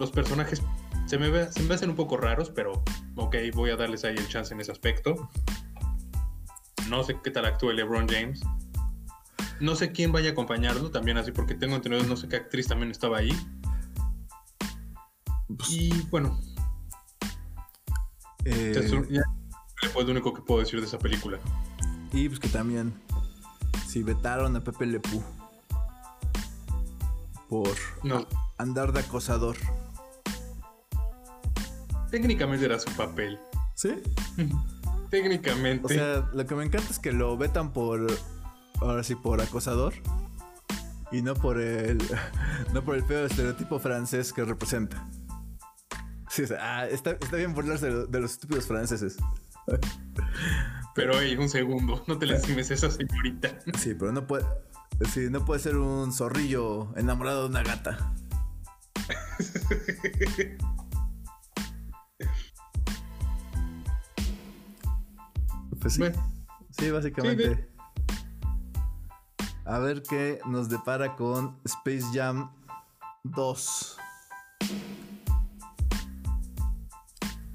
[0.00, 0.60] los personajes
[1.06, 2.82] se me, se me hacen un poco raros, pero
[3.14, 5.30] ok, voy a darles ahí el chance en ese aspecto.
[6.88, 8.40] No sé qué tal actúe LeBron James.
[9.60, 12.66] No sé quién vaya a acompañarlo también así, porque tengo entendido, no sé qué actriz
[12.66, 13.30] también estaba ahí.
[15.56, 16.40] Pues, y bueno.
[18.44, 21.38] Eh, es lo único que puedo decir de esa película.
[22.12, 23.05] Y pues que también.
[23.86, 25.22] Si vetaron a Pepe Lepú.
[27.48, 27.76] Por
[28.58, 29.56] andar de acosador.
[32.10, 33.38] Técnicamente era su papel.
[33.74, 34.02] ¿Sí?
[35.10, 35.86] Técnicamente.
[35.86, 38.06] O sea, lo que me encanta es que lo vetan por.
[38.80, 39.94] Ahora sí, por acosador.
[41.12, 41.98] Y no por el.
[42.72, 45.06] No por el feo estereotipo francés que representa.
[46.60, 49.16] Ah, está, bien burlarse de, los estúpidos franceses.
[50.94, 53.58] Pero hey, un segundo, no te le lastimes esa señorita.
[53.78, 54.44] Sí, pero no puede.
[55.12, 58.12] Sí, no puede ser un zorrillo enamorado de una gata.
[65.78, 66.02] Pues sí.
[66.70, 67.68] Sí, básicamente.
[69.64, 72.50] A ver qué nos depara con Space Jam
[73.22, 73.96] 2.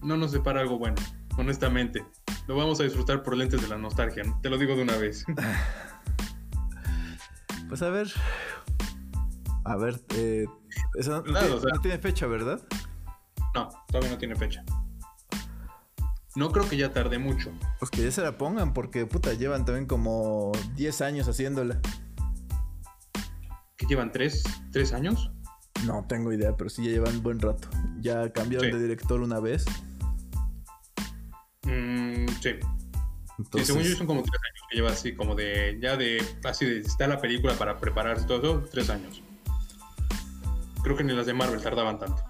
[0.03, 0.95] No nos depara algo bueno
[1.37, 2.05] honestamente.
[2.47, 5.25] Lo vamos a disfrutar por lentes de la nostalgia, te lo digo de una vez.
[7.69, 8.11] pues a ver.
[9.63, 10.47] A ver, eh,
[10.97, 12.61] eso no, tiene, fecha, ¿verdad?
[13.53, 14.63] No, todavía no tiene fecha.
[16.35, 17.51] No creo que ya tarde mucho.
[17.77, 21.79] Pues que ya se la pongan, porque puta, llevan también como 10 años haciéndola.
[23.77, 24.11] ¿Qué llevan?
[24.11, 25.31] ¿Tres, ¿Tres años?
[25.85, 27.67] No tengo idea, pero sí ya llevan buen rato.
[27.99, 29.65] Ya cambiaron de director una vez.
[32.41, 32.55] Sí.
[33.53, 36.65] Sí, según yo son como tres años que lleva así, como de, ya de, así
[36.65, 39.21] de, está la película para prepararse todo eso, tres años.
[40.83, 42.23] Creo que ni las de Marvel tardaban tanto.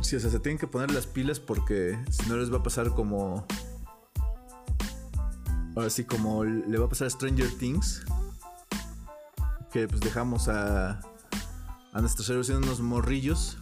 [0.00, 2.62] Sí, o sea, se tienen que poner las pilas porque si no les va a
[2.62, 3.46] pasar como...
[5.76, 8.04] Ahora sí, como le va a pasar a Stranger Things.
[9.70, 11.00] Que pues dejamos a,
[11.92, 13.58] a nuestros héroes siendo unos morrillos.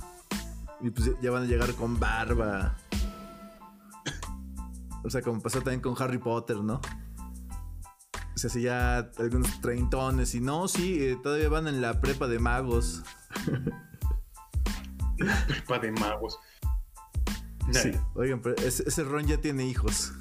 [0.80, 2.76] Y pues ya van a llegar con barba
[5.06, 6.80] o sea, como pasó también con Harry Potter, ¿no?
[8.34, 12.26] O sea, si ya algunos treintones y no, sí, eh, todavía van en la prepa
[12.26, 13.04] de magos.
[15.46, 16.38] prepa de magos.
[17.70, 20.12] Sí, oigan, pero ese, Ron ya tiene hijos.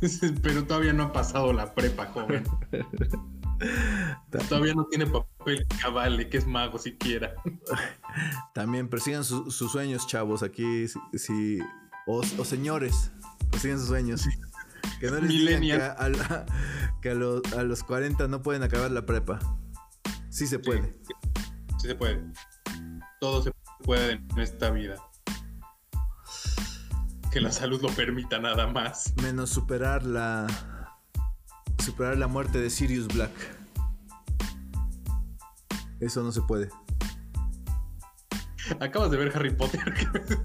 [0.42, 2.44] pero todavía no ha pasado la prepa, joven.
[4.48, 7.34] Todavía no tiene papel cabal que es mago siquiera.
[8.52, 10.42] También persigan sus sueños, chavos.
[10.42, 11.60] Aquí, si,
[12.06, 13.10] o, señores,
[13.58, 14.26] siguen sus sueños.
[15.00, 15.60] Que no les digan
[17.02, 17.14] que, a,
[17.64, 19.38] los, 40 no pueden acabar la prepa.
[20.30, 20.96] Sí se puede.
[21.78, 22.24] Sí, se puede.
[23.20, 23.52] Todo se
[23.82, 24.96] puede en esta vida.
[27.30, 29.12] Que la salud lo permita nada más.
[29.22, 30.46] Menos superar la.
[31.84, 33.32] Superar la muerte de Sirius Black.
[36.00, 36.70] Eso no se puede.
[38.80, 39.94] Acabas de ver Harry Potter.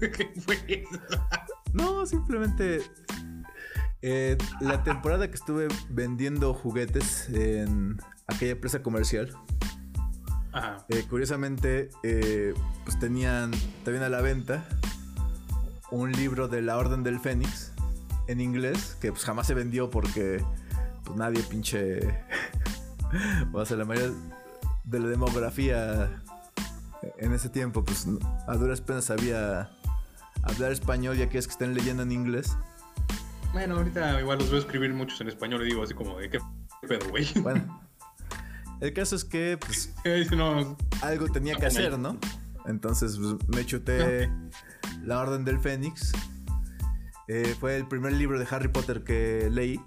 [0.00, 1.00] ¿Qué fue eso?
[1.72, 2.82] No, simplemente
[4.02, 9.30] eh, la temporada que estuve vendiendo juguetes en aquella empresa comercial.
[10.88, 12.52] Eh, curiosamente, eh,
[12.84, 13.52] pues tenían
[13.84, 14.64] también a la venta
[15.90, 17.72] un libro de la Orden del Fénix
[18.26, 20.44] en inglés, que pues jamás se vendió porque
[21.04, 22.00] pues nadie pinche...
[23.52, 24.12] o sea, la mayoría
[24.84, 26.22] de la demografía
[27.18, 28.06] en ese tiempo, pues
[28.46, 29.70] a duras penas sabía
[30.42, 32.56] hablar español y aquellos que estén leyendo en inglés.
[33.52, 36.38] Bueno, ahorita igual los veo escribir muchos en español y digo así como de qué
[36.88, 37.26] pedo, güey.
[37.42, 37.80] Bueno.
[38.80, 39.94] El caso es que pues,
[41.02, 42.18] algo tenía que hacer, ¿no?
[42.66, 44.30] Entonces pues, me chuté
[45.04, 46.12] La Orden del Fénix.
[47.28, 49.80] Eh, fue el primer libro de Harry Potter que leí.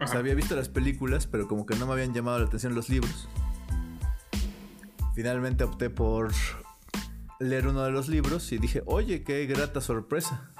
[0.00, 2.74] O sea, había visto las películas, pero como que no me habían llamado la atención
[2.74, 3.28] los libros.
[5.14, 6.30] Finalmente opté por
[7.38, 10.50] leer uno de los libros y dije, oye, qué grata sorpresa.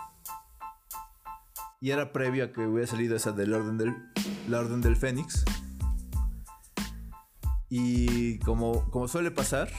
[1.81, 3.95] Y era previo a que hubiera salido esa del Orden del,
[4.49, 5.45] la Orden del Fénix.
[7.69, 9.71] Y como, como suele pasar,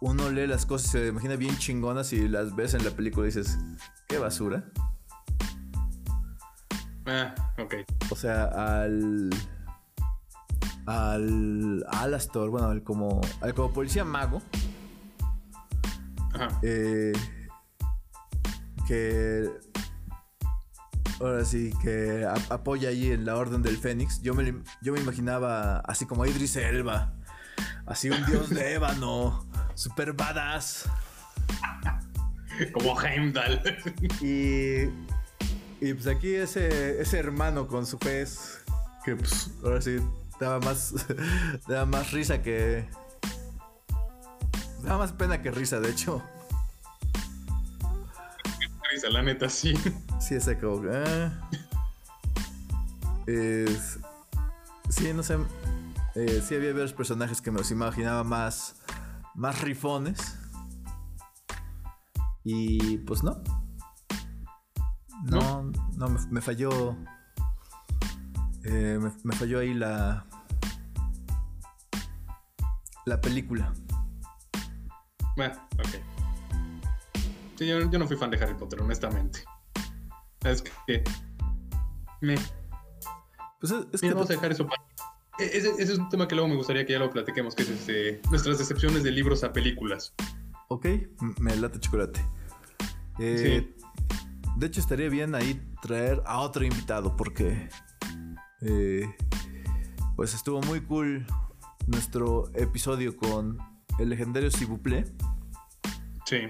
[0.00, 3.26] uno lee las cosas y se imagina bien chingonas y las ves en la película
[3.26, 3.58] y dices,
[4.06, 4.64] qué basura.
[7.06, 7.74] Ah, ok.
[8.10, 9.30] O sea, al
[10.88, 14.40] al Alastor, bueno, al como, al como policía mago.
[16.62, 17.12] Eh,
[18.86, 19.50] que
[21.20, 24.22] ahora sí que apoya ahí en la Orden del Fénix.
[24.22, 27.12] Yo me, yo me imaginaba así como Idris Elba,
[27.86, 30.88] así un dios de ébano, super badass.
[32.72, 33.62] Como Heimdall.
[34.20, 34.88] Y,
[35.80, 38.64] y pues aquí ese, ese hermano con su pez,
[39.04, 39.98] que pues ahora sí
[40.40, 40.94] daba más,
[41.68, 42.88] daba más risa que...
[44.82, 46.22] Daba más pena que risa, de hecho.
[48.90, 49.74] Risa, la neta, sí.
[50.20, 50.82] Sí, ese como...
[50.90, 51.48] Ah.
[53.26, 53.98] Es,
[54.88, 55.38] sí, no sé.
[56.14, 58.76] Eh, sí había varios personajes que me los imaginaba más...
[59.34, 60.36] Más rifones.
[62.42, 63.42] Y pues no.
[65.24, 66.96] No, no, me, falló.
[68.64, 70.24] Eh, me, falló ahí la,
[73.04, 73.72] la película.
[75.38, 75.88] Bueno, ok.
[77.54, 79.44] Sí, yo, no fui fan de Harry Potter, honestamente.
[80.44, 81.04] Es que.
[82.20, 82.34] Me.
[83.60, 84.12] Pues es, que.
[84.12, 84.82] Vamos a dejar eso para.
[85.38, 87.68] E, ese, es un tema que luego me gustaría que ya lo platiquemos, que es
[87.68, 90.12] este, nuestras decepciones de libros a películas.
[90.70, 90.86] Ok,
[91.38, 92.20] me late chocolate.
[93.20, 93.72] Eh,
[94.56, 97.68] de hecho estaría bien ahí traer a otro invitado porque
[98.62, 99.08] eh,
[100.16, 101.24] pues estuvo muy cool
[101.86, 103.58] nuestro episodio con
[103.98, 105.04] el legendario Sibuple.
[106.24, 106.40] Sí.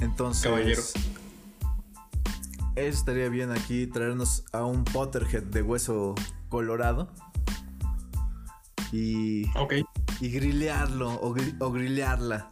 [0.00, 0.82] Entonces, Caballero.
[2.76, 6.14] estaría bien aquí traernos a un Potterhead de hueso
[6.48, 7.12] colorado.
[8.92, 9.44] Y,
[10.20, 12.50] y grilearlo o, o grilearla.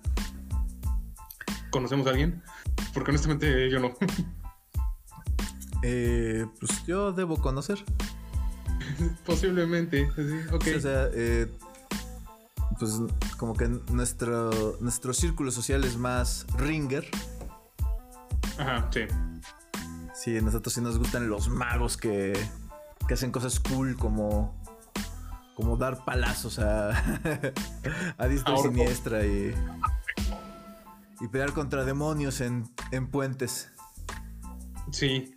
[1.70, 2.42] ¿Conocemos a alguien?
[2.92, 3.92] Porque honestamente yo no.
[5.82, 7.78] eh, pues yo debo conocer.
[9.26, 11.50] Posiblemente, sí, o sea, eh,
[12.78, 13.00] pues
[13.36, 17.06] como que nuestro, nuestro círculo social es más ringer.
[18.58, 19.02] Ajá, sí.
[20.14, 22.32] Sí, a nosotros sí nos gustan los magos que,
[23.06, 24.54] que hacen cosas cool como
[25.56, 26.90] como dar palazos a,
[28.18, 29.54] a diestra y siniestra y,
[31.20, 33.72] y pelear contra demonios en, en puentes.
[34.92, 35.34] Sí.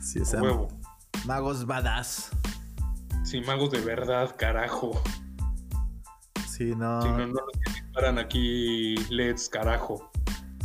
[0.00, 0.68] Sí, Huevo.
[1.26, 2.30] magos badass.
[3.24, 5.02] Sí, magos de verdad, carajo.
[6.60, 7.00] Sí, no.
[7.00, 10.10] Sí, no, no los disparan aquí LEDs, carajo.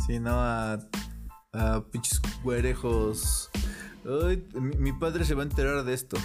[0.06, 0.78] Sí, no, a,
[1.54, 3.50] a pinches güerejos.
[4.04, 6.18] Ay, mi, padre se va a enterar de esto.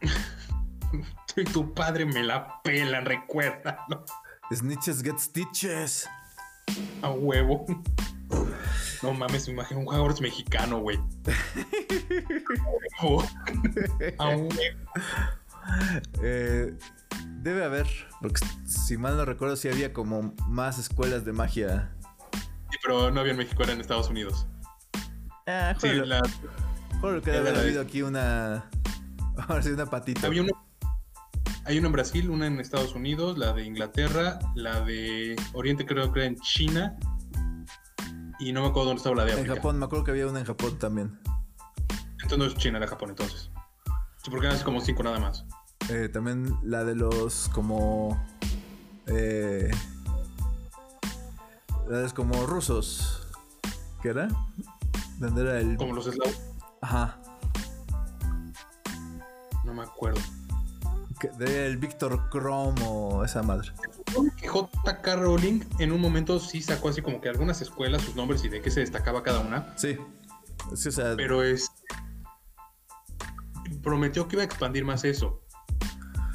[1.36, 4.04] y tu padre me la pela, recuérdalo.
[4.52, 6.08] Snitches get stitches.
[7.02, 7.66] A huevo.
[9.02, 10.98] No mames, me imagino un jugador mexicano, güey.
[14.18, 14.48] A huevo.
[16.22, 16.74] Eh,
[17.46, 17.86] Debe haber,
[18.20, 21.92] porque si mal no recuerdo, sí había como más escuelas de magia.
[22.72, 24.48] Sí, pero no había en México, era en Estados Unidos.
[25.46, 26.22] Ah, sí, la...
[27.22, 28.68] que debe haber habido aquí una.
[29.46, 30.26] Ahora sí, una patita.
[30.26, 30.42] Había
[31.66, 36.10] Hay una en Brasil, una en Estados Unidos, la de Inglaterra, la de Oriente creo
[36.10, 36.96] que era en China.
[38.40, 39.52] Y no me acuerdo dónde estaba la de África.
[39.52, 41.16] En Japón, me acuerdo que había una en Japón también.
[42.22, 43.52] Entonces no es China, era Japón entonces.
[44.16, 45.46] Sí, porque eran como cinco nada más.
[45.88, 48.20] Eh, también la de los como...
[49.06, 49.70] Eh,
[51.88, 53.28] la de como rusos.
[54.02, 54.28] ¿Qué era?
[55.18, 55.76] ¿Dónde era el...?
[55.76, 56.40] Como los eslavos.
[56.80, 57.20] Ajá.
[59.64, 60.20] No me acuerdo.
[61.38, 63.72] De el Víctor Chrome o esa madre.
[64.42, 68.48] JK Rowling en un momento sí sacó así como que algunas escuelas, sus nombres y
[68.48, 69.72] de qué se destacaba cada una.
[69.76, 69.96] Sí.
[70.74, 71.70] sí o sea, Pero es.
[73.82, 75.42] Prometió que iba a expandir más eso.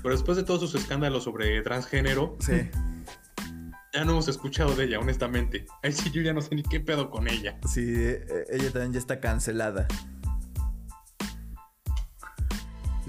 [0.02, 2.54] Pero después de todos sus escándalos sobre transgénero, sí.
[3.94, 5.66] ya no hemos escuchado de ella, honestamente.
[5.84, 7.60] Ay, sí, yo ya no sé ni qué pedo con ella.
[7.68, 9.88] Sí, eh, ella también ya está cancelada.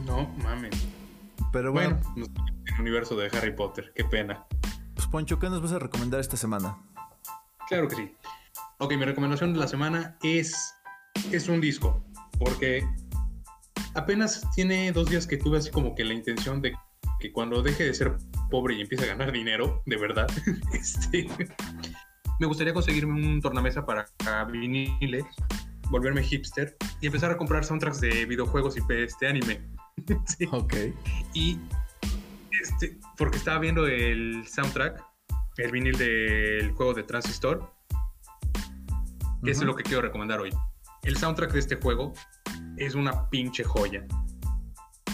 [0.07, 0.75] No mames.
[1.53, 2.01] Pero bueno.
[2.15, 2.27] bueno
[2.75, 4.47] el universo de Harry Potter, qué pena.
[4.95, 6.79] Pues Poncho, ¿qué nos vas a recomendar esta semana?
[7.69, 8.17] Claro que sí.
[8.79, 10.75] Ok, mi recomendación de la semana es,
[11.31, 12.03] es un disco,
[12.39, 12.87] porque
[13.95, 16.73] apenas tiene dos días que tuve así como que la intención de
[17.21, 18.17] que cuando deje de ser
[18.51, 20.27] pobre y empiece a ganar dinero, de verdad,
[20.73, 21.29] este,
[22.41, 24.07] me gustaría conseguirme un tornamesa para
[24.51, 25.25] viniles,
[25.91, 29.61] volverme hipster y empezar a comprar soundtracks de videojuegos y este anime.
[30.27, 30.49] sí.
[30.51, 30.75] Ok.
[31.35, 31.59] Y
[32.61, 35.03] este, porque estaba viendo el soundtrack,
[35.59, 37.73] el vinil del juego de Transistor,
[39.45, 40.53] que es lo que quiero recomendar hoy.
[41.05, 42.13] El soundtrack de este juego
[42.77, 44.07] es una pinche joya.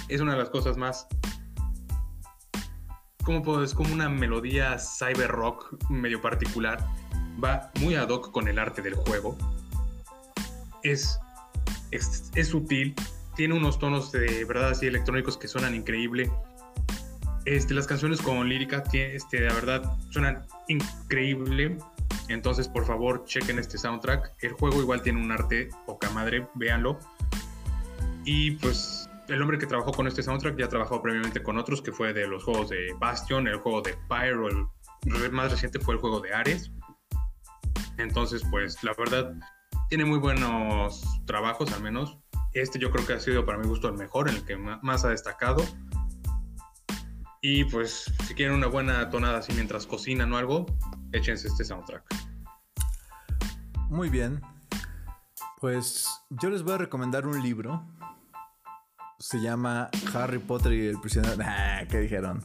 [0.08, 1.06] Es una de las cosas más.
[3.24, 3.64] ¿Cómo puedo?
[3.64, 6.84] Es como una melodía cyber rock medio particular.
[7.42, 9.36] Va muy ad hoc con el arte del juego.
[10.82, 11.18] Es,
[11.90, 12.94] es, sutil.
[13.34, 16.30] Tiene unos tonos de verdad así electrónicos que suenan increíble.
[17.46, 21.78] Este, las canciones con lírica, este, la verdad, suenan increíble.
[22.28, 24.34] Entonces, por favor, chequen este soundtrack.
[24.40, 26.98] El juego igual tiene un arte poca madre, véanlo.
[28.24, 31.92] Y pues el hombre que trabajó con este soundtrack ya trabajó previamente con otros, que
[31.92, 36.00] fue de los juegos de Bastion, el juego de Pyro, el más reciente fue el
[36.00, 36.70] juego de Ares.
[37.96, 39.34] Entonces, pues la verdad,
[39.88, 42.18] tiene muy buenos trabajos, al menos.
[42.52, 45.10] Este yo creo que ha sido para mi gusto el mejor, el que más ha
[45.10, 45.64] destacado.
[47.40, 50.66] Y pues, si quieren una buena tonada así mientras cocinan o algo,
[51.12, 52.04] échense este soundtrack.
[53.88, 54.40] Muy bien.
[55.60, 57.84] Pues yo les voy a recomendar un libro
[59.18, 61.36] se llama Harry Potter y el prisionero.
[61.90, 62.42] ¿Qué dijeron?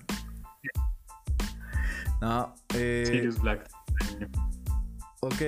[2.21, 2.55] No.
[2.73, 3.69] Eh, Sirius Black.
[5.21, 5.41] Ok.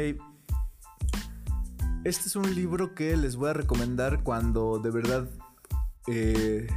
[2.04, 5.28] Este es un libro que les voy a recomendar cuando de verdad
[6.08, 6.68] eh,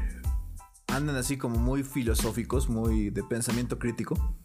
[0.87, 4.38] andan así como muy filosóficos, muy de pensamiento crítico.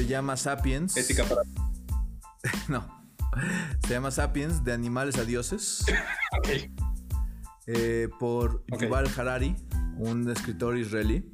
[0.00, 0.96] Se llama Sapiens.
[0.96, 1.42] Ética para.
[2.68, 3.04] no.
[3.86, 5.84] Se llama Sapiens, de animales a dioses.
[7.66, 9.54] Eh, por Yuval Harari,
[9.96, 11.30] un escritor israelí.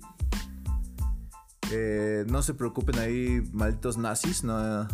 [1.70, 4.44] Eh, no se preocupen ahí, malditos nazis.
[4.44, 4.86] No,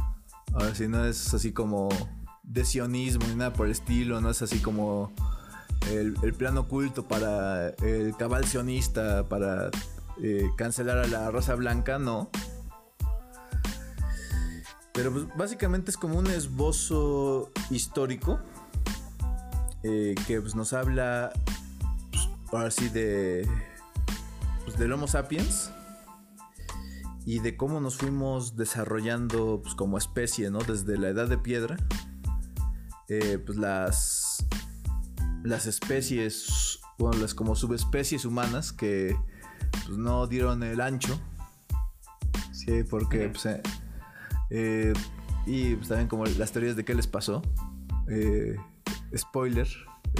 [0.54, 1.88] ver si no es así como
[2.44, 4.20] de sionismo ni nada por el estilo.
[4.20, 5.12] No es así como
[5.90, 9.70] el, plan oculto para el cabal sionista, para
[10.22, 11.98] eh, cancelar a la raza blanca.
[11.98, 12.30] No.
[14.92, 18.40] Pero pues, básicamente es como un esbozo histórico
[19.82, 21.32] eh, que pues, nos habla,
[22.10, 23.48] pues, ahora sí, de,
[24.64, 25.70] pues, del Homo sapiens
[27.24, 30.58] y de cómo nos fuimos desarrollando pues, como especie, ¿no?
[30.58, 31.76] Desde la edad de piedra,
[33.08, 34.44] eh, pues las,
[35.42, 39.16] las especies, bueno, las como subespecies humanas que
[39.70, 41.18] pues, no dieron el ancho,
[42.52, 43.62] sí, porque pues, eh,
[44.54, 44.92] eh,
[45.46, 47.42] y pues, también como las teorías de qué les pasó.
[48.08, 48.56] Eh,
[49.16, 49.66] spoiler.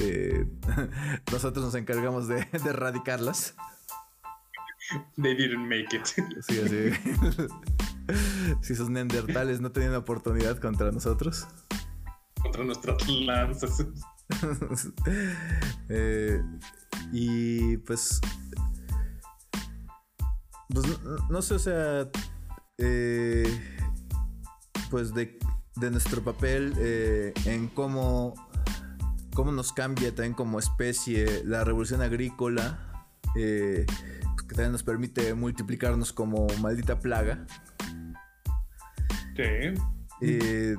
[0.01, 0.47] Eh,
[1.33, 3.55] nosotros nos encargamos de, erradicarlas.
[5.21, 6.07] They didn't make it.
[6.49, 7.47] Sí, así.
[8.63, 11.47] si esos neandertales no tenían oportunidad contra nosotros.
[12.43, 13.87] Contra nuestras lanzas.
[17.13, 18.21] y pues.
[20.73, 20.87] Pues
[21.29, 22.09] no, sé, o sea.
[22.79, 23.45] Eh,
[24.93, 25.39] pues de,
[25.90, 28.35] nuestro papel eh, en cómo,
[29.32, 33.86] cómo nos cambia también como especie la revolución agrícola, eh,
[34.36, 37.47] que también nos permite multiplicarnos como maldita plaga.
[39.35, 39.81] Sí.
[40.20, 40.77] Eh,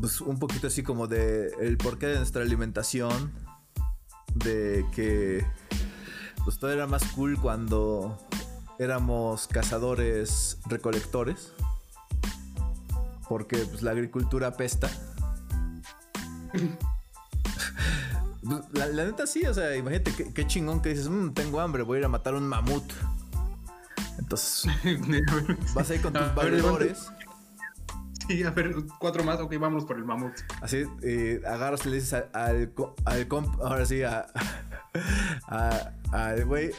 [0.00, 3.32] pues un poquito así como de el porqué de nuestra alimentación,
[4.34, 5.44] de que
[6.42, 8.16] pues todo era más cool cuando
[8.78, 11.52] éramos cazadores recolectores
[13.30, 14.90] porque pues, la agricultura pesta.
[18.72, 22.00] la, neta sí, o sea, imagínate qué, chingón que dices, mm, tengo hambre, voy a
[22.00, 22.82] ir a matar un mamut.
[24.18, 24.68] Entonces,
[25.76, 27.06] vas a ir con tus valedores.
[28.36, 30.32] Sí, a ver, cuatro más, ok, vamos por el mamut.
[30.60, 32.72] Así, eh, agarras y le dices al,
[33.04, 34.26] al, comp, ahora sí, a,
[36.12, 36.70] al güey,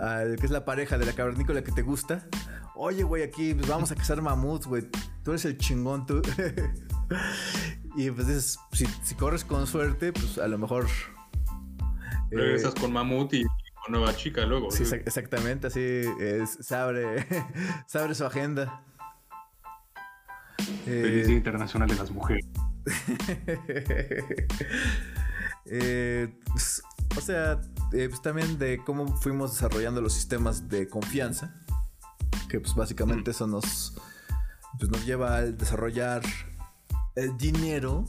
[0.00, 2.26] al que es la pareja de la cavernícola que te gusta.
[2.74, 4.88] Oye, güey, aquí pues, vamos a cazar mamuts, güey
[5.22, 6.22] tú eres el chingón, tú.
[7.96, 10.86] y pues dices, si, corres con suerte, pues a lo mejor...
[12.30, 14.70] Regresas eh, con mamut y con nueva chica luego.
[14.70, 16.02] Sí, exactamente, así
[16.60, 17.26] se, abre,
[17.86, 18.84] se abre su agenda.
[20.60, 22.46] Feliz Día eh, Internacional de las Mujeres.
[25.72, 26.82] Eh, pues,
[27.16, 27.60] o sea,
[27.90, 31.54] pues también de cómo fuimos desarrollando los sistemas de confianza,
[32.48, 33.94] que pues básicamente eso nos,
[34.78, 36.22] pues nos lleva al desarrollar
[37.14, 38.04] el dinero.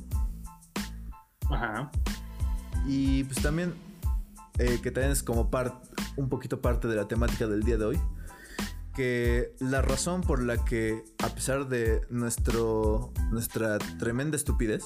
[1.51, 1.91] Ajá.
[2.87, 3.75] Y pues también,
[4.57, 7.85] eh, que también es como parte, un poquito parte de la temática del día de
[7.85, 8.01] hoy,
[8.93, 14.83] que la razón por la que, a pesar de nuestro, nuestra tremenda estupidez,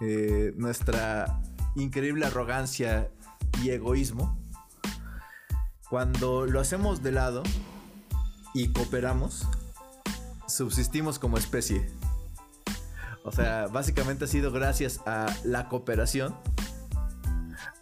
[0.00, 1.40] eh, nuestra
[1.74, 3.10] increíble arrogancia
[3.62, 4.38] y egoísmo,
[5.88, 7.42] cuando lo hacemos de lado
[8.54, 9.46] y cooperamos,
[10.48, 11.90] subsistimos como especie.
[13.24, 16.34] O sea, básicamente ha sido gracias a la cooperación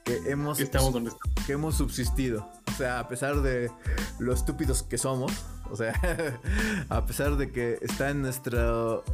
[0.04, 2.48] que hemos, que hemos subsistido.
[2.70, 3.70] O sea, a pesar de
[4.18, 5.32] lo estúpidos que somos,
[5.70, 5.94] o sea,
[6.88, 9.04] a pesar de que está en nuestro,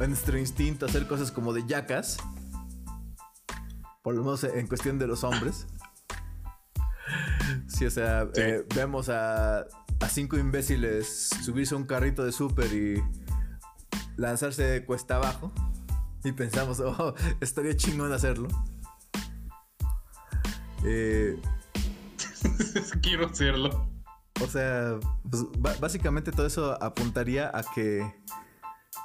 [0.00, 2.18] en nuestro instinto hacer cosas como de yacas,
[4.02, 5.66] por lo menos en cuestión de los hombres.
[7.66, 9.66] Sí, o sea, eh, vemos a
[10.00, 13.02] a cinco imbéciles subirse a un carrito de súper y
[14.16, 15.52] lanzarse de cuesta abajo.
[16.24, 18.48] Y pensamos, oh, estaría chingón hacerlo.
[20.84, 21.40] Eh,
[23.02, 23.90] Quiero hacerlo.
[24.42, 24.98] O sea,
[25.28, 25.44] pues,
[25.80, 28.14] básicamente todo eso apuntaría a que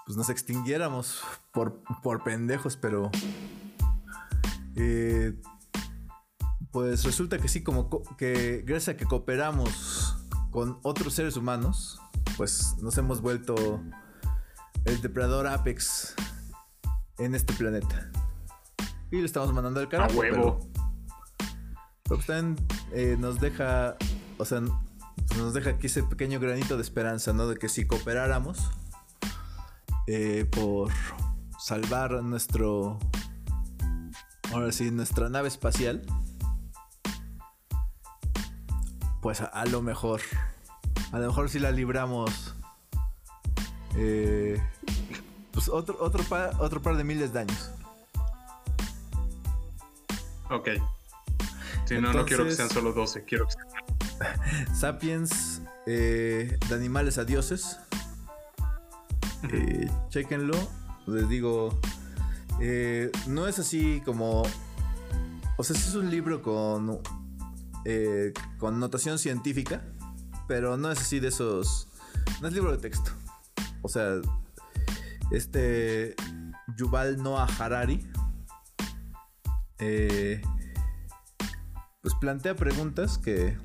[0.05, 3.11] pues, nos extinguiéramos por, por pendejos, pero...
[4.75, 5.33] Eh,
[6.71, 7.87] pues resulta que sí, como
[8.17, 10.17] que gracias a que cooperamos
[10.49, 12.01] con otros seres humanos,
[12.35, 13.81] pues nos hemos vuelto
[14.85, 16.15] el depredador Apex
[17.19, 18.11] en este planeta.
[19.11, 20.13] Y lo estamos mandando al carajo.
[20.13, 20.59] A huevo.
[20.59, 20.72] Pero,
[22.03, 22.57] pues también
[23.19, 23.95] nos deja,
[24.37, 24.61] o sea,
[25.37, 27.47] nos deja aquí ese pequeño granito de esperanza, ¿no?
[27.47, 28.59] De que si cooperáramos
[30.07, 30.91] eh, por
[31.57, 32.99] salvar nuestro,
[34.51, 36.05] ahora sí, nuestra nave espacial,
[39.21, 40.21] pues a, lo mejor,
[41.13, 42.53] a lo mejor si la libramos,
[43.95, 44.61] eh,
[45.51, 46.23] pues otro, otro,
[46.59, 47.71] otro par de miles de años.
[50.49, 50.69] Ok.
[52.01, 53.83] No, no quiero que sean solo 12, quiero que sean.
[54.75, 57.79] Sapiens, eh, de animales a dioses.
[59.51, 60.57] Eh, chequenlo.
[61.05, 61.79] Les digo,
[62.61, 64.43] eh, no es así como.
[65.57, 66.99] O sea, es un libro con.
[68.57, 69.83] con notación científica.
[70.47, 71.87] Pero no es así de esos.
[72.41, 73.11] No es libro de texto.
[73.81, 74.21] O sea,
[75.31, 76.15] este.
[76.77, 78.07] Yuval Noah Harari.
[82.03, 83.57] Pues plantea preguntas que.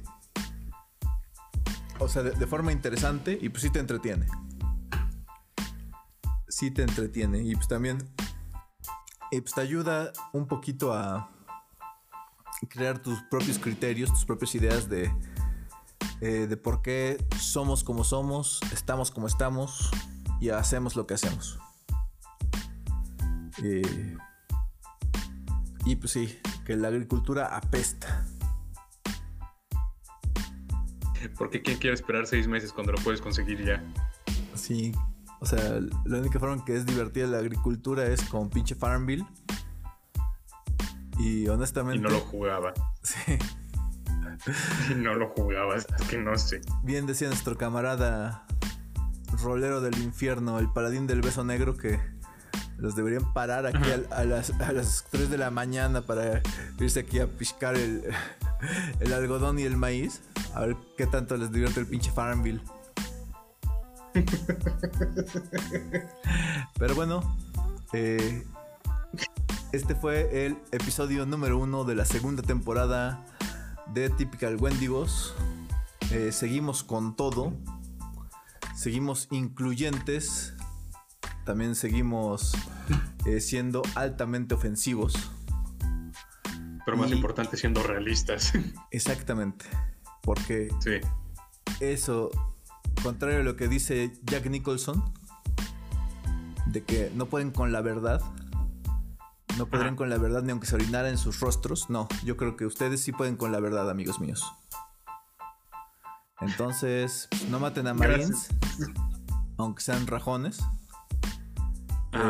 [1.99, 4.27] O sea, de, forma interesante y pues sí te entretiene.
[6.49, 7.99] Sí te entretiene y pues también.
[9.33, 11.31] Y pues te ayuda un poquito a
[12.69, 15.13] crear tus propios criterios, tus propias ideas de,
[16.21, 19.91] eh, de por qué somos como somos, estamos como estamos
[20.41, 21.59] y hacemos lo que hacemos.
[23.65, 24.17] Eh,
[25.85, 28.27] y pues sí, que la agricultura apesta.
[31.37, 33.83] Porque ¿quién quiere esperar seis meses cuando lo puedes conseguir ya?
[34.55, 34.93] Sí,
[35.41, 39.25] o sea, la única forma que es divertida la agricultura es con pinche Farmville.
[41.19, 41.99] Y honestamente.
[41.99, 42.73] Y no lo jugaba.
[43.03, 43.39] Sí.
[44.91, 46.61] Y no lo jugaba, es que no sé.
[46.83, 48.47] Bien decía nuestro camarada
[49.43, 51.99] rolero del infierno, el paladín del beso negro, que
[52.77, 56.43] los deberían parar aquí a, las, a, las, 3 de la mañana para
[56.79, 58.05] irse aquí a piscar el,
[59.01, 60.23] el algodón y el maíz.
[60.55, 62.63] A ver qué tanto les divierte el pinche Farmville.
[66.79, 67.37] Pero bueno,
[67.93, 68.45] eh,
[69.73, 73.25] este fue el episodio número uno de la segunda temporada
[73.93, 75.35] de Typical Wendigos.
[76.11, 77.53] Eh, seguimos con todo.
[78.75, 80.55] Seguimos incluyentes.
[81.45, 82.53] También seguimos
[83.27, 85.31] eh, siendo altamente ofensivos.
[86.89, 88.55] Pero más importante, siendo realistas.
[88.91, 89.67] Exactamente.
[90.23, 90.71] Porque
[91.81, 92.31] eso,
[93.03, 95.13] contrario a lo que dice Jack Nicholson,
[96.65, 98.23] de que no pueden con la verdad,
[99.59, 101.91] no podrían con la verdad ni aunque se orinara en sus rostros.
[101.91, 104.51] No, yo creo que ustedes sí pueden con la verdad, amigos míos.
[106.41, 108.49] Entonces, no maten a Marines,
[109.59, 110.59] aunque sean rajones.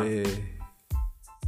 [0.03, 0.59] Eh,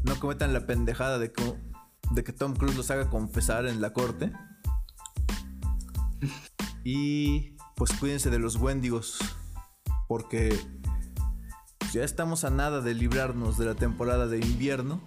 [0.03, 1.70] no cometan la pendejada de que,
[2.13, 4.31] de que Tom Cruise los haga confesar en la corte.
[6.83, 9.19] Y pues cuídense de los Wendigos.
[10.07, 10.59] Porque
[11.93, 15.01] ya estamos a nada de librarnos de la temporada de invierno.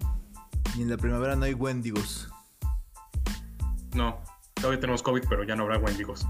[0.77, 2.29] Y en la primavera no hay Wendigos.
[3.95, 4.19] No,
[4.55, 6.27] todavía tenemos COVID, pero ya no habrá Wendigos.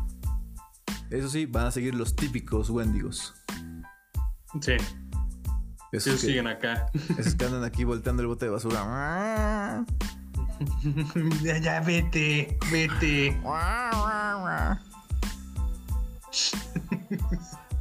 [1.11, 3.35] Eso sí, van a seguir los típicos Wendigos.
[4.61, 4.77] Sí.
[5.93, 6.91] Esos siguen acá.
[7.17, 9.85] Esos que andan aquí volteando el bote de basura.
[11.43, 13.41] ya, ya, vete, vete.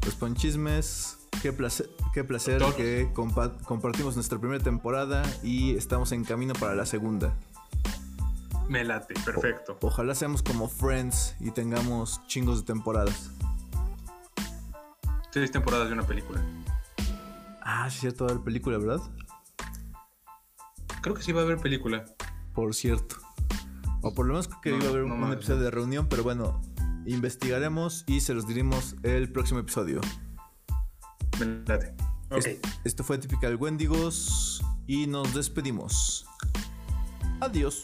[0.01, 6.23] Pues con chismes, qué placer, qué placer que compartimos nuestra primera temporada y estamos en
[6.23, 7.33] camino para la segunda.
[8.69, 9.77] Me late, perfecto.
[9.81, 13.31] ojalá seamos como Friends y tengamos chingos de temporadas.
[15.31, 16.41] Seis temporadas de una película.
[17.61, 19.01] Ah, sí, cierto, va a haber película, ¿verdad?
[21.01, 22.05] Creo que sí va a haber película.
[22.53, 23.17] Por cierto.
[24.01, 26.61] O por lo menos creo que iba a haber un episodio de reunión, pero bueno,
[27.05, 30.01] investigaremos y se los diremos el próximo episodio.
[32.29, 32.59] Okay.
[32.83, 36.25] Esto fue Typical Wendigos y nos despedimos.
[37.39, 37.83] Adiós.